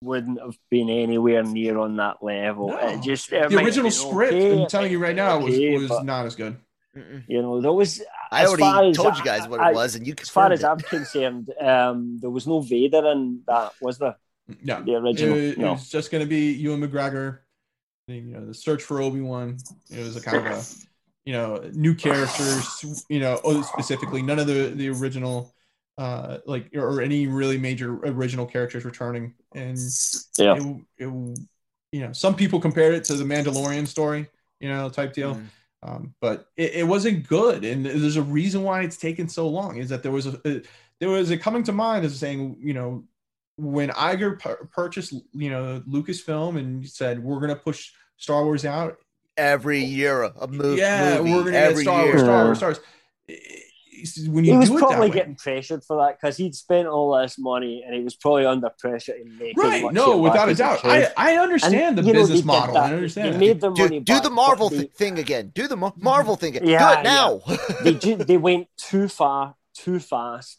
wouldn't 0.00 0.40
have 0.40 0.58
been 0.70 0.90
anywhere 0.90 1.42
near 1.42 1.78
on 1.78 1.96
that 1.96 2.22
level. 2.22 2.68
No. 2.68 2.78
It 2.78 3.02
just 3.02 3.32
it 3.32 3.50
the 3.50 3.58
original 3.58 3.90
script, 3.90 4.34
okay, 4.34 4.62
I'm 4.62 4.68
telling 4.68 4.90
you 4.92 4.98
right 4.98 5.16
now, 5.16 5.38
been 5.38 5.74
was, 5.74 5.82
was 5.82 5.90
but, 5.90 6.04
not 6.04 6.26
as 6.26 6.34
good. 6.34 6.56
Mm-mm. 6.96 7.24
you 7.28 7.42
know 7.42 7.60
there 7.60 7.72
was. 7.72 8.02
I 8.30 8.46
already 8.46 8.90
as 8.90 8.96
told 8.96 9.16
you 9.16 9.24
guys 9.24 9.46
what 9.48 9.60
I- 9.60 9.70
it 9.70 9.74
was, 9.74 9.94
and 9.94 10.06
you 10.06 10.14
As 10.20 10.28
far 10.28 10.50
as 10.52 10.62
it. 10.62 10.66
I'm 10.66 10.78
concerned, 10.96 11.52
um, 11.60 12.18
there 12.20 12.30
was 12.30 12.46
no 12.46 12.60
Vader 12.60 13.06
in 13.12 13.40
that, 13.46 13.72
was 13.80 13.98
there? 13.98 14.16
No, 14.62 14.82
The 14.82 14.92
it, 14.94 15.02
original. 15.02 15.36
it 15.36 15.58
no. 15.58 15.72
was 15.72 15.88
just 15.88 16.10
going 16.10 16.22
to 16.22 16.28
be 16.28 16.52
Ewan 16.52 16.80
McGregor. 16.80 17.38
You 18.06 18.20
know, 18.22 18.44
the 18.46 18.54
search 18.54 18.82
for 18.82 19.00
Obi 19.00 19.20
Wan. 19.22 19.56
It 19.90 20.00
was 20.00 20.16
a 20.16 20.20
kind 20.20 20.46
of 20.46 20.52
a, 20.52 20.62
you 21.24 21.32
know, 21.32 21.70
new 21.72 21.94
characters. 21.94 23.04
You 23.08 23.20
know, 23.20 23.40
oh, 23.44 23.62
specifically 23.62 24.20
none 24.20 24.38
of 24.38 24.46
the 24.46 24.72
the 24.74 24.90
original, 24.90 25.54
uh, 25.96 26.38
like 26.44 26.70
or 26.74 27.00
any 27.00 27.26
really 27.26 27.56
major 27.56 27.94
original 28.04 28.44
characters 28.46 28.84
returning. 28.84 29.32
And 29.54 29.78
Yeah. 30.38 30.56
it, 30.56 30.76
it, 30.98 31.38
you 31.92 32.00
know, 32.00 32.12
some 32.12 32.34
people 32.34 32.60
compared 32.60 32.94
it 32.94 33.04
to 33.04 33.14
the 33.14 33.24
Mandalorian 33.24 33.86
story. 33.86 34.28
You 34.60 34.68
know, 34.68 34.88
type 34.90 35.12
deal. 35.14 35.34
Mm. 35.36 35.46
Um, 35.84 36.14
but 36.20 36.48
it, 36.56 36.74
it 36.74 36.86
wasn't 36.86 37.28
good, 37.28 37.62
and 37.64 37.84
there's 37.84 38.16
a 38.16 38.22
reason 38.22 38.62
why 38.62 38.82
it's 38.82 38.96
taken 38.96 39.28
so 39.28 39.46
long. 39.48 39.76
Is 39.76 39.90
that 39.90 40.02
there 40.02 40.12
was 40.12 40.26
a, 40.26 40.40
a 40.46 40.62
there 40.98 41.10
was 41.10 41.30
a 41.30 41.36
coming 41.36 41.62
to 41.64 41.72
mind 41.72 42.06
as 42.06 42.18
saying, 42.18 42.56
you 42.58 42.72
know, 42.72 43.04
when 43.56 43.90
Iger 43.90 44.40
pur- 44.40 44.68
purchased, 44.72 45.12
you 45.32 45.50
know, 45.50 45.82
Lucasfilm 45.86 46.58
and 46.58 46.88
said 46.88 47.22
we're 47.22 47.40
gonna 47.40 47.54
push 47.54 47.92
Star 48.16 48.44
Wars 48.44 48.64
out, 48.64 48.96
every 49.36 49.84
year 49.84 50.22
a 50.22 50.46
movie. 50.48 50.80
yeah, 50.80 51.18
movie, 51.18 51.32
we're 51.32 51.38
gonna 51.40 51.50
get 51.52 51.70
every 51.70 51.82
Star 51.82 52.04
Wars. 52.04 52.20
Star 52.20 52.44
Wars, 52.44 52.58
Star 52.58 52.70
Wars. 52.70 52.80
When 54.28 54.44
you 54.44 54.52
He 54.52 54.58
was 54.58 54.68
do 54.70 54.76
it 54.76 54.80
that 54.80 54.86
probably 54.86 55.08
way- 55.10 55.14
getting 55.14 55.34
pressured 55.36 55.84
for 55.84 55.96
that 56.04 56.18
because 56.20 56.36
he'd 56.36 56.54
spent 56.54 56.88
all 56.88 57.16
this 57.20 57.38
money 57.38 57.82
and 57.86 57.94
he 57.94 58.02
was 58.02 58.14
probably 58.16 58.44
under 58.46 58.70
pressure 58.70 59.12
to 59.16 59.24
make 59.24 59.56
right, 59.56 59.92
no, 59.92 60.18
without 60.18 60.48
a 60.48 60.54
doubt. 60.54 60.80
I 60.84 61.10
I 61.16 61.36
understand 61.36 61.74
And, 61.74 61.98
the 61.98 62.02
you 62.02 62.12
know, 62.12 62.20
business 62.20 62.40
they 62.40 62.46
model. 62.46 62.74
that. 62.74 62.90
I 62.92 62.94
understand. 62.94 63.26
They 63.28 63.32
that. 63.32 63.38
made 63.38 63.60
their 63.60 63.70
Do, 63.70 63.82
money 63.82 64.00
do 64.00 64.12
back, 64.14 64.22
the 64.22 64.30
Marvel 64.30 64.68
they- 64.70 64.84
thing 64.84 65.18
again. 65.18 65.52
Do 65.54 65.68
the 65.68 65.76
Mar- 65.76 65.92
mm-hmm. 65.92 66.04
Marvel 66.04 66.36
thing 66.36 66.56
again. 66.56 66.68
Yeah, 66.68 66.94
do 66.94 67.00
it 67.00 67.04
now. 67.04 67.40
they 67.84 67.94
ju- 67.94 68.16
they 68.16 68.36
went 68.36 68.68
too 68.76 69.08
far, 69.08 69.54
too 69.74 69.98
fast, 70.00 70.58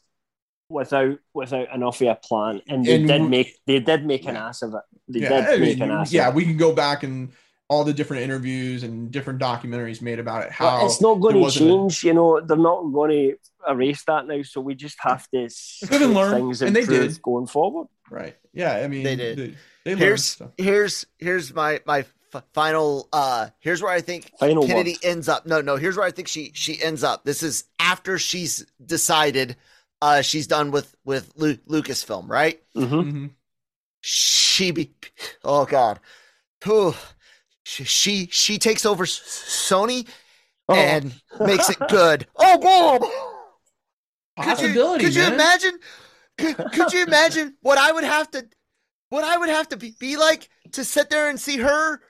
without 0.69 1.17
without 1.33 1.73
enough 1.73 2.01
of 2.01 2.07
a 2.07 2.15
plan, 2.15 2.61
and 2.67 2.85
they 2.85 2.95
And 2.95 3.07
did 3.07 3.21
make 3.29 3.59
they 3.67 3.79
did 3.79 4.05
make 4.05 4.25
an 4.25 4.35
ass 4.37 4.61
of 4.61 4.73
it. 4.73 4.81
They 5.07 5.19
yeah, 5.21 5.29
did 5.29 5.45
I 5.45 5.57
make 5.57 5.79
mean, 5.79 5.89
an 5.89 5.91
ass. 5.91 6.11
yeah, 6.11 6.27
of 6.29 6.33
it. 6.33 6.37
we 6.37 6.43
can 6.45 6.57
go 6.57 6.73
back 6.73 7.03
and 7.03 7.31
all 7.67 7.83
the 7.83 7.93
different 7.93 8.23
interviews 8.23 8.83
and 8.83 9.09
different 9.11 9.39
documentaries 9.41 10.01
made 10.01 10.19
about 10.19 10.43
it. 10.45 10.51
How 10.51 10.79
But 10.81 10.85
it's 10.85 11.01
not 11.01 11.15
going 11.15 11.33
there 11.33 11.41
to 11.41 11.43
wasn't 11.45 11.65
a- 11.65 11.73
change. 11.73 12.03
You 12.03 12.13
know, 12.13 12.41
they're 12.41 12.57
not 12.57 12.81
going 12.93 13.11
to 13.11 13.71
erase 13.71 14.03
that 14.05 14.27
now. 14.27 14.41
So 14.43 14.61
we 14.61 14.75
just 14.75 14.97
have 14.99 15.27
to 15.31 15.49
Live 15.89 16.01
and 16.01 16.13
learn, 16.13 16.35
things 16.35 16.61
and 16.61 16.75
they 16.75 16.85
did. 16.85 17.19
going 17.21 17.47
forward. 17.47 17.87
Right. 18.09 18.35
Yeah. 18.53 18.75
I 18.75 18.87
mean, 18.87 19.03
They 19.03 19.15
did. 19.15 19.37
They, 19.37 19.55
they 19.83 19.91
learned, 19.91 19.99
here's 20.01 20.23
so. 20.25 20.51
here's 20.57 21.05
here's 21.17 21.53
my 21.53 21.79
my 21.85 22.05
f- 22.33 22.43
final 22.53 23.07
uh 23.13 23.49
here's 23.59 23.81
where 23.81 23.91
I 23.91 24.01
think 24.01 24.31
Final 24.39 24.65
Kennedy 24.67 24.91
word. 24.93 24.99
ends 25.11 25.27
up. 25.29 25.45
No, 25.47 25.61
no, 25.61 25.75
here's 25.75 25.95
where 25.97 26.05
I 26.05 26.11
think 26.11 26.27
she 26.27 26.51
she 26.53 26.81
ends 26.81 27.03
up. 27.03 27.23
This 27.23 27.41
is 27.43 27.63
after 27.79 28.17
she's 28.19 28.65
decided 28.85 29.55
uh 30.01 30.21
she's 30.21 30.45
done 30.47 30.69
with 30.71 30.95
with 31.03 31.31
Lu- 31.35 31.57
Lucasfilm, 31.67 32.27
right? 32.29 32.61
hmm 32.75 32.83
Mhm. 32.83 33.29
She 34.01 34.69
be 34.71 34.93
oh 35.43 35.65
god. 35.65 35.99
Whew. 36.63 36.93
She 37.67 37.83
she, 37.83 38.27
she 38.31 38.57
takes 38.59 38.85
over 38.85 39.05
Sony 39.05 40.07
Oh. 40.67 40.73
and 40.73 41.13
makes 41.39 41.69
it 41.69 41.77
good. 41.89 42.25
Oh 42.35 42.57
Bob. 42.59 43.01
Could 43.01 44.47
you, 44.47 44.55
Possibility, 44.55 45.03
could 45.05 45.15
you 45.15 45.23
imagine? 45.23 45.79
Could, 46.37 46.57
could 46.73 46.93
you 46.93 47.03
imagine 47.07 47.55
what 47.61 47.77
I 47.77 47.91
would 47.91 48.03
have 48.03 48.29
to, 48.31 48.45
what 49.09 49.23
I 49.23 49.37
would 49.37 49.49
have 49.49 49.69
to 49.69 49.77
be, 49.77 49.95
be 49.99 50.17
like 50.17 50.49
to 50.73 50.83
sit 50.83 51.09
there 51.09 51.29
and 51.29 51.39
see 51.39 51.57
her, 51.57 52.01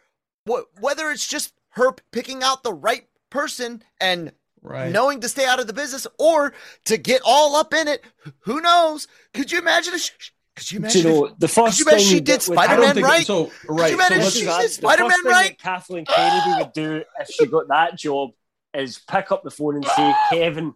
what 0.45 0.65
whether 0.79 1.09
it's 1.11 1.27
just 1.27 1.53
her 1.71 1.91
picking 2.11 2.43
out 2.43 2.63
the 2.63 2.73
right 2.73 3.07
person 3.29 3.81
and 4.01 4.31
Right. 4.61 4.91
knowing 4.91 5.19
to 5.19 5.29
stay 5.29 5.45
out 5.45 5.59
of 5.59 5.67
the 5.67 5.73
business, 5.73 6.07
or 6.17 6.51
to 6.85 6.97
get 6.97 7.21
all 7.23 7.55
up 7.55 7.71
in 7.71 7.87
it. 7.87 8.03
Who 8.39 8.59
knows? 8.61 9.07
Could 9.31 9.51
you 9.51 9.59
imagine? 9.59 9.93
If, 9.93 10.09
could 10.55 10.71
you 10.71 10.79
Do 10.79 10.83
imagine? 10.85 11.01
you 11.01 11.09
know 11.09 11.25
if, 11.25 11.37
the 11.39 11.47
first 11.47 11.79
you 11.79 11.85
imagine 11.85 11.99
thing 11.99 12.07
she 12.07 12.19
did 12.21 12.41
that 12.41 12.49
would 12.49 12.57
I 12.57 12.65
Spider-Man 12.65 13.03
right? 13.03 13.25
so. 13.25 13.51
Right. 13.67 13.89
you 13.89 13.95
imagine 13.95 14.21
so 14.21 14.27
if 14.27 14.33
she 14.33 14.45
that- 14.45 14.61
did 14.61 14.71
Spider-Man 14.71 15.23
right? 15.25 15.49
that 15.49 15.59
Kathleen 15.59 16.05
Kennedy 16.05 16.63
would 16.63 16.73
do 16.73 17.03
if 17.19 17.27
she 17.29 17.45
got 17.47 17.67
that 17.69 17.97
job 17.97 18.29
is 18.73 18.99
pick 18.99 19.31
up 19.31 19.43
the 19.43 19.51
phone 19.51 19.75
and 19.75 19.85
say, 19.85 20.13
Kevin, 20.31 20.73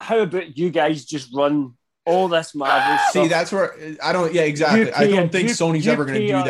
how 0.00 0.18
about 0.20 0.56
you 0.56 0.70
guys 0.70 1.04
just 1.04 1.34
run 1.34 1.74
all 2.06 2.28
this 2.28 2.54
Marvel 2.54 2.96
stuff? 2.98 3.12
See, 3.12 3.18
stuff? 3.20 3.28
that's 3.30 3.52
where 3.52 3.74
I 4.02 4.12
don't. 4.12 4.32
Yeah, 4.32 4.42
exactly. 4.42 4.92
I 4.92 5.08
don't 5.08 5.30
think 5.30 5.48
you- 5.48 5.54
Sony's 5.54 5.84
you 5.86 5.92
ever 5.92 6.04
going 6.04 6.20
to 6.20 6.26
do 6.26 6.34
us, 6.36 6.46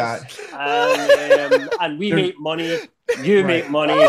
that. 0.50 1.50
And, 1.50 1.54
um, 1.62 1.70
and 1.80 1.98
we 1.98 2.10
They're- 2.10 2.16
make 2.16 2.38
money, 2.38 2.78
you 3.22 3.38
Right. 3.38 3.46
make 3.46 3.70
money, 3.70 4.06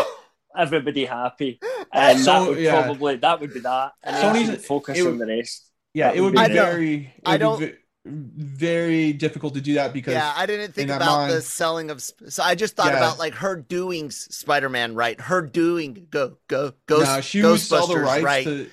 everybody 0.56 1.04
happy. 1.06 1.58
And 1.92 2.20
So, 2.20 2.24
that 2.44 2.48
would 2.50 2.58
yeah. 2.60 2.82
probably 2.82 3.16
that 3.16 3.40
would 3.40 3.52
be 3.52 3.60
that. 3.60 3.92
And 4.04 4.14
then 4.16 4.34
Sony's- 4.36 4.60
she 4.60 4.66
focus 4.66 4.96
it 4.98 5.02
would- 5.02 5.12
on 5.12 5.18
the 5.18 5.26
rest. 5.26 5.66
Yeah, 5.92 6.12
it 6.12 6.20
would 6.20 6.26
would 6.26 6.32
be 6.34 6.38
be 6.38 6.44
I 6.44 6.48
don't- 6.48 6.66
very. 6.72 7.14
I 7.26 7.32
be 7.36 7.38
don't- 7.38 7.58
ve- 7.60 7.74
Very 8.06 9.12
difficult 9.12 9.52
to 9.54 9.60
do 9.60 9.74
that 9.74 9.92
because 9.92 10.14
Yeah, 10.14 10.32
I 10.34 10.46
didn't 10.46 10.72
think 10.72 10.88
that 10.88 10.96
about 11.02 11.28
the 11.28 11.42
selling 11.42 11.90
of. 11.90 12.00
sp- 12.00 12.30
So 12.30 12.42
I 12.42 12.54
just 12.54 12.74
thought 12.74 12.92
Yeah. 12.92 12.96
about 12.96 13.18
like 13.18 13.34
her 13.34 13.56
doing 13.56 14.10
Spider-Man 14.10 14.94
right, 14.94 15.20
her 15.20 15.42
doing 15.42 16.06
go 16.10 16.38
go 16.48 16.72
Ghost 16.86 17.04
no, 17.04 17.20
she 17.20 17.42
would 17.42 17.60
sell 17.60 17.86
the 17.86 17.94
Ghostbusters 17.96 18.02
rights 18.04 18.24
right. 18.24 18.44
to. 18.44 18.64
'cause 18.64 18.72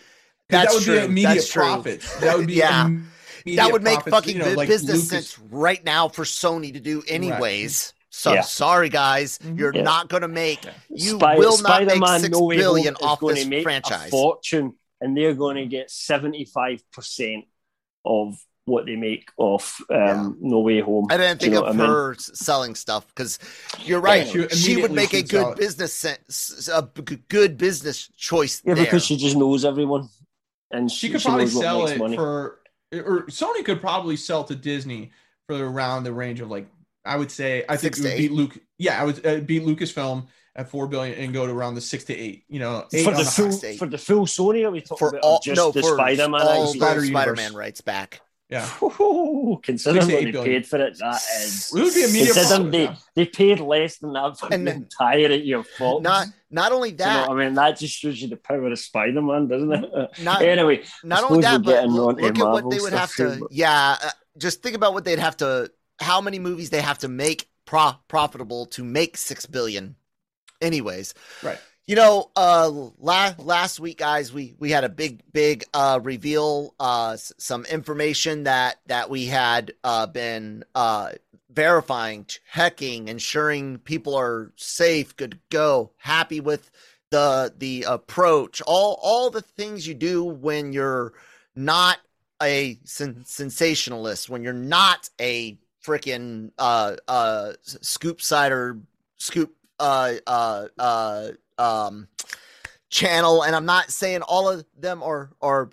That's 0.50 0.68
that 0.68 0.74
would 0.76 0.84
true. 0.86 1.00
be 1.00 1.06
immediate 1.06 1.34
That's 1.36 1.50
true. 1.50 1.64
profits. 1.64 2.16
That 2.22 2.38
would 2.38 2.48
be 2.48 2.54
Yeah. 2.56 2.90
that 3.58 3.72
would 3.74 3.84
make 3.84 3.96
profits, 3.96 4.16
fucking 4.16 4.38
you 4.38 4.44
know, 4.44 4.54
like 4.54 4.70
business 4.70 5.12
Lucas- 5.12 5.30
sense 5.32 5.40
right 5.52 5.84
now 5.84 6.08
for 6.08 6.24
Sony 6.24 6.72
to 6.72 6.80
do 6.80 7.04
anyways. 7.06 7.94
So 8.10 8.32
Yeah. 8.32 8.42
sorry 8.42 8.88
guys, 8.88 9.40
Mhm. 9.40 9.60
you're 9.60 9.76
Yeah. 9.76 9.82
not 9.84 10.08
gonna 10.08 10.30
make 10.30 10.62
you 10.90 11.18
Spy- 11.18 11.36
will 11.36 11.58
not 11.62 11.82
make 11.84 11.90
Spider-Man 11.98 12.20
six 12.22 12.32
No 12.32 12.48
billion 12.48 12.96
off 12.96 13.20
going 13.20 13.36
this 13.36 13.44
to 13.44 13.50
make 13.50 13.64
franchise. 13.64 14.08
A 14.08 14.10
fortune, 14.12 14.76
and 15.02 15.16
they're 15.18 15.34
going 15.36 15.58
to 15.58 15.66
get 15.66 15.92
seventy-five 15.92 16.82
percent 16.92 17.44
of 18.06 18.38
what 18.68 18.86
they 18.86 18.96
make 18.98 19.30
off 19.38 19.82
um, 19.90 20.38
No 20.42 20.60
Way 20.60 20.82
Home. 20.82 21.08
I 21.10 21.18
didn't 21.18 21.40
Do 21.40 21.46
you 21.48 21.52
think 21.54 21.62
know 21.64 21.70
of 21.70 21.78
what 21.78 21.86
I 21.86 21.88
mean? 21.88 21.96
her 21.96 22.16
selling 22.20 22.76
stuff 22.76 23.08
because 23.08 23.40
you're 23.86 24.02
right. 24.02 24.28
she 24.28 24.48
she, 24.50 24.82
would 24.82 24.92
make 24.92 25.14
a 25.14 25.24
good 25.24 25.54
it. 25.54 25.58
business 25.58 25.94
sense, 25.94 26.70
a 26.72 26.82
b- 26.82 27.20
good 27.30 27.58
business 27.58 28.10
choice 28.18 28.62
Yeah, 28.66 28.74
there. 28.74 28.84
because 28.84 29.06
she 29.06 29.16
just 29.16 29.38
knows 29.38 29.64
everyone, 29.64 30.10
and 30.72 30.92
she 30.92 31.08
she, 31.08 31.12
could 31.14 31.22
she 31.22 31.28
probably 31.30 31.46
knows 31.46 31.60
sell 31.60 31.88
it 31.88 31.98
money. 31.98 32.16
for 32.18 32.60
or 32.94 33.26
Sony 33.28 33.64
could 33.64 33.80
probably 33.80 34.18
sell 34.18 34.44
to 34.44 34.56
Disney 34.56 35.12
for 35.48 35.56
around 35.56 36.04
the 36.04 36.12
range 36.12 36.42
of 36.42 36.50
like 36.50 36.68
I 37.06 37.16
would 37.16 37.32
say 37.32 37.64
I 37.70 37.78
think 37.78 37.98
it 37.98 38.02
to 38.02 38.08
would 38.10 38.18
beat 38.18 38.32
Luke 38.34 38.58
yeah 38.78 39.02
I 39.02 39.06
would 39.06 39.26
uh, 39.26 39.40
beat 39.40 39.64
Lucasfilm 39.64 40.28
at 40.58 40.70
four 40.70 40.88
billion 40.88 41.18
and 41.20 41.34
go 41.34 41.46
to 41.48 41.54
around 41.54 41.76
the 41.76 41.82
six 41.82 42.04
to 42.06 42.16
eight 42.16 42.44
you 42.50 42.60
know 42.60 42.86
eight 42.94 43.06
for 43.06 43.12
the 43.12 43.24
the 43.24 43.24
full 43.26 43.52
high 43.62 43.78
for 43.78 43.86
the 43.88 43.98
full 43.98 44.26
Sony. 44.26 44.66
Are 44.66 44.72
we 44.72 44.82
talking 44.82 44.98
for 44.98 45.10
about 45.10 45.22
all 45.22 45.40
just 45.42 45.56
no 45.58 45.72
the 45.72 45.84
Spider-Man? 45.84 46.42
all 46.42 46.64
IP? 46.72 46.78
Spider 46.78 47.00
the 47.02 47.08
Universe. 47.08 47.24
Spider-Man 47.24 47.54
rights 47.56 47.80
back. 47.82 48.22
Yeah. 48.50 48.66
Ooh, 48.82 49.60
considering 49.62 50.06
what 50.06 50.08
they 50.08 50.32
billion. 50.32 50.44
paid 50.46 50.66
for 50.68 50.80
it, 50.80 50.98
that 51.00 51.22
is. 51.42 51.70
It 51.76 51.82
would 51.84 51.94
be 51.94 52.04
a 52.06 52.08
media 52.08 52.34
Considering 52.34 52.72
they, 52.72 52.84
yeah. 52.84 52.96
they 53.14 53.26
paid 53.26 53.60
less 53.60 53.98
than 53.98 54.14
that 54.14 54.40
for 54.40 54.48
And 54.54 54.66
the 54.66 54.72
then- 54.72 54.84
entire 54.84 55.32
year 55.34 55.64
fault. 55.64 56.02
Not 56.02 56.28
not 56.50 56.72
only 56.72 56.92
Do 56.94 57.04
you 57.04 57.10
know 57.10 57.14
that, 57.16 57.28
what 57.30 57.40
I 57.40 57.44
mean, 57.46 57.54
that 57.56 57.78
just 57.78 57.94
shows 57.94 58.22
you 58.22 58.30
the 58.30 58.38
power 58.38 58.68
of 58.72 58.80
Spider 58.80 59.22
Man, 59.22 59.48
doesn't 59.50 59.74
it? 59.74 59.92
not 60.24 60.42
anyway, 60.42 60.84
not 61.04 61.26
only 61.30 61.42
that, 61.42 61.62
we're 61.62 61.82
but 61.82 61.88
look, 61.90 62.08
onto 62.08 62.22
look 62.24 62.40
at 62.40 62.48
what 62.64 62.70
they 62.70 62.80
would 62.80 62.94
have 62.94 63.14
to. 63.16 63.32
here, 63.36 63.40
Yeah, 63.52 63.96
uh, 64.02 64.10
just 64.38 64.64
think 64.64 64.76
about 64.78 64.94
what 64.94 65.04
they'd 65.04 65.20
have 65.20 65.36
to. 65.38 65.70
How 66.00 66.22
many 66.22 66.40
movies 66.40 66.70
they 66.70 66.80
have 66.82 67.00
to 67.00 67.10
make 67.10 67.50
pro- 67.66 67.98
profitable 68.08 68.66
to 68.68 68.84
make 68.86 69.18
six 69.18 69.46
billion. 69.46 69.96
Anyways, 70.62 71.14
Right. 71.44 71.60
You 71.88 71.96
know, 71.96 72.32
uh, 72.36 72.70
last 73.00 73.40
last 73.40 73.80
week, 73.80 74.00
guys, 74.00 74.34
we 74.34 74.54
we 74.60 74.72
had 74.72 74.84
a 74.84 74.90
big 74.90 75.24
big 75.32 75.64
uh 75.74 76.02
reveal, 76.04 76.76
uh, 76.82 77.16
some 77.16 77.64
information 77.64 78.44
that 78.44 78.76
that 78.88 79.10
we 79.10 79.28
had 79.28 79.72
uh 79.86 80.06
been 80.06 80.66
uh 80.76 81.12
verifying, 81.50 82.26
checking, 82.54 83.08
ensuring 83.08 83.78
people 83.80 84.16
are 84.16 84.52
safe, 84.58 85.16
good 85.16 85.32
to 85.32 85.40
go, 85.50 85.92
happy 85.96 86.42
with 86.42 86.70
the 87.10 87.54
the 87.58 87.84
approach, 87.84 88.62
all 88.68 89.00
all 89.02 89.30
the 89.30 89.42
things 89.42 89.88
you 89.88 89.94
do 89.94 90.26
when 90.26 90.74
you're 90.74 91.14
not 91.56 92.00
a 92.44 92.78
sen- 92.84 93.24
sensationalist, 93.24 94.30
when 94.30 94.44
you're 94.44 94.52
not 94.52 95.10
a 95.22 95.58
freaking 95.86 96.52
uh 96.60 96.98
uh 97.08 97.54
scoop 97.64 98.20
cider 98.22 98.78
scoop 99.20 99.56
uh 99.80 100.16
uh 100.28 100.68
uh 100.78 101.30
um 101.58 102.08
channel 102.90 103.44
and 103.44 103.56
i'm 103.56 103.66
not 103.66 103.92
saying 103.92 104.22
all 104.22 104.50
of 104.50 104.66
them 104.78 105.04
are 105.04 105.32
are 105.42 105.70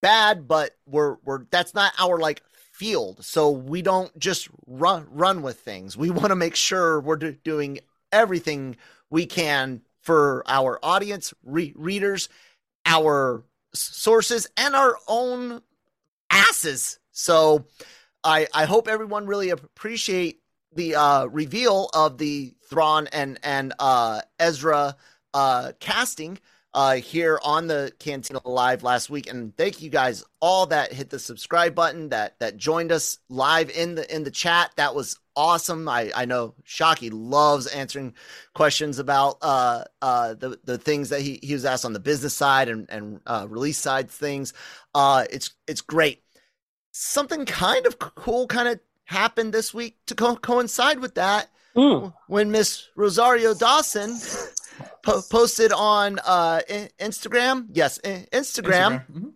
bad 0.00 0.46
but 0.46 0.76
we're 0.86 1.16
we're 1.24 1.44
that's 1.50 1.74
not 1.74 1.92
our 1.98 2.18
like 2.18 2.42
field. 2.82 3.24
So 3.24 3.50
we 3.50 3.80
don't 3.80 4.16
just 4.18 4.48
run 4.66 5.06
run 5.08 5.42
with 5.42 5.60
things. 5.60 5.96
We 5.96 6.10
want 6.10 6.30
to 6.30 6.34
make 6.34 6.56
sure 6.56 7.00
we're 7.00 7.14
do- 7.14 7.36
doing 7.44 7.78
everything 8.10 8.76
we 9.08 9.24
can 9.24 9.82
for 10.00 10.42
our 10.48 10.80
audience 10.82 11.32
re- 11.44 11.74
readers 11.76 12.28
our 12.84 13.44
sources 13.72 14.48
and 14.56 14.74
our 14.74 14.96
own 15.06 15.62
asses. 16.28 16.98
So 17.12 17.66
i 18.24 18.48
i 18.52 18.64
hope 18.64 18.88
everyone 18.88 19.26
really 19.26 19.50
appreciate 19.50 20.40
the 20.74 20.96
uh 20.96 21.26
reveal 21.26 21.88
of 21.94 22.18
the 22.18 22.52
Thrawn 22.68 23.06
and 23.12 23.38
and 23.44 23.74
uh 23.78 24.22
Ezra 24.40 24.96
uh 25.34 25.72
casting 25.80 26.38
uh 26.74 26.94
here 26.94 27.38
on 27.44 27.66
the 27.66 27.92
Cantina 27.98 28.40
Live 28.46 28.82
last 28.82 29.10
week. 29.10 29.28
And 29.28 29.56
thank 29.56 29.82
you 29.82 29.90
guys 29.90 30.24
all 30.40 30.66
that 30.66 30.92
hit 30.92 31.10
the 31.10 31.18
subscribe 31.18 31.74
button 31.74 32.08
that 32.10 32.38
that 32.40 32.56
joined 32.56 32.92
us 32.92 33.18
live 33.28 33.70
in 33.70 33.94
the 33.94 34.14
in 34.14 34.24
the 34.24 34.30
chat. 34.30 34.72
That 34.76 34.94
was 34.94 35.18
awesome. 35.36 35.88
I 35.88 36.10
I 36.14 36.24
know 36.24 36.54
Shockey 36.66 37.10
loves 37.12 37.66
answering 37.66 38.14
questions 38.54 38.98
about 38.98 39.36
uh 39.42 39.84
uh 40.00 40.34
the 40.34 40.58
the 40.64 40.78
things 40.78 41.10
that 41.10 41.20
he 41.20 41.38
he 41.42 41.52
was 41.52 41.64
asked 41.64 41.84
on 41.84 41.92
the 41.92 42.00
business 42.00 42.34
side 42.34 42.68
and 42.68 42.88
and 42.90 43.20
uh 43.26 43.46
release 43.48 43.78
side 43.78 44.10
things. 44.10 44.52
Uh 44.94 45.24
it's 45.30 45.50
it's 45.66 45.80
great. 45.82 46.22
Something 46.92 47.46
kind 47.46 47.86
of 47.86 47.98
cool 47.98 48.46
kind 48.46 48.68
of 48.68 48.80
happened 49.04 49.52
this 49.52 49.72
week 49.74 49.96
to 50.06 50.14
co- 50.14 50.36
coincide 50.36 51.00
with 51.00 51.14
that 51.16 51.48
Mm. 51.74 52.12
when 52.26 52.50
Miss 52.50 52.86
Rosario 52.96 53.54
Dawson 53.54 54.10
po- 55.02 55.22
posted 55.30 55.72
on 55.72 56.18
uh 56.20 56.60
I- 56.68 56.90
Instagram, 56.98 57.68
yes, 57.72 57.98
I- 58.04 58.26
Instagram, 58.32 59.06
Mhm. 59.06 59.32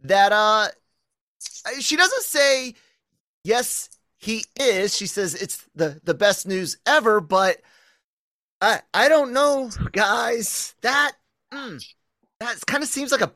that 0.00 0.32
uh 0.32 0.68
she 1.80 1.96
doesn't 1.96 2.22
say 2.22 2.74
yes 3.42 3.88
he 4.16 4.44
is. 4.58 4.96
She 4.96 5.06
says 5.06 5.34
it's 5.34 5.62
the 5.74 6.00
the 6.04 6.14
best 6.14 6.46
news 6.46 6.78
ever, 6.86 7.20
but 7.20 7.60
I 8.60 8.80
I 8.92 9.08
don't 9.08 9.32
know, 9.32 9.70
guys. 9.92 10.74
That 10.82 11.12
mm, 11.52 11.84
that 12.40 12.64
kind 12.66 12.82
of 12.82 12.88
seems 12.88 13.12
like 13.12 13.20
a 13.20 13.32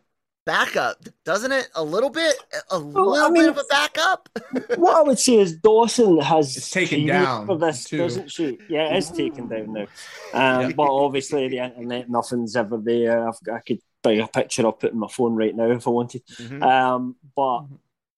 backup, 0.48 1.04
doesn't 1.26 1.52
it? 1.52 1.68
A 1.74 1.84
little 1.84 2.08
bit, 2.08 2.34
a 2.70 2.78
little 2.78 3.14
I 3.14 3.30
bit 3.30 3.48
of 3.50 3.58
a 3.58 3.64
backup. 3.68 4.30
what 4.76 4.96
I 4.96 5.02
would 5.02 5.18
say 5.18 5.34
is 5.36 5.58
Dawson 5.58 6.18
has 6.20 6.56
It's 6.56 6.70
taken 6.70 7.04
down, 7.04 7.46
for 7.46 7.58
this, 7.58 7.84
too. 7.84 7.98
doesn't 7.98 8.30
she? 8.30 8.58
Yeah, 8.66 8.94
it 8.94 8.96
is 8.96 9.10
taken 9.10 9.46
down 9.48 9.74
now. 9.74 9.86
Um, 10.32 10.72
But 10.72 10.90
obviously, 10.90 11.48
the 11.48 11.58
internet, 11.58 12.08
nothing's 12.08 12.56
ever 12.56 12.78
there. 12.78 13.28
I've, 13.28 13.38
I 13.52 13.60
could 13.60 13.80
bring 14.02 14.20
a 14.20 14.26
picture 14.26 14.66
up 14.66 14.82
it 14.84 14.92
in 14.92 14.98
my 14.98 15.08
phone 15.08 15.34
right 15.36 15.54
now 15.54 15.70
if 15.70 15.86
I 15.86 15.90
wanted. 15.90 16.22
Mhm. 16.26 16.62
Um, 16.62 17.16
but 17.36 17.64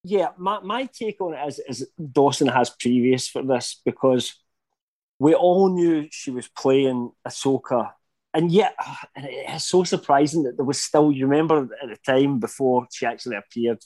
yeah, 0.05 0.29
my, 0.37 0.61
my 0.61 0.85
take 0.85 1.19
on 1.19 1.33
it 1.33 1.45
is, 1.49 1.59
is 1.67 1.89
Dawson 2.11 2.47
has 2.47 2.69
previous 2.69 3.27
for 3.27 3.43
this 3.43 3.81
because 3.83 4.35
we 5.19 5.35
all 5.35 5.67
knew 5.69 6.07
she 6.11 6.31
was 6.31 6.47
playing 6.47 7.11
Ahsoka. 7.27 7.91
And 8.33 8.51
yet, 8.51 8.75
it's 9.15 9.65
so 9.65 9.83
surprising 9.83 10.43
that 10.43 10.57
there 10.57 10.65
was 10.65 10.81
still, 10.81 11.11
you 11.11 11.27
remember 11.27 11.69
at 11.81 11.89
the 11.89 11.97
time 12.05 12.39
before 12.39 12.87
she 12.91 13.05
actually 13.05 13.37
appeared, 13.37 13.79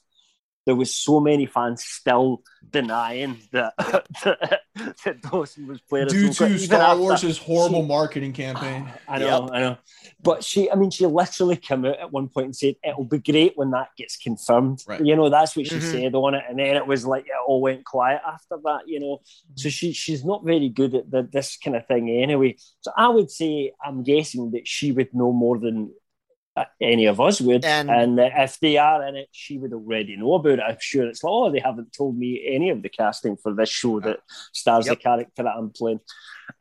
there 0.65 0.75
was 0.75 0.93
so 0.95 1.19
many 1.19 1.45
fans 1.45 1.83
still 1.83 2.41
denying 2.71 3.37
that, 3.51 3.73
that, 4.23 4.61
that 5.05 5.21
Dawson 5.21 5.67
was 5.67 5.79
playing 5.81 6.07
Due 6.07 6.29
Ahsoka, 6.29 6.47
to 6.47 6.59
Star 6.59 6.81
after 6.81 6.99
Wars' 7.01 7.37
horrible 7.37 7.83
she- 7.83 7.87
marketing 7.87 8.33
campaign. 8.33 8.89
I 9.07 9.19
know, 9.19 9.49
I 9.51 9.59
know. 9.59 9.77
But 10.23 10.43
she, 10.43 10.71
I 10.71 10.75
mean, 10.75 10.89
she 10.89 11.05
literally 11.05 11.55
came 11.57 11.85
out 11.85 11.99
at 11.99 12.11
one 12.11 12.27
point 12.29 12.45
and 12.47 12.55
said, 12.55 12.75
it'll 12.83 13.03
be 13.05 13.19
great 13.19 13.53
when 13.55 13.71
that 13.71 13.89
gets 13.97 14.17
confirmed. 14.17 14.83
Right. 14.87 15.05
You 15.05 15.15
know, 15.15 15.29
that's 15.29 15.55
what 15.55 15.67
she 15.67 15.75
Mhm. 15.75 15.91
said 15.91 16.15
on 16.15 16.33
it. 16.33 16.43
And 16.49 16.57
then 16.57 16.75
it 16.75 16.87
was 16.87 17.05
like, 17.05 17.25
it 17.25 17.31
all 17.47 17.61
went 17.61 17.85
quiet 17.85 18.21
after 18.27 18.57
that, 18.63 18.81
you 18.87 18.99
know. 18.99 19.21
So 19.55 19.69
she, 19.69 19.93
she's 19.93 20.25
not 20.25 20.43
very 20.43 20.69
good 20.69 20.95
at 20.95 21.11
the, 21.11 21.29
this 21.31 21.57
kind 21.63 21.77
of 21.77 21.85
thing 21.87 22.09
anyway. 22.09 22.55
So 22.81 22.91
I 22.97 23.07
would 23.07 23.29
say, 23.29 23.73
I'm 23.85 24.03
guessing 24.03 24.51
that 24.51 24.67
she 24.67 24.91
would 24.91 25.13
know 25.13 25.31
more 25.31 25.59
than 25.59 25.93
any 26.81 27.05
of 27.05 27.19
us 27.19 27.41
would. 27.41 27.65
And- 27.65 27.89
And, 27.89 28.19
uh, 28.19 28.29
if 28.37 28.59
they 28.59 28.77
are 28.77 29.05
in 29.07 29.15
it, 29.15 29.27
she 29.31 29.57
would 29.57 29.73
already 29.73 30.15
know 30.15 30.35
about 30.35 30.59
it. 30.59 30.63
I'm 30.65 30.77
sure 30.79 31.05
it's 31.07 31.23
like, 31.23 31.31
oh, 31.31 31.51
they 31.51 31.59
haven't 31.59 31.91
told 31.93 32.17
me 32.17 32.41
any 32.47 32.69
of 32.69 32.81
the 32.81 32.89
casting 32.89 33.35
for 33.37 33.53
this 33.53 33.69
show 33.69 33.99
that 34.01 34.19
stars 34.53 34.85
Yep. 34.87 34.97
the 34.97 35.03
character 35.03 35.43
that 35.43 35.53
I'm 35.57 35.69
playing. 35.71 35.99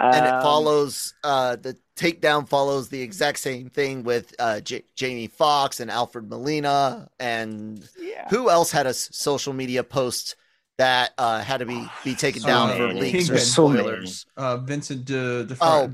and 0.01 0.27
it 0.27 0.33
Um, 0.33 0.43
follows 0.43 1.13
uh 1.23 1.57
the 1.57 1.77
takedown 1.95 2.49
follows 2.49 2.89
the 2.89 3.03
exact 3.03 3.39
same 3.39 3.69
thing 3.69 4.03
with 4.03 4.35
uh 4.39 4.59
J- 4.61 4.85
Jamie 4.97 5.27
Foxx 5.27 5.79
and 5.79 5.91
Alfred 5.91 6.27
Molina 6.31 7.07
and 7.21 7.87
Yeah. 8.01 8.27
who 8.31 8.49
else 8.49 8.71
had 8.73 8.87
a 8.87 8.91
s- 9.01 9.11
social 9.13 9.53
media 9.53 9.85
post 9.85 10.37
that 10.79 11.13
uh 11.19 11.41
had 11.43 11.59
to 11.59 11.67
be 11.67 11.87
be 12.03 12.15
taken 12.15 12.41
down 12.43 12.71
So 12.71 12.77
for 12.79 12.87
many. 12.89 13.01
leaks 13.03 13.29
or 13.29 13.35
Kingpin. 13.35 13.39
So 13.45 13.73
spoilers. 13.75 14.27
Uh, 14.39 14.57
Vincent 14.57 15.05
de, 15.05 15.45
de 15.45 15.57
Oh. 15.61 15.93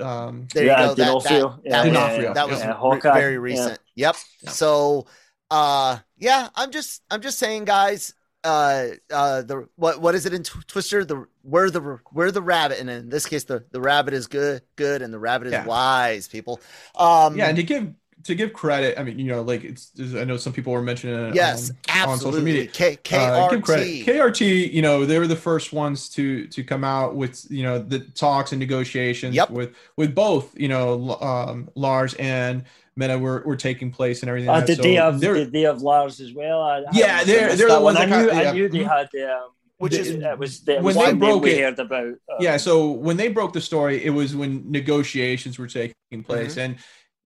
Um, 0.00 0.48
There 0.54 0.64
Yeah, 0.66 0.80
you 0.82 0.88
go. 0.88 0.94
That, 0.94 0.96
that, 0.96 1.06
D'Onofrio. 1.06 1.48
that, 1.48 1.60
Yeah, 1.64 1.82
was, 1.84 1.92
D'Onofrio. 1.92 2.34
that 2.34 2.48
was 2.48 2.58
Yeah, 2.60 2.68
re- 2.68 2.74
Hawkeye. 2.74 3.20
very 3.20 3.32
Yeah. 3.34 3.38
recent. 3.38 3.78
Yep. 3.94 4.16
So 4.48 5.06
uh 5.50 5.98
yeah, 6.18 6.48
I'm 6.54 6.70
just 6.70 7.02
I'm 7.10 7.20
just 7.20 7.38
saying 7.38 7.64
guys 7.64 8.14
uh 8.44 8.86
uh 9.12 9.42
the 9.42 9.68
what 9.76 10.00
what 10.00 10.14
is 10.14 10.24
it 10.24 10.32
in 10.32 10.42
Twister 10.42 11.04
the 11.04 11.26
where 11.42 11.70
the 11.70 11.80
where 12.12 12.30
the 12.32 12.40
rabbit 12.40 12.78
and 12.80 12.88
in 12.88 13.08
this 13.10 13.26
case 13.26 13.44
the 13.44 13.64
the 13.70 13.80
rabbit 13.80 14.14
is 14.14 14.28
good 14.28 14.62
good 14.76 15.02
and 15.02 15.12
the 15.12 15.18
rabbit 15.18 15.48
is 15.48 15.52
Yeah. 15.52 15.66
wise 15.66 16.26
people 16.28 16.60
um 16.94 17.36
yeah, 17.36 17.48
and 17.48 17.56
to 17.56 17.62
give 17.62 17.92
to 18.24 18.34
give 18.34 18.52
credit, 18.52 18.98
I 18.98 19.02
mean, 19.02 19.18
you 19.18 19.26
know, 19.26 19.42
like 19.42 19.64
it's. 19.64 19.92
I 19.98 20.24
know 20.24 20.36
some 20.36 20.52
people 20.52 20.72
were 20.72 20.82
mentioning 20.82 21.26
it 21.30 21.34
Yes, 21.34 21.70
um, 21.70 21.76
on 21.76 22.18
social 22.18 22.28
absolutely. 22.28 22.42
media. 22.42 22.66
K 22.68 22.98
Uh, 23.16 23.48
give 23.48 23.62
credit. 23.62 23.86
KRT. 23.86 24.04
KRT, 24.04 24.72
you 24.72 24.82
know, 24.82 25.04
they 25.06 25.18
were 25.18 25.26
the 25.26 25.36
first 25.36 25.72
ones 25.72 26.08
to 26.10 26.46
to 26.48 26.62
come 26.64 26.84
out 26.84 27.16
with 27.16 27.46
you 27.50 27.62
know 27.62 27.78
the 27.78 28.00
talks 28.00 28.52
and 28.52 28.58
negotiations 28.60 29.34
Yep. 29.34 29.50
with 29.50 29.74
with 29.96 30.14
both 30.14 30.58
you 30.58 30.68
know 30.68 31.16
um, 31.20 31.70
Lars 31.74 32.14
and 32.14 32.64
Mena 32.96 33.18
were, 33.18 33.42
were 33.46 33.56
taking 33.56 33.90
place 33.90 34.20
and 34.20 34.28
everything. 34.28 34.48
Uh, 34.50 34.54
like 34.54 34.66
that. 34.66 34.76
did 34.76 34.84
they 34.84 34.96
So 34.96 35.02
have 35.02 35.20
they're- 35.20 35.34
did 35.34 35.52
they 35.52 35.62
have 35.62 35.80
Lars 35.80 36.20
as 36.20 36.32
well? 36.34 36.60
I, 36.62 36.78
I 36.78 36.82
Yeah, 36.92 37.14
must 37.16 37.26
they're- 37.26 37.56
they're 37.56 37.68
the 37.68 37.80
ones 37.80 37.98
one. 37.98 38.10
that 38.10 38.12
I 38.18 38.20
knew, 38.22 38.28
got- 38.28 38.36
I 38.36 38.42
yeah. 38.42 38.52
knew 38.52 38.68
they 38.68 38.82
had 38.84 39.08
um, 39.30 39.50
Which 39.78 39.94
is- 39.94 40.10
it 40.10 40.38
was 40.38 40.68
it 40.68 40.74
when 40.76 40.84
was 40.84 40.94
they 40.96 41.00
one 41.02 41.18
broke 41.18 41.42
we 41.44 41.52
it- 41.52 41.60
heard 41.62 41.78
about. 41.78 42.08
uh, 42.08 42.36
yeah 42.40 42.58
so 42.58 42.90
when 42.90 43.16
they 43.16 43.28
broke 43.28 43.54
the 43.54 43.60
story 43.62 44.04
it 44.04 44.10
was 44.10 44.36
when 44.36 44.70
negotiations 44.70 45.58
were 45.58 45.68
taking 45.68 46.22
place 46.24 46.58
and 46.58 46.76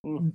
Mhm. 0.07 0.33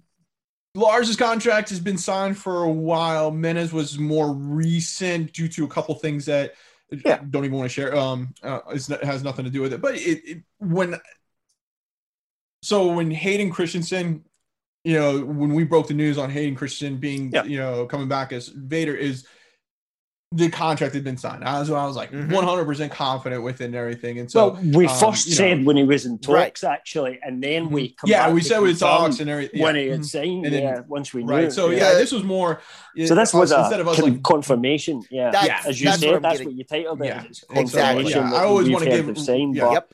Lars's 0.75 1.15
contract 1.15 1.69
has 1.69 1.79
been 1.79 1.97
signed 1.97 2.37
for 2.37 2.63
a 2.63 2.71
while. 2.71 3.31
Mena's 3.31 3.73
was 3.73 3.97
more 3.97 4.33
recent 4.33 5.33
due 5.33 5.47
to 5.49 5.65
a 5.65 5.67
couple 5.67 5.95
things 5.95 6.25
that 6.25 6.53
Yeah. 6.91 7.21
don't 7.29 7.45
even 7.45 7.57
want 7.57 7.69
to 7.69 7.73
share. 7.73 7.95
Um, 7.95 8.33
uh, 8.43 8.59
it's 8.69 8.89
not, 8.89 9.03
has 9.03 9.23
nothing 9.23 9.45
to 9.45 9.51
do 9.51 9.61
with 9.61 9.73
it. 9.73 9.81
But 9.81 9.95
it, 9.95 10.21
it 10.25 10.43
when 10.59 10.95
so 12.61 12.93
when 12.93 13.09
Hayden 13.11 13.51
Christensen, 13.51 14.23
you 14.83 14.93
know, 14.93 15.19
when 15.23 15.53
we 15.53 15.63
broke 15.63 15.87
the 15.87 15.93
news 15.93 16.17
on 16.17 16.29
Hayden 16.29 16.55
Christensen 16.55 16.97
being, 16.97 17.31
Yeah. 17.31 17.43
you 17.43 17.57
know, 17.57 17.85
coming 17.85 18.07
back 18.07 18.31
as 18.31 18.47
Vader 18.49 18.95
is 18.95 19.25
the 20.31 20.47
contract 20.47 20.93
had 20.93 21.03
been 21.03 21.17
signed. 21.17 21.43
I 21.43 21.59
was, 21.59 21.71
I 21.71 21.83
was 21.87 21.95
like 21.95 22.11
Mhm. 22.11 22.29
100% 22.29 22.91
confident 22.91 23.41
within 23.41 23.73
everything. 23.73 24.19
And 24.19 24.29
so, 24.29 24.49
well, 24.51 24.61
we 24.73 24.85
um, 24.85 24.99
first 24.99 25.25
you 25.25 25.31
know, 25.31 25.37
said 25.37 25.65
when 25.65 25.75
he 25.75 25.83
was 25.83 26.05
in 26.05 26.19
Right. 26.27 26.49
talks, 26.49 26.63
actually, 26.63 27.19
and 27.23 27.41
then 27.43 27.71
we 27.71 27.93
come 27.93 28.11
yeah, 28.11 28.31
we 28.31 28.41
said 28.41 28.59
we 28.61 28.75
talks 28.75 29.19
and 29.19 29.27
everything. 29.27 29.59
when 29.59 29.75
yeah. 29.75 29.81
he 29.81 29.87
had 29.87 29.99
Mhm. 30.01 30.05
signed. 30.05 30.45
And 30.45 30.53
then- 30.53 30.61
yeah, 30.61 30.81
once 30.87 31.15
we 31.15 31.23
knew. 31.23 31.31
Right. 31.33 31.51
So, 31.51 31.71
yeah, 31.71 31.77
Yeah. 31.77 31.93
this 31.95 32.11
was 32.11 32.23
more. 32.23 32.61
So 33.07 33.15
this 33.15 33.33
was 33.33 33.51
us- 33.51 33.57
a 33.57 33.61
instead 33.61 33.79
of 33.79 33.87
us 33.87 33.99
con- 33.99 34.13
like 34.13 34.21
confirmation. 34.23 35.01
Yeah, 35.09 35.31
Yeah. 35.43 35.61
as 35.65 35.81
you 35.81 35.89
what 35.89 35.99
said, 35.99 36.13
I'm 36.13 36.21
that's 36.21 36.43
what 36.43 36.53
you 36.53 36.63
titled 36.63 37.01
it. 37.01 37.05
Yeah. 37.05 37.23
It's 37.27 37.43
Exactly. 37.49 38.13
I 38.13 38.43
always 38.43 38.69
wanna 38.69 38.85
heard 38.85 39.05
give- 39.07 39.17
signed, 39.17 39.55
yeah. 39.55 39.63
but- 39.65 39.71
Yep. 39.73 39.89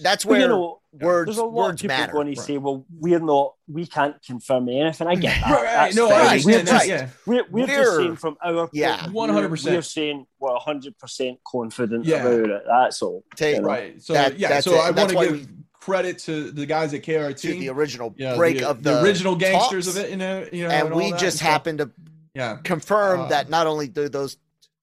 That's 0.00 0.24
but, 0.24 0.30
where 0.32 0.40
you 0.42 0.48
know, 0.48 0.80
words 0.92 1.26
there's 1.26 1.38
a 1.38 1.44
lot 1.44 1.52
words 1.52 1.82
of 1.82 1.90
people 1.90 1.96
matter. 1.96 2.12
going 2.12 2.34
to 2.34 2.40
say, 2.40 2.56
"Well, 2.58 2.84
we're 2.98 3.18
not, 3.20 3.54
we 3.66 3.86
can't 3.86 4.16
confirm 4.24 4.68
anything." 4.68 5.06
I 5.06 5.14
get 5.16 5.40
that. 5.40 5.50
Right, 5.50 5.62
right. 5.62 5.64
That's 5.64 5.96
No, 5.96 6.08
fine. 6.08 6.18
I 6.20 6.24
Right, 6.26 6.44
We're 6.44 6.56
that. 6.58 6.66
just, 6.66 6.88
Yeah. 6.88 7.08
we're, 7.26 7.44
we're 7.50 7.66
just 7.66 7.78
We're- 7.78 7.96
saying 8.04 8.16
from 8.16 8.36
our 8.44 8.68
Yeah. 8.72 9.06
100%. 9.06 9.64
We're 9.72 9.82
saying 9.82 10.26
we're 10.40 10.52
100 10.52 10.98
percent 10.98 11.38
confident 11.46 12.04
Yeah. 12.04 12.24
about 12.24 12.50
it. 12.50 12.62
That's 12.66 13.02
all. 13.02 13.24
Take- 13.36 13.56
you 13.56 13.62
know. 13.62 13.68
Right. 13.68 14.00
So, 14.02 14.12
That- 14.14 14.38
yeah. 14.38 14.48
that's 14.48 14.64
So 14.64 14.74
it. 14.74 14.78
I 14.78 14.90
want 14.90 15.10
to 15.10 15.16
why 15.16 15.26
give 15.28 15.48
credit 15.80 16.18
to 16.20 16.50
the 16.50 16.66
guys 16.66 16.92
at 16.94 17.02
KRT. 17.02 17.40
to 17.42 17.48
the 17.54 17.68
original 17.70 18.14
yeah, 18.16 18.36
break 18.36 18.58
the, 18.58 18.68
of 18.68 18.82
the, 18.82 19.02
original 19.02 19.36
gangsters 19.36 19.86
talks, 19.86 19.96
of 19.96 20.04
it, 20.04 20.10
you 20.10 20.16
know, 20.16 20.46
you 20.52 20.64
know, 20.64 20.70
and 20.70 20.92
all 20.92 20.98
we 20.98 21.12
just 21.12 21.38
So, 21.38 21.44
happened 21.44 21.78
to 21.78 21.90
yeah, 22.34 22.56
confirm 22.64 23.20
Uh, 23.20 23.28
that 23.28 23.48
not 23.48 23.66
only 23.66 23.88
do 23.88 24.08
those 24.08 24.36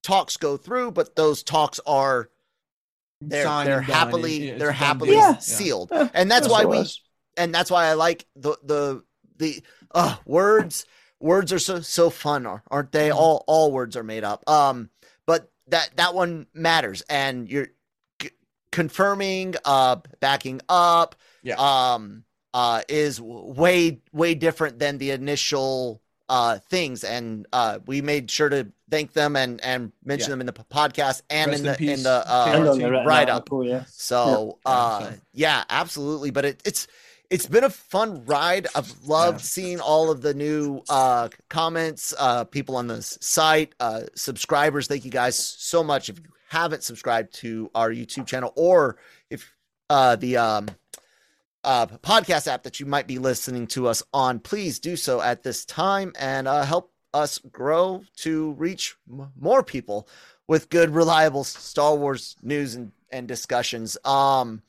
talks 0.03 0.37
go 0.37 0.55
through, 0.57 0.91
but 0.91 1.15
those 1.15 1.43
talks 1.43 1.79
are 1.85 2.29
they're 3.29 3.43
signed 3.43 3.67
they're 3.69 3.81
happily 3.81 4.49
It's 4.49 4.59
they're 4.59 4.71
happily. 4.71 5.13
Yeah. 5.13 5.37
sealed, 5.37 5.89
Yeah. 5.91 6.09
and 6.13 6.29
that's 6.31 6.47
That's 6.47 6.51
why 6.51 6.65
we 6.65 6.85
and 7.37 7.53
that's 7.53 7.69
why 7.71 7.85
I 7.87 7.93
like 7.93 8.25
the 8.35 8.57
the 8.63 9.03
the 9.37 9.61
uh 9.93 10.15
words 10.25 10.85
words 11.19 11.51
are 11.53 11.59
so 11.59 11.81
so 11.81 12.09
fun 12.09 12.45
are- 12.45 12.63
aren't 12.69 12.91
they 12.91 13.09
Mm-hmm. 13.09 13.17
all 13.17 13.43
all 13.47 13.71
words 13.71 13.95
are 13.97 14.03
made 14.03 14.23
up 14.23 14.47
um 14.49 14.89
but 15.25 15.51
that 15.67 15.89
that 15.95 16.13
one 16.13 16.47
matters 16.53 17.01
and 17.09 17.49
you're 17.49 17.67
c- 18.21 18.31
confirming 18.71 19.55
uh 19.65 19.97
backing 20.19 20.61
up 20.69 21.15
Yeah. 21.43 21.55
um 21.57 22.23
uh 22.53 22.81
is 22.87 23.17
w- 23.17 23.53
way 23.53 24.01
way 24.13 24.35
different 24.35 24.79
than 24.79 24.97
the 24.97 25.11
initial 25.11 26.01
uh 26.29 26.57
things 26.69 27.03
and 27.03 27.45
uh 27.53 27.79
we 27.85 28.01
made 28.01 28.29
sure 28.31 28.49
to 28.49 28.67
thank 28.89 29.13
them 29.13 29.35
and 29.35 29.61
and 29.63 29.91
mention 30.03 30.27
Yeah. 30.29 30.33
them 30.33 30.41
in 30.41 30.47
the 30.47 30.53
podcast 30.53 31.21
and 31.29 31.51
Rest 31.51 31.61
in 31.63 31.67
in 31.67 31.71
the 31.71 31.71
in 31.71 31.77
peace, 31.95 32.03
the 32.03 32.23
uh 32.27 32.45
And 32.47 32.67
on 32.67 32.77
KRT. 32.77 32.81
the 32.81 32.91
written 32.91 33.05
Right 33.07 33.29
up. 33.29 33.35
article, 33.41 33.63
yeah. 33.65 33.83
so, 33.89 34.59
Yeah, 34.65 34.71
uh, 34.71 34.99
so- 35.11 35.13
yeah, 35.33 35.63
absolutely. 35.69 36.31
But 36.31 36.45
it, 36.45 36.61
it's 36.65 36.87
it's 37.31 37.47
been 37.47 37.63
a 37.63 37.69
fun 37.71 38.23
ride. 38.25 38.67
I've 38.75 38.93
loved 39.03 39.39
Yeah. 39.39 39.43
seeing 39.45 39.79
all 39.79 40.11
of 40.11 40.21
the 40.21 40.33
new 40.35 40.81
uh, 40.89 41.29
comments, 41.49 42.13
uh, 42.19 42.43
people 42.43 42.75
on 42.75 42.85
the 42.87 43.01
site, 43.01 43.73
uh, 43.79 44.01
subscribers. 44.15 44.87
Thank 44.87 45.05
you 45.05 45.11
guys 45.11 45.35
so 45.37 45.83
much. 45.83 46.07
If 46.09 46.19
you 46.19 46.25
haven't 46.49 46.83
subscribed 46.83 47.33
to 47.35 47.71
our 47.73 47.89
YouTube 47.89 48.27
channel, 48.27 48.53
or 48.55 48.97
if 49.31 49.51
uh, 49.89 50.15
the 50.17 50.37
um, 50.37 50.67
uh, 51.65 51.87
podcast 51.87 52.47
app 52.47 52.63
that 52.63 52.79
you 52.79 52.85
might 52.85 53.07
be 53.07 53.17
listening 53.17 53.67
to 53.67 53.87
us 53.87 54.03
on, 54.13 54.39
please 54.39 54.79
do 54.79 54.95
so 54.95 55.19
at 55.19 55.43
this 55.43 55.65
time 55.65 56.13
and 56.17 56.47
uh, 56.47 56.63
help 56.63 56.93
us 57.13 57.39
grow 57.51 58.03
to 58.17 58.51
reach 58.53 58.95
m- 59.11 59.31
more 59.39 59.63
people 59.63 60.07
with 60.47 60.69
good, 60.69 60.91
reliable 60.91 61.43
Star 61.43 61.95
Wars 61.95 62.35
news 62.41 62.75
and, 62.75 62.91
and 63.11 63.27
discussions. 63.27 63.97
Um, 64.05 64.61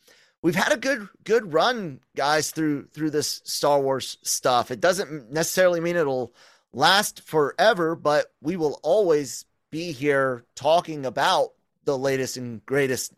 we've 0.42 0.54
had 0.54 0.72
a 0.72 0.76
good 0.76 1.08
good 1.24 1.52
run, 1.52 2.00
guys, 2.16 2.50
through 2.50 2.86
through 2.86 3.10
this 3.10 3.42
Star 3.44 3.80
Wars 3.80 4.18
stuff. 4.22 4.70
It 4.70 4.80
doesn't 4.80 5.30
necessarily 5.30 5.80
mean 5.80 5.96
it'll 5.96 6.32
last 6.72 7.22
forever, 7.22 7.94
but 7.94 8.32
we 8.40 8.56
will 8.56 8.80
always 8.82 9.44
be 9.70 9.92
here 9.92 10.44
talking 10.54 11.04
about 11.04 11.50
the 11.84 11.98
latest 11.98 12.36
and 12.36 12.64
greatest. 12.64 13.12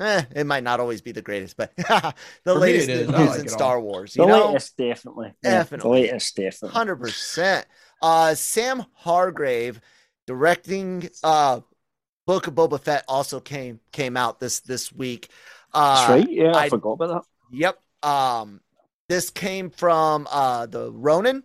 Eh, 0.00 0.22
it 0.34 0.44
might 0.44 0.64
not 0.64 0.80
always 0.80 1.00
be 1.00 1.12
the 1.12 1.22
greatest, 1.22 1.56
but 1.56 1.74
the 1.76 2.14
For 2.44 2.54
me, 2.54 2.60
latest 2.60 2.88
it 2.88 2.96
is. 3.02 3.08
news 3.08 3.16
I 3.18 3.24
like 3.26 3.40
in. 3.40 3.48
Star 3.48 3.80
Wars. 3.80 4.14
The 4.14 4.22
You 4.22 4.28
know, 4.28 4.46
latest, 4.48 4.76
definitely. 4.76 5.34
Yeah, 5.42 5.50
Definitely. 5.58 6.00
The 6.02 6.06
latest, 6.08 6.36
definitely. 6.36 6.74
Hundred 6.74 6.96
percent. 6.96 7.66
Uh, 8.02 8.34
Sam 8.34 8.84
Hargrave 8.94 9.80
directing 10.26 11.08
uh, 11.22 11.60
Book 12.26 12.46
of 12.48 12.54
Boba 12.54 12.80
Fett 12.80 13.04
also 13.06 13.38
came 13.38 13.78
came 13.92 14.16
out 14.16 14.40
this 14.40 14.60
this 14.60 14.92
week. 14.92 15.28
Uh, 15.72 16.08
That's 16.08 16.26
right. 16.26 16.32
Yeah, 16.32 16.52
I, 16.56 16.62
I- 16.64 16.68
forgot 16.70 16.92
about 16.92 17.08
that. 17.08 17.22
Yep. 17.52 17.78
Um, 18.02 18.60
this 19.08 19.30
came 19.30 19.70
from 19.70 20.26
uh, 20.30 20.66
the 20.66 20.90
Ronin, 20.90 21.44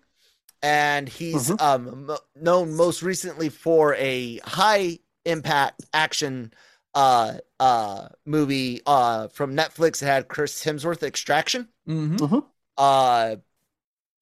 and 0.63 1.07
he's 1.07 1.49
Mhm. 1.49 1.61
um, 1.61 2.05
mo- 2.07 2.17
known 2.35 2.75
most 2.75 3.03
recently 3.03 3.49
for 3.49 3.93
a 3.95 4.37
high 4.39 4.99
impact 5.25 5.83
action 5.93 6.51
uh, 6.95 7.33
uh, 7.59 8.07
movie 8.25 8.81
uh, 8.85 9.27
from 9.29 9.55
Netflix. 9.55 9.99
that 9.99 10.05
had 10.07 10.27
Chris 10.27 10.63
Hemsworth, 10.63 11.03
Extraction. 11.03 11.67
Mhm. 11.87 12.43
Uh, 12.77 13.35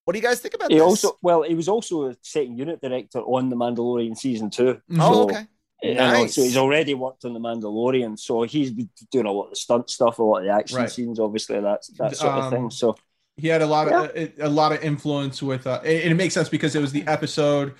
what 0.04 0.12
do 0.14 0.18
you 0.18 0.24
guys 0.26 0.40
think 0.40 0.54
about 0.54 0.70
He 0.70 0.76
this? 0.78 0.82
also, 0.84 1.18
well, 1.22 1.42
he 1.42 1.54
was 1.54 1.68
also 1.68 2.08
a 2.10 2.16
second 2.22 2.58
unit 2.58 2.80
director 2.80 3.20
on 3.20 3.50
The 3.50 3.56
Mandalorian 3.56 4.16
season 4.16 4.50
two. 4.50 4.80
oh, 4.98 5.12
so- 5.12 5.22
okay. 5.24 5.46
You 5.80 5.94
know, 5.94 6.10
Nice. 6.10 6.34
so 6.34 6.42
he's 6.42 6.56
already 6.56 6.94
worked 6.94 7.24
on 7.24 7.34
The 7.34 7.38
Mandalorian, 7.38 8.18
so 8.18 8.42
he's 8.42 8.72
been 8.72 8.90
doing 9.12 9.26
a 9.26 9.30
lot 9.32 9.44
of 9.44 9.50
the 9.50 9.56
stunt 9.56 9.88
stuff, 9.90 10.18
a 10.18 10.22
lot 10.24 10.38
of 10.38 10.44
the 10.46 10.50
action 10.50 10.78
Right. 10.78 10.90
scenes, 10.90 11.20
obviously 11.20 11.60
that 11.60 11.82
that 11.98 12.16
sort 12.16 12.32
of 12.34 12.44
Um, 12.46 12.50
thing. 12.50 12.70
So 12.70 12.96
He 13.36 13.46
had 13.46 13.62
a 13.62 13.66
lot 13.66 13.86
of 13.86 14.10
a, 14.16 14.32
a 14.40 14.48
lot 14.48 14.72
of 14.72 14.82
influence 14.82 15.40
with, 15.40 15.68
uh, 15.68 15.80
and 15.84 16.10
it 16.10 16.16
makes 16.16 16.34
sense 16.34 16.48
because 16.48 16.74
it 16.74 16.80
was 16.80 16.90
the 16.90 17.06
episode. 17.06 17.76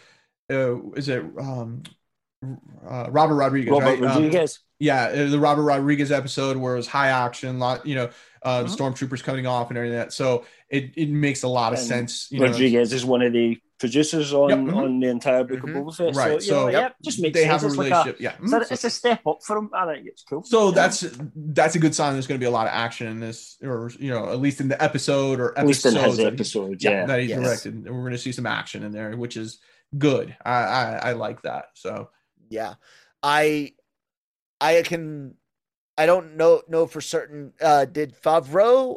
Uh, 0.49 0.80
is 0.93 1.09
it 1.09 1.24
um, 1.41 1.82
uh, 2.89 3.09
Robert 3.11 3.34
Rodriguez? 3.34 3.72
Robert 3.72 3.84
right? 3.86 3.99
Um, 3.99 4.05
Rodriguez, 4.22 4.61
yeah, 4.79 5.05
uh, 5.07 5.29
the 5.31 5.39
Robert 5.39 5.62
Rodriguez 5.62 6.11
episode 6.12 6.57
where 6.57 6.74
it 6.74 6.76
was 6.76 6.87
high 6.87 7.09
action, 7.09 7.59
lot 7.59 7.85
you 7.87 7.95
know, 7.95 8.11
uh, 8.43 8.62
the 8.62 8.68
Mhm. 8.68 8.76
stormtroopers 8.76 9.22
coming 9.22 9.47
off 9.47 9.68
and 9.70 9.76
everything 9.79 9.99
that. 9.99 10.12
So 10.12 10.45
it, 10.68 10.93
it 10.97 11.11
makes 11.11 11.43
a 11.43 11.49
lot 11.49 11.72
of 11.72 11.79
And 11.81 11.89
sense. 11.89 12.29
You 12.31 12.41
know, 12.41 12.47
Rodriguez 12.47 12.93
is 12.93 13.05
one 13.05 13.22
of 13.22 13.33
the 13.33 13.59
producers 13.81 14.33
on, 14.33 14.49
Yep, 14.51 14.59
mhm. 14.59 14.76
on 14.76 15.01
the 15.01 15.09
entire 15.09 15.45
book 15.45 15.61
Mhm. 15.61 15.70
of 15.81 15.87
Boba 15.87 15.97
Fett. 15.97 16.14
right? 16.16 16.43
So, 16.43 16.66
you 16.66 16.72
know, 16.72 16.79
So 16.79 16.79
yeah, 16.81 16.89
just 17.03 17.20
makes 17.20 17.35
they 17.35 17.43
sense. 17.47 17.53
have 17.53 17.62
a 17.62 17.66
It's 17.66 17.76
like 17.76 17.85
relationship. 17.91 18.20
yeah. 18.20 18.33
it's, 18.43 18.53
a, 18.53 18.57
Mhm. 18.61 18.72
it's 18.72 18.85
a 18.85 18.91
step 18.91 19.26
up 19.26 19.39
for 19.43 19.57
him. 19.59 19.70
I 19.74 19.87
think 19.95 20.07
it's 20.07 20.22
cool. 20.24 20.43
So 20.45 20.59
You 20.61 20.64
know? 20.66 20.70
that's 20.72 21.05
that's 21.35 21.74
a 21.74 21.79
good 21.79 21.95
sign. 21.95 22.12
There's 22.12 22.26
going 22.26 22.39
to 22.41 22.43
be 22.45 22.47
a 22.49 22.51
lot 22.51 22.66
of 22.66 22.72
action 22.72 23.07
in 23.09 23.18
this, 23.20 23.57
or 23.62 23.91
you 23.99 24.11
know, 24.11 24.29
at 24.31 24.41
least 24.41 24.61
in 24.61 24.68
the 24.68 24.81
episode 24.83 25.39
or 25.41 25.57
at 25.59 25.66
least 25.66 25.85
in 25.87 25.93
episodes 25.97 26.07
his 26.11 26.16
that 26.18 26.22
he- 26.22 26.29
episodes. 26.37 26.85
yeah, 26.85 26.91
Yeah, 26.91 27.07
that 27.07 27.20
he 27.20 27.26
Yes. 27.29 27.41
directed. 27.43 27.74
And 27.74 27.85
we're 27.87 28.01
going 28.03 28.12
to 28.12 28.18
see 28.18 28.33
some 28.33 28.47
action 28.47 28.83
in 28.85 28.93
there, 28.93 29.16
which 29.16 29.37
is 29.37 29.59
good. 29.97 30.37
I, 30.45 30.53
I 30.53 30.85
I 31.11 31.12
like 31.12 31.43
that. 31.43 31.66
So 31.74 32.11
Yeah. 32.51 32.74
I 33.22 33.72
I 34.61 34.82
can 34.82 35.34
I 35.96 36.06
don't 36.06 36.36
know 36.36 36.62
know 36.68 36.86
for 36.86 37.00
certain 37.00 37.52
uh 37.61 37.84
did 37.84 38.14
Favreau 38.20 38.96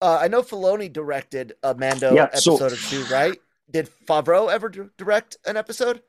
uh 0.00 0.18
I 0.20 0.28
know 0.28 0.42
Filoni 0.42 0.92
directed 0.92 1.54
a 1.62 1.74
Mando 1.74 2.14
Yeah, 2.14 2.28
so- 2.34 2.54
episode 2.54 2.72
or 2.72 2.76
two, 2.76 3.04
right? 3.12 3.38
Did 3.70 3.88
Favreau 4.06 4.52
ever 4.52 4.68
di- 4.68 4.90
direct 4.98 5.36
an 5.46 5.56
episode? 5.56 6.02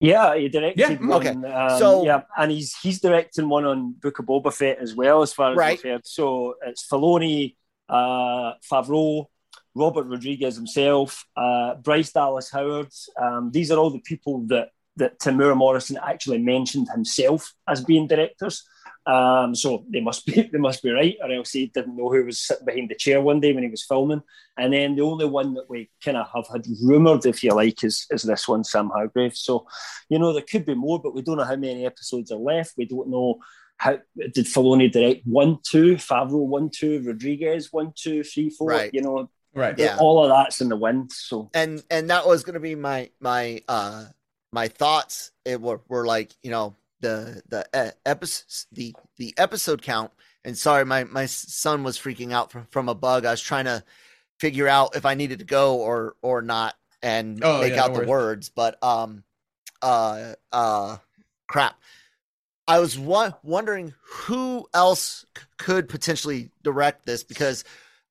Yeah, 0.00 0.34
he 0.36 0.48
directed 0.48 0.78
Yeah, 1.00 1.06
one. 1.06 1.44
Um, 1.44 1.78
So- 1.78 2.04
yeah, 2.04 2.22
and 2.36 2.50
he's 2.50 2.74
he's 2.82 3.00
directing 3.00 3.48
one 3.48 3.64
on 3.64 3.92
Book 3.92 4.18
of 4.18 4.26
Boba 4.26 4.52
Fett 4.52 4.78
as 4.78 4.94
well, 4.94 5.22
as 5.22 5.32
far 5.32 5.52
as 5.52 5.56
Right. 5.56 5.78
I've 5.78 5.84
heard. 5.84 6.06
So 6.06 6.54
it's 6.66 6.86
Filoni, 6.86 7.56
uh, 7.88 8.54
Favreau, 8.70 9.26
Robert 9.74 10.04
Rodriguez 10.06 10.56
himself, 10.56 11.24
uh, 11.36 11.74
Bryce 11.76 12.12
Dallas 12.12 12.50
Howard. 12.50 12.88
Um, 13.20 13.50
these 13.52 13.70
are 13.70 13.78
all 13.78 13.90
the 13.90 14.00
people 14.00 14.40
that 14.48 14.70
that 14.96 15.18
Temuera 15.18 15.56
Morrison 15.56 15.98
actually 16.02 16.38
mentioned 16.38 16.88
himself 16.88 17.52
as 17.68 17.84
being 17.84 18.06
directors. 18.06 18.62
Um, 19.06 19.54
so 19.54 19.84
they 19.90 20.00
must 20.00 20.24
be 20.24 20.48
they 20.52 20.58
must 20.58 20.82
be 20.82 20.90
right, 20.90 21.16
or 21.22 21.30
else 21.30 21.50
he 21.52 21.66
didn't 21.66 21.96
know 21.96 22.10
who 22.10 22.24
was 22.24 22.40
sitting 22.40 22.64
behind 22.64 22.88
the 22.90 22.94
chair 22.94 23.20
one 23.20 23.38
day 23.40 23.52
when 23.52 23.62
he 23.64 23.68
was 23.70 23.84
filming. 23.84 24.22
And 24.56 24.72
then 24.72 24.94
the 24.96 25.02
only 25.02 25.26
one 25.26 25.52
that 25.54 25.68
we 25.68 25.90
kind 26.02 26.16
of 26.16 26.26
have 26.34 26.46
had 26.50 26.64
rumored, 26.82 27.26
if 27.26 27.42
you 27.44 27.52
like, 27.52 27.84
is 27.84 28.06
is 28.10 28.22
this 28.22 28.48
one, 28.48 28.64
Sam 28.64 28.88
Hargrave. 28.88 29.36
So 29.36 29.66
you 30.08 30.18
know, 30.18 30.32
there 30.32 30.42
could 30.42 30.64
be 30.64 30.74
more, 30.74 31.00
but 31.02 31.14
we 31.14 31.20
don't 31.22 31.36
know 31.36 31.44
how 31.44 31.56
many 31.56 31.84
episodes 31.84 32.30
are 32.32 32.38
left. 32.38 32.74
We 32.78 32.86
don't 32.86 33.10
know 33.10 33.40
how 33.76 33.98
did 34.16 34.46
Filoni 34.46 34.90
direct 34.90 35.26
one, 35.26 35.58
two, 35.64 35.96
Favreau 35.96 36.46
one, 36.46 36.70
two, 36.70 37.02
Rodriguez 37.04 37.72
one, 37.72 37.92
two, 37.94 38.22
three, 38.22 38.48
four. 38.48 38.68
Right. 38.68 38.90
You 38.94 39.02
know, 39.02 39.28
right, 39.52 39.76
Yeah. 39.78 39.98
all 40.00 40.22
of 40.22 40.30
that's 40.30 40.60
in 40.62 40.68
the 40.70 40.76
wind. 40.76 41.12
So 41.12 41.50
And 41.52 41.82
and 41.90 42.08
that 42.08 42.26
was 42.26 42.42
gonna 42.44 42.60
be 42.60 42.74
my 42.74 43.10
my 43.20 43.62
uh 43.68 44.06
my 44.54 44.68
thoughts. 44.68 45.32
It 45.44 45.60
were, 45.60 45.80
were 45.88 46.06
like, 46.06 46.32
you 46.42 46.50
know, 46.50 46.74
the 47.00 47.42
the 47.48 47.66
uh, 47.74 47.90
episode 48.06 48.66
the 48.72 48.94
the 49.18 49.34
episode 49.36 49.82
count. 49.82 50.12
And 50.44 50.56
sorry, 50.56 50.84
my 50.84 51.04
my 51.04 51.26
son 51.26 51.82
was 51.84 51.98
freaking 51.98 52.32
out 52.32 52.52
from, 52.52 52.66
from 52.70 52.88
a 52.88 52.94
bug. 52.94 53.26
I 53.26 53.30
was 53.32 53.42
trying 53.42 53.66
to 53.66 53.84
figure 54.38 54.68
out 54.68 54.96
if 54.96 55.04
I 55.04 55.14
needed 55.14 55.40
to 55.40 55.44
go 55.44 55.76
or 55.76 56.14
or 56.22 56.40
not 56.40 56.74
and 57.02 57.42
Oh, 57.44 57.60
make 57.60 57.74
yeah, 57.74 57.84
out 57.84 57.88
no 57.88 57.94
the 57.94 57.98
worries. 58.00 58.08
words. 58.08 58.48
But 58.48 58.82
um 58.82 59.24
uh 59.82 60.34
uh 60.52 60.96
crap. 61.48 61.78
I 62.66 62.78
was 62.78 62.98
wa- 62.98 63.32
wondering 63.42 63.92
who 64.02 64.66
else 64.72 65.26
c- 65.36 65.44
could 65.58 65.88
potentially 65.88 66.50
direct 66.62 67.04
this 67.04 67.22
because 67.22 67.62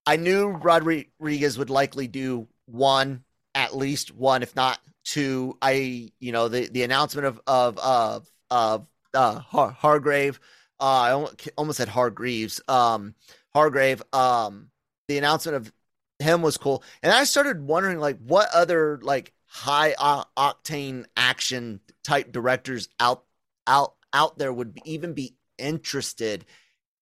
I 0.05 0.17
knew 0.17 0.49
Rodriguez 0.49 1.57
would 1.57 1.71
likely 1.71 2.07
do 2.07 2.47
one, 2.67 3.23
at 3.55 3.75
least 3.75 4.13
one, 4.13 4.43
if 4.43 4.55
not 4.55 4.79
two. 5.03 5.57
I, 5.61 6.11
you 6.19 6.31
know, 6.31 6.47
the 6.47 6.67
the 6.67 6.83
announcement 6.83 7.27
of 7.27 7.41
of 7.47 7.77
of 7.77 8.31
uh, 8.51 8.79
uh, 9.13 9.39
Har- 9.39 9.71
Hargrave. 9.71 10.39
Uh, 10.79 10.83
I 10.83 11.49
almost 11.55 11.77
said 11.77 11.87
Hargreaves. 11.89 12.61
Um, 12.67 13.15
Hargrave. 13.53 14.01
Um, 14.11 14.69
the 15.07 15.17
announcement 15.17 15.57
of 15.57 15.73
him 16.19 16.41
was 16.41 16.57
cool, 16.57 16.83
and 17.01 17.11
I 17.11 17.23
started 17.23 17.61
wondering 17.61 17.99
like 17.99 18.17
what 18.19 18.49
other 18.53 18.99
like 19.01 19.33
high 19.45 19.95
o- 19.99 20.25
octane 20.37 21.05
action 21.15 21.79
type 22.03 22.31
directors 22.31 22.89
out 22.99 23.23
out 23.67 23.93
out 24.13 24.37
there 24.37 24.53
would 24.53 24.73
be, 24.73 24.81
even 24.85 25.13
be 25.13 25.35
interested 25.57 26.45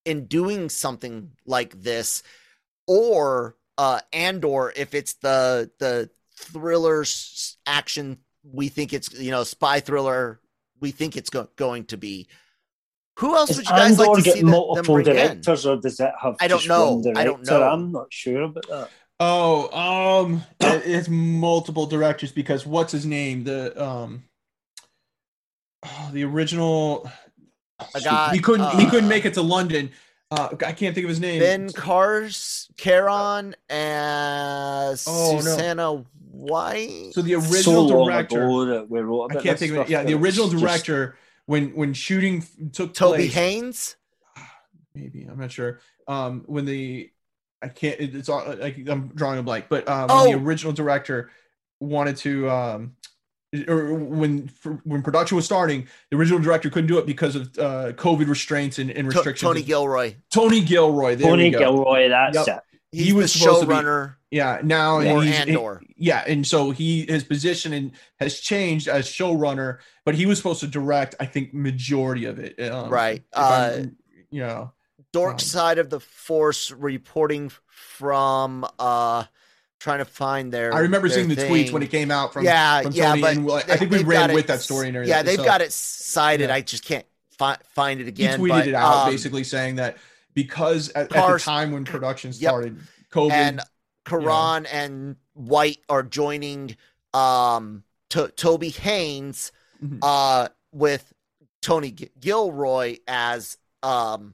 in 0.05 0.25
doing 0.25 0.69
something 0.69 1.31
like 1.45 1.81
this, 1.81 2.23
or 2.87 3.55
uh, 3.77 3.99
and 4.11 4.43
or 4.43 4.73
if 4.75 4.93
it's 4.93 5.13
the 5.13 5.71
the 5.79 6.09
thriller 6.41 7.05
action 7.67 8.17
we 8.43 8.67
think 8.69 8.91
it's 8.93 9.13
you 9.19 9.31
know 9.31 9.43
spy 9.43 9.79
thriller 9.79 10.39
we 10.79 10.91
think 10.91 11.15
it's 11.15 11.29
go- 11.29 11.49
going 11.55 11.85
to 11.85 11.97
be. 11.97 12.27
Who 13.19 13.35
else 13.35 13.49
Does 13.49 13.57
would 13.57 13.65
you 13.67 13.71
guys 13.75 13.99
like 13.99 14.09
Andor 14.09 14.21
to 14.23 14.23
see 14.23 14.29
get 14.31 14.35
them, 14.39 14.45
them 14.47 14.51
multiple 14.51 14.97
in? 14.97 15.03
directors, 15.03 15.65
or 15.65 15.77
does 15.77 15.99
it 15.99 16.11
have? 16.19 16.37
I 16.41 16.47
don't 16.47 16.67
know. 16.67 17.03
I 17.15 17.23
don't 17.23 17.45
know. 17.45 17.61
I'm 17.63 17.91
not 17.91 18.07
sure 18.09 18.43
about 18.43 18.67
that. 18.69 18.89
Oh, 19.19 19.69
um, 20.25 20.43
it- 20.59 20.83
it's 20.85 21.07
multiple 21.09 21.85
directors 21.85 22.31
because 22.31 22.65
what's 22.65 22.91
his 22.91 23.05
name? 23.05 23.43
The 23.43 23.79
um, 23.81 24.23
oh, 25.85 26.09
the 26.11 26.23
original. 26.23 27.09
Guy, 28.03 28.33
he 28.33 28.39
couldn't. 28.39 28.69
he 28.79 28.85
uh, 28.85 28.89
couldn't 28.89 29.09
make 29.09 29.25
it 29.25 29.33
to 29.35 29.41
London. 29.41 29.91
Uh, 30.31 30.49
I 30.65 30.71
can't 30.71 30.95
think 30.95 31.03
of 31.03 31.09
his 31.09 31.19
name. 31.19 31.39
Ben 31.41 31.71
Cars, 31.73 32.69
Caron, 32.77 33.53
and 33.69 35.01
Oh, 35.05 35.41
no. 35.43 36.05
Susanna 36.31 36.51
White. 36.51 37.11
So 37.13 37.21
the 37.21 37.35
original 37.35 37.87
long 37.87 38.07
director. 38.07 38.47
we 38.89 38.99
wrote 39.01 39.31
I 39.35 39.41
can't 39.41 39.59
think 39.59 39.73
of 39.73 39.77
it. 39.79 39.89
Yeah, 39.89 40.03
the 40.03 40.13
original 40.13 40.45
it's 40.45 40.53
just- 40.53 40.63
director 40.63 41.17
when 41.45 41.69
when 41.75 41.93
shooting 41.93 42.43
took 42.71 42.93
Toby 42.93 43.17
place. 43.29 43.33
Haynes. 43.33 43.95
maybe 44.95 45.27
I'm 45.29 45.39
not 45.39 45.51
sure. 45.51 45.79
Um, 46.07 46.43
when 46.47 46.65
the 46.65 47.11
I 47.61 47.67
can't. 47.67 47.99
it- 47.99 48.15
It's 48.15 48.29
all 48.29 48.43
like 48.59 48.87
I'm 48.87 49.09
drawing 49.09 49.39
a 49.39 49.43
blank, 49.43 49.65
but 49.69 49.87
um, 49.87 50.07
when 50.07 50.31
the 50.31 50.37
Oh. 50.37 50.43
original 50.43 50.73
director 50.73 51.29
wanted 51.79 52.15
to 52.17 52.49
um, 52.49 52.95
or 53.67 53.93
when 53.93 54.47
for, 54.47 54.81
when 54.85 55.01
production 55.03 55.35
was 55.35 55.45
starting, 55.45 55.87
the 56.09 56.17
original 56.17 56.39
director 56.39 56.69
couldn't 56.69 56.87
do 56.87 56.97
it 56.97 57.05
because 57.05 57.35
of 57.35 57.47
uh, 57.59 57.91
COVID 57.93 58.27
restraints 58.27 58.79
and, 58.79 58.89
and 58.91 59.09
To- 59.11 59.15
restrictions. 59.17 59.47
Tony 59.49 59.61
Gilroy. 59.63 60.15
Tony 60.31 60.61
Gilroy. 60.61 61.15
There 61.15 61.27
Tony 61.29 61.45
we 61.45 61.51
go. 61.51 61.59
Gilroy. 61.59 62.07
That's 62.09 62.47
Yep. 62.47 62.47
it. 62.47 62.63
He's 62.93 63.05
He 63.07 63.13
was 63.13 63.33
the 63.33 63.39
supposed 63.39 63.61
to 63.61 63.67
be- 63.67 63.73
showrunner. 63.73 64.15
Yeah, 64.31 64.61
now 64.63 65.01
Or 65.01 65.81
yeah, 65.97 66.23
and 66.25 66.47
so 66.47 66.71
he 66.71 67.05
his 67.05 67.25
position 67.25 67.73
and 67.73 67.91
has 68.19 68.39
changed 68.39 68.87
as 68.87 69.05
showrunner, 69.05 69.79
but 70.05 70.15
he 70.15 70.25
was 70.25 70.37
supposed 70.37 70.61
to 70.61 70.67
direct, 70.67 71.15
I 71.19 71.25
think, 71.25 71.53
majority 71.53 72.25
of 72.25 72.39
it. 72.39 72.57
Um, 72.61 72.89
Right. 72.89 73.23
Uh, 73.33 73.83
you 74.29 74.39
know, 74.39 74.71
Dork 75.11 75.33
Um, 75.33 75.39
side 75.39 75.77
of 75.79 75.89
the 75.89 75.99
force 75.99 76.71
reporting 76.71 77.51
from 77.67 78.65
uh 78.79 79.25
trying 79.81 79.97
to 79.97 80.05
find 80.05 80.53
their 80.53 80.73
I 80.73 80.79
remember 80.79 81.09
their 81.09 81.17
seeing 81.17 81.27
the 81.27 81.35
tweets 81.35 81.71
when 81.73 81.83
it 81.83 81.91
came 81.91 82.09
out 82.09 82.31
from 82.31 82.45
yeah, 82.45 82.83
from 82.83 82.93
yeah, 82.93 83.15
but 83.15 83.69
I 83.69 83.75
think 83.75 83.91
we 83.91 84.03
ran 84.03 84.31
with 84.33 84.45
it 84.45 84.47
that 84.47 84.61
story 84.61 84.87
and 84.87 85.05
Yeah, 85.07 85.23
they've 85.23 85.35
so- 85.37 85.43
got 85.43 85.59
it 85.61 85.73
cited. 85.73 86.47
Yeah. 86.49 86.55
I 86.55 86.61
just 86.61 86.85
can't 86.85 87.05
fi- 87.37 87.57
find 87.73 87.99
it 87.99 88.03
he 88.03 88.09
again. 88.09 88.39
tweeted 88.39 88.49
but, 88.49 88.67
it 88.69 88.75
out 88.75 89.07
um, 89.07 89.11
basically 89.11 89.43
saying 89.43 89.75
that 89.75 89.97
because 90.33 90.87
at, 90.89 91.13
at 91.13 91.27
the 91.33 91.39
time 91.39 91.71
when 91.73 91.83
production 91.83 92.29
Yep. 92.31 92.37
started, 92.39 92.79
COVID, 93.11 93.31
and 93.31 93.61
Caron 94.05 94.65
and 94.67 95.15
White 95.33 95.79
are 95.89 96.03
joining 96.03 96.75
um 97.13 97.83
to- 98.09 98.29
Toby 98.29 98.69
Haynes 98.69 99.51
Mhm. 99.83 99.99
uh 100.01 100.49
with 100.71 101.13
Tony 101.61 101.91
G- 101.91 102.09
Gilroy 102.19 102.97
as 103.07 103.57
um 103.83 104.33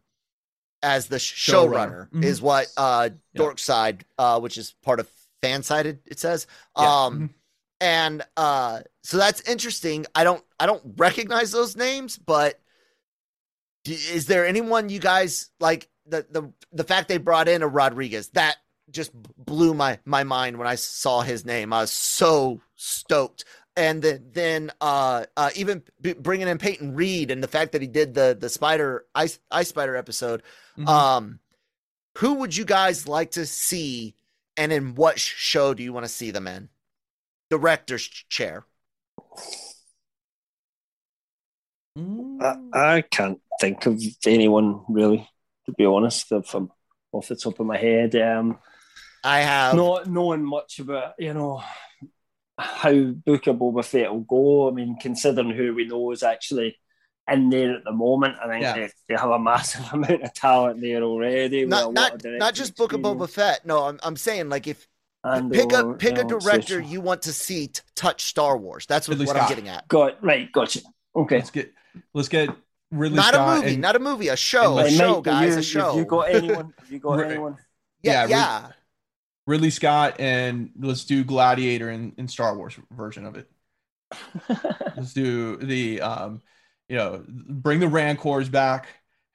as 0.83 1.07
the 1.07 1.19
sh- 1.19 1.49
Showrunner. 1.51 2.09
showrunner 2.09 2.09
Mhm. 2.11 2.23
is 2.23 2.41
what 2.41 2.67
uh 2.77 3.09
Yeah. 3.33 3.41
Dorkside 3.41 4.01
uh 4.17 4.39
which 4.39 4.57
is 4.57 4.73
part 4.83 4.99
of 4.99 5.09
Fansided 5.43 5.99
it 6.05 6.19
says 6.19 6.47
Yeah. 6.77 7.05
um 7.05 7.19
Mhm. 7.19 7.33
and 7.81 8.25
uh 8.37 8.81
so 9.03 9.17
that's 9.17 9.41
interesting 9.41 10.05
I 10.15 10.23
don't 10.23 10.43
I 10.59 10.65
don't 10.65 10.83
recognize 10.97 11.51
those 11.51 11.75
names 11.75 12.17
but 12.17 12.59
is 13.85 14.25
there 14.25 14.45
anyone 14.45 14.89
you 14.89 14.99
guys 14.99 15.49
like 15.59 15.89
the 16.05 16.25
the 16.29 16.51
the 16.71 16.83
fact 16.83 17.07
they 17.07 17.17
brought 17.17 17.47
in 17.47 17.61
a 17.61 17.67
Rodriguez 17.67 18.29
that 18.29 18.57
just 18.91 19.11
blew 19.13 19.73
my 19.73 19.99
my 20.05 20.23
mind 20.23 20.57
when 20.57 20.67
I 20.67 20.75
saw 20.75 21.21
his 21.21 21.45
name. 21.45 21.73
I 21.73 21.81
was 21.81 21.91
so 21.91 22.61
stoked. 22.75 23.45
And 23.75 24.01
then, 24.01 24.25
then 24.33 24.71
uh, 24.81 25.25
uh, 25.35 25.51
even 25.55 25.83
b- 26.01 26.13
bringing 26.13 26.47
in 26.47 26.57
Peyton 26.57 26.95
Reed 26.95 27.29
and 27.29 27.43
the 27.43 27.47
fact 27.47 27.73
that 27.73 27.81
he 27.81 27.87
did 27.87 28.15
the 28.15 28.35
the 28.39 28.49
Spider 28.49 29.05
Ice 29.13 29.39
Ice 29.51 29.69
Spider 29.69 29.95
episode. 29.95 30.41
Mhm. 30.77 30.87
Um, 30.87 31.39
who 32.17 32.35
would 32.35 32.57
you 32.57 32.65
guys 32.65 33.07
like 33.07 33.31
to 33.31 33.45
see, 33.45 34.15
and 34.57 34.71
in 34.71 34.95
what 34.95 35.19
show 35.19 35.75
do 35.75 35.83
you 35.83 35.93
want 35.93 36.05
to 36.05 36.11
see 36.11 36.31
them 36.31 36.47
in? 36.47 36.69
Director's 37.51 38.07
chair. 38.07 38.65
I, 42.41 42.55
I 42.73 43.01
can't 43.01 43.39
think 43.59 43.85
of 43.85 44.01
anyone 44.25 44.83
really, 44.89 45.29
to 45.65 45.71
be 45.73 45.85
honest, 45.85 46.31
if 46.31 46.53
I'm 46.55 46.71
off 47.11 47.27
the 47.27 47.35
top 47.35 47.59
of 47.59 47.65
my 47.65 47.77
head. 47.77 48.15
Um, 48.15 48.57
I 49.23 49.39
have 49.41 49.75
not 49.75 50.07
knowing 50.07 50.43
much 50.43 50.79
about 50.79 51.13
you 51.19 51.33
know 51.33 51.61
how 52.57 52.91
Book 52.91 53.47
of 53.47 53.57
Boba 53.57 53.85
Fett 53.85 54.11
will 54.11 54.21
go. 54.21 54.67
I 54.67 54.71
mean, 54.71 54.97
considering 54.99 55.51
who 55.51 55.73
we 55.75 55.85
know 55.85 56.11
is 56.11 56.23
actually 56.23 56.77
in 57.29 57.49
there 57.49 57.75
at 57.75 57.83
the 57.83 57.91
moment, 57.91 58.35
I 58.41 58.47
think 58.47 58.61
Yeah. 58.63 58.73
they, 58.73 58.89
they 59.09 59.15
have 59.15 59.29
a 59.29 59.37
massive 59.39 59.85
amount 59.93 60.23
of 60.23 60.33
talent 60.33 60.81
there 60.81 61.03
already. 61.03 61.65
not 61.65 61.93
not 61.93 62.21
not 62.23 62.53
just 62.53 62.75
Book 62.75 62.93
of 62.93 63.01
Boba. 63.01 63.29
Fett. 63.29 63.65
No, 63.65 63.83
I'm 63.83 63.99
I'm 64.03 64.15
saying 64.15 64.49
like 64.49 64.67
if 64.67 64.87
And, 65.23 65.51
pick 65.51 65.71
a 65.73 65.79
uh, 65.89 65.93
pick 65.93 66.15
you 66.15 66.21
a 66.21 66.23
know, 66.23 66.35
it's 66.37 66.45
director 66.45 66.79
just- 66.79 66.91
you 66.91 67.01
want 67.01 67.23
to 67.23 67.33
see 67.33 67.67
t- 67.67 67.81
touch 67.95 68.23
Star 68.23 68.57
Wars. 68.57 68.85
That's 68.85 69.07
what, 69.09 69.17
what 69.19 69.35
I'm 69.37 69.49
getting 69.49 69.67
at. 69.67 69.87
Got 69.87 70.23
right, 70.23 70.51
gotcha. 70.51 70.79
Okay. 71.15 71.37
let's 71.37 71.51
get 71.51 71.73
let's 72.13 72.29
get 72.29 72.49
Ridley 72.91 73.17
Not 73.17 73.33
Scott 73.33 73.57
a 73.57 73.59
movie, 73.61 73.73
and- 73.73 73.81
not 73.81 73.95
a 73.97 73.99
movie, 73.99 74.27
a 74.29 74.37
show, 74.37 74.79
a 74.79 74.89
show, 74.89 75.19
guys, 75.21 75.53
you, 75.55 75.59
a 75.59 75.63
show. 75.63 75.89
Have 75.89 75.95
you 75.97 76.05
got 76.05 76.29
anyone? 76.29 76.73
Have 76.79 76.91
you 76.91 76.99
got 76.99 77.17
Right. 77.19 77.31
anyone? 77.31 77.57
yeah, 78.01 78.25
yeah, 78.25 78.27
yeah. 78.29 78.67
Ridley 79.47 79.69
Scott 79.69 80.19
and 80.19 80.71
let's 80.77 81.05
do 81.05 81.23
Gladiator 81.23 81.89
in, 81.89 82.13
in 82.17 82.27
Star 82.27 82.55
Wars 82.55 82.77
version 82.91 83.25
of 83.25 83.35
it. 83.35 83.49
Let's 84.95 85.13
do 85.13 85.57
the 85.57 85.99
um, 86.01 86.41
you 86.87 86.95
know, 86.95 87.25
bring 87.27 87.79
the 87.79 87.87
Rancors 87.87 88.47
back. 88.47 88.87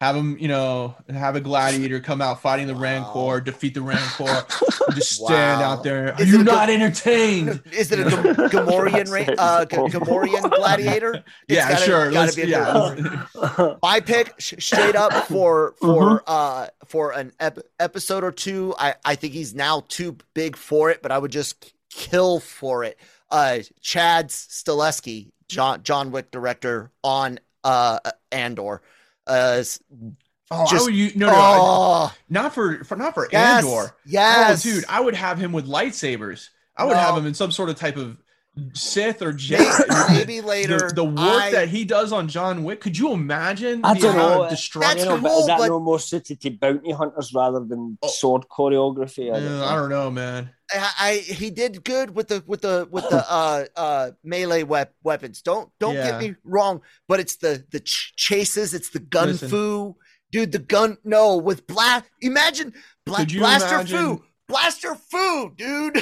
Have 0.02 0.16
them, 0.16 0.36
you 0.40 0.48
know, 0.48 0.96
have 1.08 1.36
a 1.36 1.40
gladiator 1.40 2.00
come 2.00 2.20
out 2.20 2.42
fighting 2.42 2.66
the 2.66 2.74
Wow. 2.74 2.80
Rancor, 2.80 3.40
defeat 3.40 3.74
the 3.74 3.82
Rancor, 3.82 4.24
and 4.24 4.96
just 4.96 5.12
stand 5.24 5.60
Wow. 5.60 5.70
out 5.74 5.84
there. 5.84 6.12
Are 6.14 6.20
Is 6.20 6.32
you 6.32 6.40
a 6.40 6.42
not 6.42 6.66
good- 6.66 6.74
entertained? 6.80 7.62
Is 7.72 7.92
it 7.92 8.00
a 8.00 8.10
Gam- 8.10 8.34
Gamorrean, 8.34 9.08
ra- 9.28 9.34
uh, 9.38 9.64
Gamorrean 9.64 10.50
gladiator? 10.50 11.14
It's 11.48 11.56
yeah, 11.56 11.68
gotta- 11.68 11.84
sure. 11.84 12.04
gotta 12.10 12.14
Let's, 12.20 12.34
be 12.34 12.42
a 12.42 12.46
yeah, 12.46 12.94
good 13.54 13.76
My 13.80 14.00
pick, 14.00 14.34
sh- 14.38 14.54
straight 14.58 14.96
up 14.96 15.12
for 15.28 15.74
for 15.80 16.24
uh 16.26 16.66
for 16.86 17.12
an 17.12 17.30
ep- 17.38 17.60
episode 17.78 18.24
or 18.24 18.32
two. 18.32 18.74
I 18.80 18.96
I 19.04 19.14
think 19.14 19.34
he's 19.34 19.54
now 19.54 19.84
too 19.86 20.16
big 20.34 20.56
for 20.56 20.90
it, 20.90 21.00
but 21.02 21.12
I 21.12 21.18
would 21.18 21.30
just 21.30 21.72
kill 21.90 22.40
for 22.40 22.82
it. 22.82 22.98
Uh, 23.30 23.58
Chad 23.80 24.30
Stahelski, 24.30 25.30
John 25.46 25.84
John 25.84 26.10
Wick 26.10 26.32
director 26.32 26.90
on 27.04 27.38
uh 27.62 28.00
Andor. 28.32 28.82
Uh, 29.26 29.62
oh, 30.50 30.66
Just- 30.70 30.74
I 30.74 30.84
would. 30.84 30.94
You, 30.94 31.12
no, 31.16 31.26
no, 31.26 31.32
I- 31.34 31.58
oh, 31.60 32.12
not 32.28 32.54
for, 32.54 32.84
for 32.84 32.96
not 32.96 33.14
for 33.14 33.28
yes, 33.32 33.64
Andor. 33.64 33.94
yes, 34.04 34.66
Oh, 34.66 34.70
dude, 34.70 34.84
I 34.88 35.00
would 35.00 35.14
have 35.14 35.38
him 35.38 35.52
with 35.52 35.66
lightsabers. 35.66 36.48
I 36.76 36.84
would 36.84 36.96
have 36.96 37.16
him 37.16 37.26
in 37.26 37.34
some 37.34 37.50
sort 37.50 37.68
of 37.68 37.76
type 37.76 37.96
of 37.96 38.16
Sith 38.74 39.22
or 39.22 39.32
Jedi. 39.48 40.10
maybe, 40.10 40.18
maybe 40.26 40.40
later. 40.42 40.88
the, 40.88 40.94
the 40.94 41.04
work 41.04 41.16
I- 41.18 41.50
that 41.52 41.68
he 41.68 41.84
does 41.86 42.12
on 42.12 42.28
John 42.28 42.64
Wick, 42.64 42.80
could 42.82 42.98
you 42.98 43.12
imagine 43.12 43.80
I 43.82 43.94
the 43.94 44.00
don't 44.00 44.16
know. 44.16 44.42
of 44.44 44.50
destruction? 44.50 44.90
That's 44.98 45.04
you 45.04 45.08
know, 45.16 45.20
but 45.22 45.28
cool, 45.30 45.40
is 45.40 45.46
that 45.46 45.58
but- 45.58 45.68
no 45.68 45.80
more 45.80 45.98
suited 45.98 46.40
to 46.42 46.50
bounty 46.50 46.92
hunters 46.92 47.32
rather 47.34 47.60
than 47.60 47.96
Oh. 48.02 48.08
sword 48.08 48.44
choreography? 48.50 49.30
I 49.34 49.40
don't 49.40 49.58
know. 49.58 49.64
I 49.64 49.74
don't 49.76 49.88
know, 49.88 50.10
man. 50.10 50.50
I, 50.70 50.90
I 51.00 51.14
he 51.16 51.50
did 51.50 51.82
good 51.84 52.14
with 52.14 52.28
the 52.28 52.42
with 52.46 52.60
the 52.62 52.86
with 52.90 53.08
the 53.08 53.24
uh 53.30 53.64
uh 53.76 54.10
melee 54.22 54.64
wep- 54.64 54.94
weapons. 55.02 55.40
Don't 55.42 55.70
don't 55.80 55.94
Yeah. 55.94 56.10
get 56.10 56.20
me 56.20 56.36
wrong, 56.44 56.82
but 57.08 57.20
it's 57.20 57.36
the 57.36 57.64
the 57.70 57.80
ch- 57.80 58.12
chases, 58.16 58.74
it's 58.74 58.90
the 58.90 58.98
gun 59.00 59.28
Listen. 59.28 59.48
fu, 59.48 59.96
dude. 60.30 60.52
The 60.52 60.58
gun 60.58 60.98
no 61.04 61.36
with 61.36 61.66
blast. 61.66 62.04
Imagine 62.20 62.74
bla- 63.06 63.16
Could 63.18 63.32
you 63.32 63.40
blaster 63.40 63.76
imagine- 63.76 64.20
fu, 64.52 64.58
blaster 64.60 64.94
fu, 64.94 65.52
dude. 65.56 65.94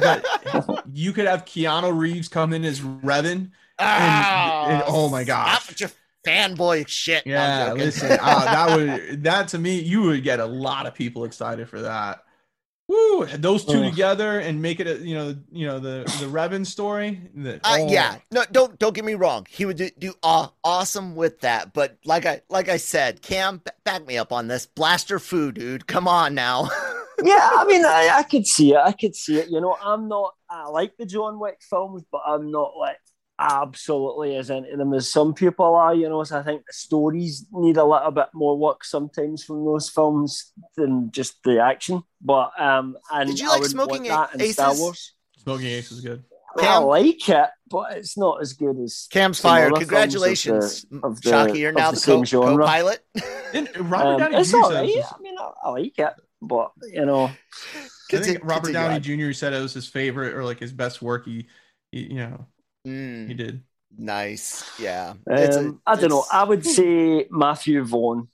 But 0.00 0.84
you 0.92 1.12
could 1.12 1.26
have 1.26 1.44
Keanu 1.44 1.96
Reeves 1.96 2.28
come 2.28 2.52
in 2.52 2.64
as 2.64 2.80
Revan. 2.80 3.50
Ah, 3.78 4.66
and- 4.68 4.84
oh 4.86 5.08
my 5.08 5.24
gosh. 5.24 5.52
stop 5.56 5.68
with 5.68 5.80
your 5.80 5.90
fanboy 6.26 6.88
shit. 6.88 7.24
Yeah, 7.26 7.72
listen, 7.72 8.18
uh, 8.20 8.44
that 8.44 8.76
would 8.76 9.24
that 9.24 9.48
to 9.48 9.58
me, 9.58 9.80
you 9.80 10.02
would 10.02 10.22
get 10.24 10.40
a 10.40 10.46
lot 10.46 10.86
of 10.86 10.94
people 10.94 11.24
excited 11.24 11.68
for 11.68 11.82
that. 11.82 12.22
Woo! 12.88 13.26
Those 13.26 13.64
two 13.64 13.82
Ugh. 13.82 13.90
together 13.90 14.38
and 14.38 14.62
make 14.62 14.78
it 14.78 14.86
a 14.86 14.98
you 15.04 15.14
know 15.16 15.36
you 15.50 15.66
know 15.66 15.80
the 15.80 16.04
the 16.20 16.26
Revan 16.26 16.64
story. 16.64 17.20
The, 17.34 17.56
Uh, 17.64 17.78
oh. 17.80 17.88
Yeah, 17.90 18.18
no, 18.30 18.44
don't 18.52 18.78
don't 18.78 18.94
get 18.94 19.04
me 19.04 19.14
wrong. 19.14 19.44
He 19.50 19.64
would 19.66 19.76
do, 19.76 19.90
do 19.98 20.14
aw 20.22 20.50
awesome 20.62 21.16
with 21.16 21.40
that, 21.40 21.72
but 21.72 21.98
like 22.04 22.26
I 22.26 22.42
like 22.48 22.68
I 22.68 22.76
said, 22.76 23.22
Cam, 23.22 23.58
b- 23.58 23.72
back 23.84 24.06
me 24.06 24.16
up 24.18 24.32
on 24.32 24.46
this. 24.46 24.66
Blaster 24.66 25.18
food, 25.18 25.56
dude. 25.56 25.88
Come 25.88 26.06
on 26.06 26.34
now. 26.36 26.68
yeah, 27.24 27.50
I 27.54 27.64
mean, 27.66 27.84
I, 27.84 28.10
I 28.18 28.22
could 28.22 28.46
see 28.46 28.72
it. 28.72 28.78
I 28.78 28.92
could 28.92 29.14
see 29.14 29.38
it. 29.38 29.48
You 29.50 29.60
know, 29.60 29.76
I'm 29.82 30.08
not. 30.08 30.34
I 30.50 30.68
like 30.68 30.96
the 30.96 31.06
John 31.06 31.38
Wick 31.40 31.58
films, 31.68 32.02
but 32.10 32.22
I'm 32.26 32.50
not 32.50 32.72
like 32.78 32.98
absolutely 33.38 34.34
as 34.36 34.48
into 34.50 34.76
them 34.76 34.92
as 34.94 35.10
some 35.10 35.34
people 35.34 35.74
are. 35.74 35.94
You 35.94 36.08
know, 36.08 36.24
so 36.24 36.38
I 36.38 36.42
think 36.42 36.62
the 36.66 36.72
stories 36.72 37.46
need 37.52 37.76
a 37.76 37.84
little 37.84 38.10
bit 38.10 38.28
more 38.34 38.56
work 38.58 38.84
sometimes 38.84 39.44
from 39.44 39.64
those 39.64 39.88
films 39.88 40.52
than 40.76 41.10
just 41.10 41.42
the 41.44 41.60
action. 41.60 42.02
But 42.20 42.50
um, 42.60 42.96
and 43.12 43.28
Did 43.30 43.40
you 43.40 43.46
I 43.48 43.52
like 43.52 43.60
wouldn't 43.62 43.78
want 43.78 43.90
Smoking 43.90 44.08
that 44.10 44.34
in 44.40 44.52
Star 44.52 44.70
Aces? 44.70 44.80
Wars. 44.80 45.12
Smoking 45.38 45.66
Ace 45.66 45.92
is 45.92 46.00
good. 46.00 46.24
I 46.58 46.62
Cam? 46.62 46.84
like 46.84 47.28
it, 47.28 47.48
but 47.68 47.92
it's 47.98 48.16
not 48.16 48.40
as 48.40 48.54
good 48.54 48.78
as 48.82 49.08
Cam's 49.10 49.38
some 49.38 49.50
fired. 49.50 49.72
other 49.72 49.80
Congratulations, 49.80 50.86
films 50.88 51.04
of 51.04 51.20
the- 51.20 51.30
Shockey. 51.30 51.58
You're 51.58 51.72
now 51.72 51.90
the 51.90 52.00
the, 52.00 52.26
co- 52.30 52.56
co-pilot. 52.56 53.00
Didn't 53.52 53.76
Robert 53.90 54.06
Um, 54.06 54.18
Downey 54.20 54.36
it's 54.38 54.50
Jr. 54.50 54.56
all 54.56 54.70
said 54.70 54.86
it 54.88 54.96
right. 54.96 55.04
I 55.14 55.20
mean, 55.22 55.34
I, 55.38 55.50
I 55.64 55.70
like 55.70 55.98
it, 55.98 56.14
but 56.42 56.70
you 56.92 57.04
know, 57.06 57.30
I 58.12 58.16
think 58.18 58.40
Robert 58.42 58.72
Downey. 58.72 59.00
Jr. 59.00 59.32
said 59.32 59.52
it 59.52 59.60
was 59.60 59.74
his 59.74 59.88
favorite 59.88 60.34
or 60.34 60.44
like 60.44 60.58
his 60.60 60.72
best 60.72 61.02
work. 61.02 61.24
He, 61.24 61.46
he 61.92 62.00
you 62.04 62.14
know, 62.16 62.46
Mm, 62.86 63.26
he 63.28 63.34
did. 63.34 63.62
nice. 63.98 64.64
Yeah. 64.78 65.14
It's 65.26 65.56
a- 65.56 65.60
um, 65.60 65.80
I 65.86 65.96
don't 65.96 66.10
know. 66.10 66.24
I 66.32 66.44
would 66.44 66.64
say 66.64 67.26
Matthew 67.30 67.82
Vaughn. 67.82 68.28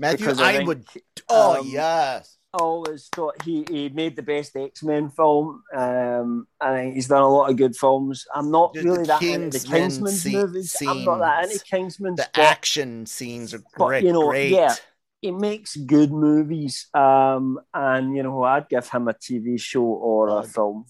Matthew, 0.00 0.26
because 0.26 0.40
I, 0.40 0.56
think, 0.58 0.68
would. 0.68 0.84
Oh 1.28 1.60
um, 1.60 1.66
yes. 1.68 2.36
I 2.54 2.58
always 2.58 3.08
thought 3.14 3.42
he, 3.42 3.64
he 3.68 3.88
made 3.88 4.14
the 4.16 4.22
best 4.22 4.54
X 4.56 4.82
Men 4.82 5.10
film. 5.10 5.62
Um, 5.74 6.46
I 6.60 6.74
think 6.74 6.94
he's 6.94 7.08
done 7.08 7.22
a 7.22 7.28
lot 7.28 7.50
of 7.50 7.56
good 7.56 7.76
films. 7.76 8.26
I'm 8.34 8.50
not 8.50 8.74
The- 8.74 8.82
really 8.82 8.98
the 8.98 9.04
that 9.06 9.22
into 9.22 9.58
the 9.58 9.66
Kingsman 9.68 9.80
Kingsman 9.80 10.12
se- 10.12 10.32
movies. 10.32 10.76
I'm 10.86 11.04
not 11.04 11.18
that 11.18 11.44
into 11.50 11.64
Kingsman. 11.64 12.14
The 12.16 12.28
but, 12.34 12.42
action 12.42 13.06
scenes 13.06 13.54
are 13.54 13.62
but, 13.76 13.86
great. 13.86 14.04
you 14.04 14.12
know, 14.12 14.28
great. 14.28 14.50
yeah. 14.50 14.74
He 15.20 15.30
makes 15.32 15.76
good 15.76 16.10
movies. 16.12 16.86
Um, 16.94 17.58
and 17.74 18.16
you 18.16 18.22
know, 18.22 18.42
I'd 18.42 18.68
give 18.68 18.88
him 18.88 19.08
a 19.08 19.14
TV 19.14 19.58
show 19.60 19.82
or 19.84 20.30
Oh, 20.30 20.38
a 20.38 20.42
film. 20.44 20.86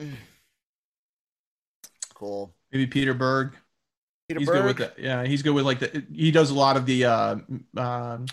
Cool. 2.14 2.52
Maybe 2.72 2.86
Peter 2.86 3.14
Berg. 3.14 3.54
Peter 4.28 4.40
he's 4.40 4.48
Berg. 4.48 4.56
good 4.56 4.64
with 4.66 4.76
that. 4.78 4.98
Yeah, 4.98 5.24
he's 5.24 5.42
good 5.42 5.54
with 5.54 5.64
like 5.64 5.78
the. 5.78 6.04
He 6.12 6.30
does 6.30 6.50
a 6.50 6.54
lot 6.54 6.76
of 6.76 6.84
the. 6.86 7.04
uh 7.04 7.36
um, 7.76 8.26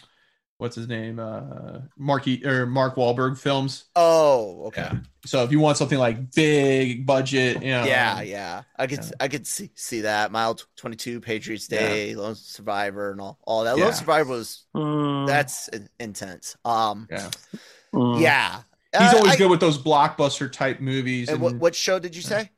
What's 0.57 0.75
his 0.77 0.87
name? 0.87 1.19
Uh 1.19 1.79
Marky 1.97 2.45
or 2.45 2.65
Mark 2.65 2.95
Wahlberg 2.95 3.37
films. 3.37 3.85
Oh, 3.95 4.63
okay. 4.67 4.83
Yeah. 4.89 4.99
So 5.25 5.43
if 5.43 5.51
you 5.51 5.59
want 5.59 5.75
something 5.77 5.99
like 5.99 6.31
big 6.33 7.05
budget, 7.05 7.61
you 7.61 7.71
know, 7.71 7.83
Yeah, 7.83 8.21
yeah. 8.21 8.61
I 8.77 8.87
could 8.87 8.99
Yeah. 8.99 9.11
I 9.19 9.27
could 9.27 9.45
see 9.45 9.71
see 9.75 10.01
that. 10.01 10.31
Mile 10.31 10.57
twenty 10.77 10.95
two, 10.95 11.19
Patriots 11.19 11.67
Day, 11.67 12.15
Lone 12.15 12.35
Survivor, 12.35 13.11
and 13.11 13.19
all, 13.19 13.37
all 13.43 13.65
that. 13.65 13.77
Yeah. 13.77 13.83
Lone 13.85 13.93
Survivor 13.93 14.29
was 14.29 14.63
Mm, 14.73 15.27
that's 15.27 15.69
intense. 15.99 16.55
Um, 16.63 17.07
yeah. 17.11 17.29
mm. 17.93 18.21
yeah. 18.21 18.61
He's 18.97 19.13
Uh, 19.13 19.17
always 19.17 19.33
I- 19.33 19.37
good 19.37 19.49
with 19.51 19.59
those 19.59 19.77
blockbuster 19.77 20.49
type 20.49 20.79
movies. 20.79 21.27
And 21.27 21.35
And, 21.35 21.43
what, 21.43 21.55
what 21.55 21.75
show 21.75 21.99
did 21.99 22.15
you 22.15 22.21
say? 22.21 22.49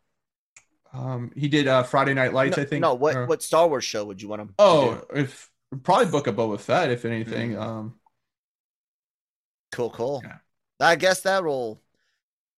um, 0.93 1.31
he 1.35 1.47
did 1.47 1.67
uh, 1.67 1.81
Friday 1.83 2.13
Night 2.13 2.31
Lights, 2.33 2.57
no, 2.57 2.63
I 2.63 2.65
think. 2.67 2.81
no, 2.81 2.93
what 2.93 3.15
or- 3.15 3.25
what 3.25 3.41
Star 3.41 3.67
Wars 3.67 3.83
show 3.83 4.05
would 4.05 4.21
you 4.21 4.27
want 4.27 4.41
him? 4.43 4.47
to 4.49 4.53
Oh, 4.59 5.01
do? 5.13 5.21
if 5.21 5.49
probably 5.83 6.07
book 6.07 6.27
a 6.27 6.33
Boba 6.33 6.59
Fett, 6.59 6.91
if 6.91 7.05
anything. 7.05 7.51
Mhm. 7.51 7.57
Um, 7.57 7.99
cool, 9.71 9.89
cool. 9.91 10.23
Yeah. 10.23 10.37
I 10.79 10.95
guess 10.95 11.21
that'll 11.21 11.81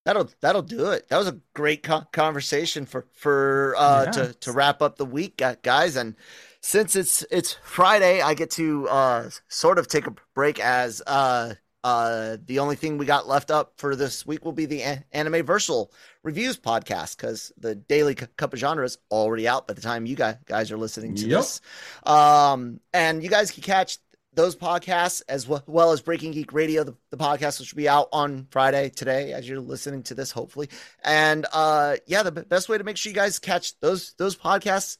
that'll 0.04 0.30
that'll 0.40 0.62
do 0.62 0.90
it. 0.92 1.08
That 1.10 1.18
was 1.18 1.28
a 1.28 1.40
great 1.54 1.82
co- 1.82 2.06
conversation 2.12 2.86
for 2.86 3.08
for 3.14 3.76
uh 3.78 4.06
Yeah. 4.06 4.10
to 4.12 4.34
to 4.34 4.52
wrap 4.52 4.82
up 4.82 4.96
the 4.98 5.06
week, 5.06 5.42
guys. 5.62 5.96
And 5.96 6.16
since 6.62 6.96
it's 6.96 7.24
it's 7.30 7.54
Friday, 7.64 8.22
I 8.22 8.34
get 8.34 8.50
to 8.52 8.88
uh 8.88 9.30
sort 9.48 9.78
of 9.78 9.88
take 9.88 10.06
a 10.08 10.14
break 10.34 10.60
as 10.60 11.02
uh 11.06 11.56
uh 11.84 12.36
the 12.44 12.58
only 12.58 12.76
thing 12.76 12.98
we 12.98 13.06
got 13.06 13.26
left 13.28 13.50
up 13.50 13.72
for 13.76 13.96
this 13.96 14.26
week 14.26 14.44
will 14.44 14.52
be 14.52 14.66
the 14.66 14.82
An- 14.82 15.04
Anime 15.12 15.46
Versal 15.46 15.90
reviews 16.22 16.58
podcast 16.58 17.16
because 17.16 17.52
the 17.56 17.74
daily 17.74 18.14
C- 18.18 18.26
cup 18.36 18.52
of 18.52 18.58
genre 18.58 18.84
is 18.84 18.98
already 19.10 19.48
out 19.48 19.66
by 19.66 19.74
the 19.74 19.80
time 19.80 20.04
you 20.06 20.16
guys 20.16 20.36
guys 20.46 20.70
are 20.70 20.76
listening 20.78 21.14
to 21.16 21.26
Yep. 21.26 21.38
this. 21.40 21.60
Um, 22.04 22.80
and 22.92 23.22
you 23.22 23.30
guys 23.30 23.50
can 23.50 23.62
catch 23.62 23.98
those 24.32 24.54
podcasts 24.54 25.22
as 25.28 25.48
well, 25.48 25.62
well 25.66 25.90
as 25.90 26.00
Breaking 26.00 26.30
Geek 26.30 26.52
Radio, 26.52 26.84
the, 26.84 26.94
the 27.10 27.16
podcast, 27.16 27.58
which 27.58 27.72
will 27.72 27.78
be 27.78 27.88
out 27.88 28.08
on 28.12 28.46
Friday 28.50 28.88
today 28.90 29.32
as 29.32 29.48
you're 29.48 29.58
listening 29.58 30.04
to 30.04 30.14
this, 30.14 30.30
hopefully. 30.30 30.68
And 31.02 31.46
uh, 31.52 31.96
yeah, 32.06 32.22
the 32.22 32.30
b- 32.30 32.42
best 32.42 32.68
way 32.68 32.78
to 32.78 32.84
make 32.84 32.96
sure 32.96 33.10
you 33.10 33.16
guys 33.16 33.38
catch 33.40 33.78
those 33.80 34.12
those 34.18 34.36
podcasts, 34.36 34.98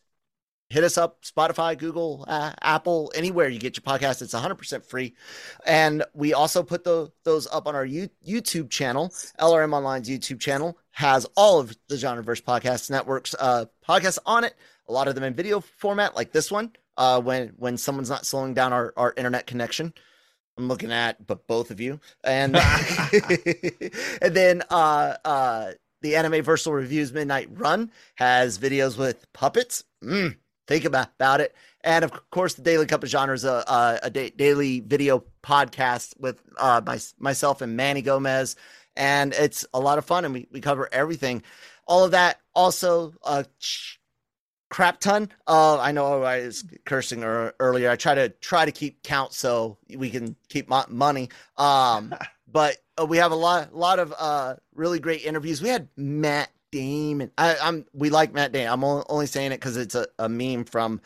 hit 0.71 0.85
us 0.85 0.97
up 0.97 1.23
Spotify, 1.23 1.77
Google, 1.77 2.25
uh, 2.27 2.53
Apple, 2.63 3.13
anywhere 3.15 3.49
you 3.49 3.59
get 3.59 3.77
your 3.77 3.83
podcast. 3.83 4.23
It's 4.23 4.33
100% 4.35 4.85
free. 4.85 5.15
And 5.67 6.05
we 6.15 6.33
also 6.33 6.63
put 6.63 6.85
the, 6.85 7.13
those 7.25 7.47
up 7.49 7.67
on 7.67 7.75
our 7.75 7.85
U- 7.85 8.09
YouTube 8.27 8.71
channel. 8.71 9.09
LRM 9.39 9.75
Online's 9.75 10.09
YouTube 10.09 10.41
channel 10.41 10.79
has 10.93 11.27
all 11.37 11.59
of 11.59 11.77
the 11.89 11.97
Genreverse 11.97 12.43
Podcast 12.43 12.89
Network's 12.91 13.35
uh, 13.39 13.67
podcasts 13.87 14.19
on 14.25 14.45
it. 14.45 14.55
A 14.89 14.93
lot 14.93 15.09
of 15.09 15.15
them 15.15 15.25
in 15.25 15.35
video 15.35 15.61
format, 15.61 16.17
like 16.17 16.33
this 16.33 16.51
one. 16.51 16.73
Uh, 16.97 17.21
when 17.21 17.49
when 17.57 17.79
someone's 17.79 18.11
not 18.11 18.27
slowing 18.27 18.53
down 18.53 18.73
our, 18.73 18.93
our 18.97 19.15
internet 19.17 19.47
connection, 19.47 19.95
I'm 20.59 20.69
looking 20.69 20.93
at 20.93 21.27
but 21.27 21.47
both 21.47 21.71
of 21.71 21.81
you, 21.81 22.01
and 22.25 22.57
and 24.21 24.35
then 24.35 24.63
uh, 24.69 25.15
uh, 25.25 25.73
the 26.03 26.17
Anime 26.17 26.45
Versal 26.45 26.75
Reviews 26.75 27.13
Midnight 27.13 27.49
Run 27.53 27.91
has 28.17 28.59
videos 28.59 28.99
with 28.99 29.33
puppets. 29.33 29.85
Mm, 30.05 30.37
think 30.71 30.85
about, 30.85 31.09
about 31.17 31.41
it. 31.41 31.55
And 31.83 32.05
of 32.05 32.31
course, 32.31 32.55
the 32.55 32.63
Daily 32.63 32.87
Cup 32.87 33.03
of 33.03 33.09
Genre 33.09 33.35
is 33.35 33.45
a, 33.45 33.65
a, 33.67 33.99
a 34.05 34.11
da- 34.11 34.31
daily 34.31 34.81
video 34.81 35.25
podcast 35.43 36.19
with 36.21 36.41
uh, 36.57 36.81
my, 36.87 36.99
myself 37.19 37.61
and 37.61 37.77
Manny 37.77 38.03
Gomez. 38.03 38.55
And 38.97 39.33
it's 39.33 39.67
a 39.75 39.81
lot 39.81 39.99
of 39.99 40.05
fun, 40.05 40.25
and 40.25 40.33
we, 40.33 40.47
we 40.53 40.61
cover 40.61 40.89
everything. 40.93 41.43
All 41.87 42.05
of 42.05 42.13
that 42.13 42.39
also 42.55 43.15
a 43.25 43.47
ch- 43.59 43.99
crap 44.69 45.01
ton. 45.01 45.31
Uh, 45.47 45.79
I 45.81 45.91
know 45.91 46.23
I 46.23 46.43
was 46.43 46.65
cursing 46.85 47.25
er- 47.25 47.55
earlier. 47.59 47.91
I 47.91 47.97
try 47.97 48.15
to 48.15 48.29
try 48.29 48.65
to 48.65 48.73
keep 48.73 49.03
count 49.03 49.33
so 49.33 49.79
we 49.97 50.11
can 50.11 50.37
keep 50.49 50.69
mo- 50.69 50.85
money. 50.89 51.31
Um, 51.57 52.15
but 52.47 52.77
uh, 53.01 53.07
we 53.07 53.17
have 53.17 53.33
a 53.33 53.37
lot, 53.37 53.75
lot 53.75 53.99
of 53.99 54.15
uh, 54.17 54.57
really 54.75 55.01
great 55.01 55.25
interviews. 55.25 55.63
We 55.63 55.69
had 55.69 55.89
Matt 55.97 56.51
Damon. 56.73 57.31
I, 57.39 57.57
I'm 57.63 57.87
we 57.93 58.11
like 58.11 58.33
Matt 58.33 58.53
Damon. 58.53 58.73
I'm 58.73 58.85
only, 58.85 59.27
saying 59.27 59.53
it 59.53 59.57
because 59.57 59.77
it's 59.77 59.95
a, 59.95 60.07
a 60.19 60.29
meme 60.29 60.65
from 60.65 61.01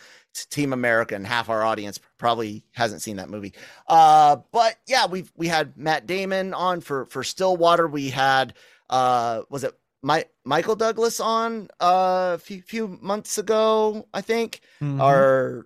Team 0.51 0.73
America, 0.73 1.15
and 1.15 1.27
half 1.27 1.49
our 1.49 1.63
audience 1.63 2.01
probably 2.19 2.65
hasn't 2.73 3.03
seen 3.03 3.17
that 3.17 3.31
movie. 3.31 3.55
Uh, 3.89 4.37
but 4.53 4.77
yeah, 4.87 5.07
we 5.07 5.25
we 5.37 5.49
had 5.49 5.77
Matt 5.77 6.07
Damon 6.07 6.55
on 6.55 6.81
for 6.81 7.07
for 7.07 7.23
Stillwater. 7.23 7.87
We 7.87 8.11
had 8.11 8.55
uh, 8.91 9.43
was 9.49 9.65
it 9.65 9.75
my 10.03 10.27
Michael 10.45 10.77
Douglas 10.77 11.19
on 11.19 11.69
uh, 11.81 12.33
a 12.35 12.39
few 12.39 12.61
few 12.63 12.99
months 13.01 13.39
ago, 13.39 14.07
I 14.13 14.21
think 14.21 14.61
mhm. 14.83 15.01
our 15.01 15.61
s- 15.61 15.65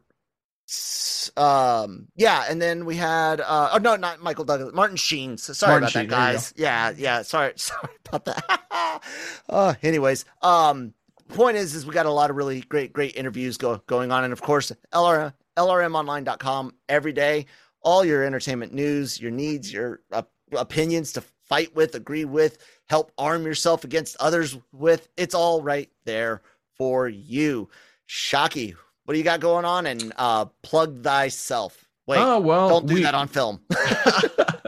um 1.37 2.09
yeah 2.16 2.45
and 2.49 2.61
then 2.61 2.85
we 2.85 2.95
had 2.95 3.41
uh 3.41 3.71
oh 3.73 3.79
no 3.79 3.97
not 3.97 4.21
michael 4.23 4.45
douglas 4.45 4.75
martin 4.75 4.97
sheen 4.97 5.39
so 5.39 5.53
sorry 5.53 5.81
Martin 5.81 5.85
about 5.85 5.93
Sheen, 5.93 6.09
that 6.11 6.33
guys. 6.33 6.55
yeah 6.57 6.93
yeah 6.97 7.23
sorry 7.23 7.53
sorry 7.57 7.89
about 8.07 8.25
that. 8.27 9.03
Uh 9.49 9.75
anyways 9.83 10.25
um 10.43 10.93
point 11.29 11.57
is 11.57 11.75
is 11.75 11.87
we 11.87 11.95
got 11.95 12.07
a 12.07 12.11
lot 12.11 12.29
of 12.31 12.37
really 12.37 12.61
great 12.62 12.93
great 12.93 13.16
interviews 13.16 13.57
go, 13.57 13.79
going 13.87 14.12
on 14.12 14.25
and 14.25 14.33
of 14.33 14.43
course 14.43 14.71
LR, 14.93 15.33
lrmonline.com 15.57 16.75
every 16.89 17.12
day 17.12 17.47
all 17.83 18.05
your 18.05 18.25
entertainment 18.25 18.73
news 18.75 19.21
your 19.21 19.31
needs 19.31 19.73
your 19.73 20.01
uh, 20.12 20.23
opinions 20.53 21.12
to 21.12 21.23
fight 21.49 21.75
with 21.75 21.95
agree 21.95 22.25
with 22.27 22.59
help 22.89 23.11
arm 23.16 23.45
yourself 23.45 23.85
against 23.85 24.16
others 24.21 24.57
with 24.73 25.09
it's 25.16 25.35
all 25.35 25.62
right 25.62 25.91
there 26.05 26.43
for 26.77 27.09
you. 27.09 27.69
Shockey 28.09 28.75
what 29.09 29.15
do 29.15 29.19
you 29.19 29.25
got 29.25 29.41
going 29.41 29.65
on 29.65 29.87
and 29.87 30.13
uh 30.17 30.45
plug 30.63 31.03
thyself 31.03 31.89
wait 32.07 32.19
oh 32.19 32.39
well, 32.39 32.69
don't 32.69 32.87
do 32.87 32.95
we- 32.95 33.03
that 33.03 33.15
on 33.15 33.27
film 33.27 33.59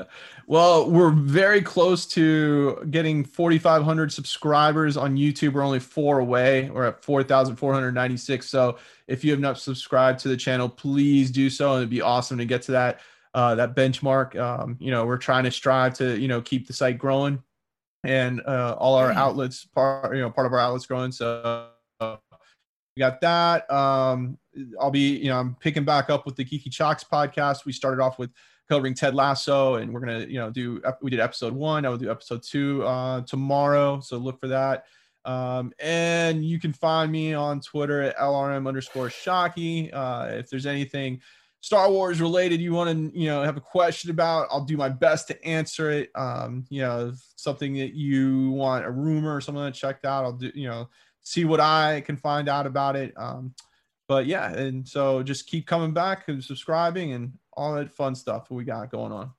well, 0.51 0.91
we're 0.91 1.11
very 1.11 1.62
close 1.62 2.07
to 2.07 2.84
getting 2.91 3.24
4,500 3.24 4.12
subscribers 4.12 4.97
on 4.97 5.16
YouTube. 5.16 5.53
We're 5.53 5.62
only 5.62 5.78
four 5.78 6.18
away. 6.18 6.68
We're 6.70 6.86
at 6.86 7.05
4,496. 7.05 8.49
So 8.49 8.78
if 9.07 9.22
you 9.22 9.30
have 9.30 9.38
not 9.38 9.59
subscribed 9.59 10.18
to 10.20 10.28
the 10.28 10.36
channel, 10.36 10.68
please 10.68 11.30
do 11.30 11.51
so. 11.51 11.74
And 11.74 11.78
it'd 11.82 11.91
be 11.91 12.03
awesome 12.03 12.38
to 12.38 12.45
get 12.45 12.62
to 12.62 12.72
that 12.72 13.01
uh, 13.32 13.55
that 13.55 13.76
benchmark. 13.76 14.36
Um, 14.36 14.76
you 14.80 14.91
know, 14.91 15.07
we're 15.07 15.18
trying 15.18 15.45
to 15.45 15.53
strive 15.53 15.95
to 15.95 16.18
you 16.18 16.26
know 16.26 16.41
keep 16.41 16.66
the 16.66 16.72
site 16.72 16.99
growing, 16.99 17.43
and 18.03 18.41
uh, 18.45 18.74
all 18.76 18.97
our 18.97 19.12
outlets 19.12 19.64
part 19.64 20.16
you 20.16 20.20
know 20.20 20.30
part 20.30 20.49
of 20.49 20.53
our 20.53 20.59
outlets 20.59 20.86
growing. 20.86 21.12
So 21.12 21.68
uh, 22.01 22.16
we 22.97 23.01
got 23.01 23.20
that. 23.20 23.70
Um, 23.70 24.38
I'll 24.80 24.91
be 24.91 25.16
you 25.16 25.28
know 25.28 25.38
I'm 25.38 25.55
picking 25.57 25.84
back 25.84 26.11
up 26.11 26.26
with 26.26 26.36
the 26.36 26.45
Geeky 26.45 26.70
Chalks 26.70 27.05
podcast. 27.05 27.64
We 27.64 27.72
started 27.72 28.03
off 28.03 28.18
with 28.18 28.30
covering 28.68 28.95
Ted 28.95 29.14
Lasso, 29.14 29.76
and 29.76 29.93
we're 29.93 30.01
gonna 30.01 30.20
you 30.20 30.38
know 30.38 30.51
do 30.51 30.82
we 31.03 31.11
did 31.11 31.20
episode 31.20 31.53
one. 31.53 31.84
I 31.84 31.88
will 31.88 31.99
do 31.99 32.11
episode 32.11 32.43
two 32.43 32.84
uh, 32.84 33.22
tomorrow, 33.22 34.01
so 34.01 34.16
look 34.16 34.41
for 34.41 34.49
that. 34.49 34.84
Um, 35.24 35.72
and 35.78 36.45
you 36.45 36.59
can 36.59 36.72
find 36.72 37.12
me 37.12 37.34
on 37.34 37.61
Twitter 37.61 38.03
at 38.03 38.16
LRM 38.16 38.66
underscore 38.66 39.09
shockey. 39.09 39.91
Uh, 39.93 40.28
if 40.32 40.49
there's 40.49 40.66
anything 40.66 41.20
Star 41.61 41.91
Wars 41.91 42.20
related 42.20 42.61
you 42.61 42.72
want 42.72 42.91
to, 42.91 43.18
you 43.18 43.28
know, 43.28 43.43
have 43.43 43.59
a 43.59 43.61
question 43.61 44.11
about, 44.11 44.49
I'll 44.51 44.64
do 44.64 44.78
my 44.78 44.88
best 44.88 45.28
to 45.28 45.45
answer 45.45 45.91
it. 45.91 46.11
Um, 46.14 46.64
you 46.70 46.80
know, 46.80 47.12
something 47.36 47.74
that 47.74 47.95
you 47.95 48.51
want 48.51 48.86
a 48.86 48.91
rumor 48.91 49.36
or 49.36 49.41
something 49.43 49.62
that 49.62 49.74
checked 49.74 50.07
out, 50.07 50.24
I'll 50.24 50.32
do, 50.32 50.51
you 50.55 50.68
know, 50.68 50.88
see 51.22 51.44
what 51.44 51.60
I 51.60 52.02
can 52.02 52.16
find 52.16 52.48
out 52.48 52.66
about 52.66 52.96
it. 52.96 53.12
Um, 53.16 53.54
but 54.08 54.26
yeah, 54.26 54.52
and 54.52 54.86
so 54.86 55.22
just 55.22 55.46
keep 55.46 55.66
coming 55.66 55.92
back 55.92 56.24
and 56.28 56.42
subscribing 56.42 57.12
and 57.12 57.32
all 57.52 57.74
that 57.74 57.92
fun 57.92 58.14
stuff 58.14 58.50
we 58.50 58.64
got 58.64 58.90
going 58.90 59.12
on. 59.12 59.30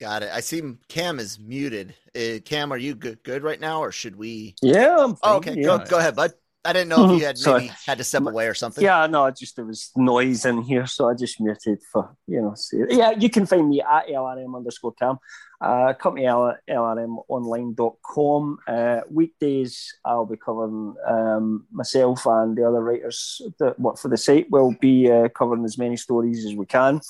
Got 0.00 0.22
it. 0.22 0.30
I 0.32 0.40
see 0.40 0.62
Cam 0.88 1.18
is 1.18 1.40
muted. 1.40 1.94
Uh, 2.16 2.38
Cam, 2.44 2.72
are 2.72 2.78
you 2.78 2.94
good, 2.94 3.22
good 3.24 3.42
right 3.42 3.58
now, 3.58 3.80
or 3.80 3.90
should 3.90 4.16
we? 4.16 4.54
Yeah. 4.62 5.12
Oh, 5.22 5.36
okay. 5.36 5.54
Yeah. 5.56 5.64
Go, 5.64 5.78
go 5.78 5.98
ahead, 5.98 6.14
bud. 6.14 6.32
I 6.64 6.72
didn't 6.72 6.88
know 6.88 7.14
if 7.14 7.20
you 7.20 7.26
had 7.26 7.38
maybe 7.46 7.72
had 7.86 7.98
to 7.98 8.04
step 8.04 8.26
away 8.26 8.46
or 8.46 8.54
something. 8.54 8.84
Yeah, 8.84 9.06
no, 9.06 9.30
just 9.30 9.56
there 9.56 9.64
was 9.64 9.90
noise 9.96 10.44
in 10.44 10.62
here, 10.62 10.86
so 10.86 11.08
I 11.08 11.14
just 11.14 11.40
muted 11.40 11.80
for 11.90 12.14
you 12.26 12.42
know. 12.42 12.54
See, 12.54 12.82
Yeah, 12.90 13.12
you 13.12 13.30
can 13.30 13.46
find 13.46 13.68
me 13.68 13.80
at 13.80 14.08
LRM 14.08 14.54
underscore 14.54 14.92
Cam. 14.92 15.18
Uh, 15.60 15.92
company 15.92 16.24
lrmonline.com. 16.24 18.58
Uh, 18.66 19.02
weekdays, 19.10 19.92
I'll 20.04 20.24
be 20.24 20.36
covering 20.36 20.94
um, 21.06 21.66
myself 21.72 22.24
and 22.26 22.56
the 22.56 22.64
other 22.64 22.80
writers 22.80 23.42
that 23.58 23.78
work 23.80 23.98
for 23.98 24.06
the 24.06 24.16
site 24.16 24.48
will 24.50 24.72
be 24.80 25.10
uh, 25.10 25.28
covering 25.30 25.64
as 25.64 25.76
many 25.76 25.96
stories 25.96 26.46
as 26.46 26.54
we 26.54 26.66
can. 26.66 27.00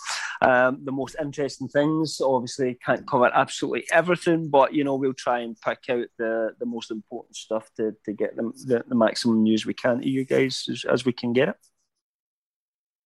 Um, 0.40 0.78
the 0.82 0.92
most 0.92 1.16
interesting 1.20 1.68
things, 1.68 2.22
obviously, 2.22 2.78
can't 2.84 3.06
cover 3.06 3.30
absolutely 3.34 3.84
everything, 3.92 4.48
but 4.48 4.72
you 4.72 4.82
know 4.82 4.94
we'll 4.94 5.12
try 5.12 5.40
and 5.40 5.60
pick 5.60 5.90
out 5.90 6.06
the, 6.16 6.54
the 6.58 6.66
most 6.66 6.90
important 6.90 7.36
stuff 7.36 7.68
to, 7.76 7.94
to 8.04 8.12
get 8.12 8.34
them 8.36 8.54
the, 8.64 8.82
the 8.88 8.94
maximum 8.94 9.42
news 9.42 9.66
we 9.66 9.74
can 9.74 10.00
to 10.00 10.08
you 10.08 10.24
guys 10.24 10.64
as, 10.70 10.86
as 10.86 11.04
we 11.04 11.12
can 11.12 11.34
get 11.34 11.50
it. 11.50 11.56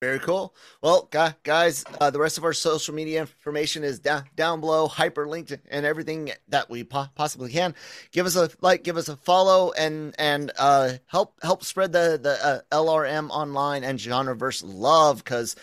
Very 0.03 0.19
cool. 0.19 0.53
Well, 0.81 1.09
guys, 1.45 1.85
uh, 2.01 2.11
the 2.11 2.19
rest 2.19 2.37
of 2.37 2.43
our 2.43 2.53
social 2.53 2.93
media 2.93 3.21
information 3.21 3.85
is 3.85 4.01
down 4.01 4.25
down 4.35 4.59
below, 4.59 4.89
hyperlinked, 4.89 5.57
and 5.71 5.87
everything 5.87 6.33
that 6.49 6.69
we 6.69 6.83
po- 6.83 7.07
possibly 7.15 7.53
can. 7.53 7.77
Give 8.11 8.27
us 8.27 8.35
a 8.35 8.51
like, 8.61 8.83
give 8.83 8.97
us 8.97 9.09
a 9.09 9.15
follow, 9.15 9.71
and 9.71 10.13
and 10.19 10.51
uh, 10.59 10.95
help 11.07 11.39
help 11.45 11.63
spread 11.63 11.93
the 11.93 12.19
the 12.21 12.45
uh, 12.45 12.61
LRM 12.73 13.31
online 13.31 13.85
and 13.85 13.97
genreverse 13.97 14.65
love 14.67 15.23
because 15.23 15.55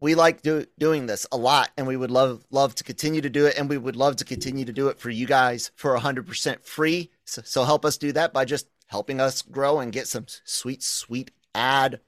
we 0.00 0.14
like 0.14 0.40
do, 0.40 0.64
doing 0.78 1.04
this 1.04 1.26
a 1.30 1.36
lot, 1.36 1.70
and 1.76 1.86
we 1.86 1.98
would 1.98 2.10
love 2.10 2.46
love 2.50 2.74
to 2.76 2.84
continue 2.84 3.20
to 3.20 3.28
do 3.28 3.44
it, 3.44 3.58
and 3.58 3.68
we 3.68 3.76
would 3.76 3.96
love 3.96 4.16
to 4.16 4.24
continue 4.24 4.64
to 4.64 4.72
do 4.72 4.88
it 4.88 4.98
for 4.98 5.10
you 5.10 5.26
guys 5.26 5.72
for 5.76 5.94
hundred 5.98 6.26
percent 6.26 6.64
free. 6.64 7.10
So, 7.26 7.42
so 7.44 7.64
help 7.64 7.84
us 7.84 7.98
do 7.98 8.12
that 8.12 8.32
by 8.32 8.46
just 8.46 8.66
helping 8.86 9.20
us 9.20 9.42
grow 9.42 9.78
and 9.80 9.92
get 9.92 10.08
some 10.08 10.24
sweet 10.44 10.82
sweet 10.82 11.32
ad 11.54 12.00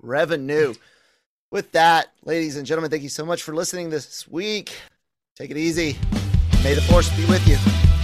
revenue 0.00 0.74
with 1.54 1.70
that, 1.70 2.08
ladies 2.24 2.56
and 2.56 2.66
gentlemen, 2.66 2.90
thank 2.90 3.04
you 3.04 3.08
so 3.08 3.24
much 3.24 3.44
for 3.44 3.54
listening 3.54 3.88
this 3.88 4.26
week. 4.26 4.74
Take 5.36 5.52
it 5.52 5.56
easy. 5.56 5.96
May 6.64 6.74
the 6.74 6.80
force 6.80 7.08
be 7.16 7.24
with 7.26 7.46
you. 7.46 8.03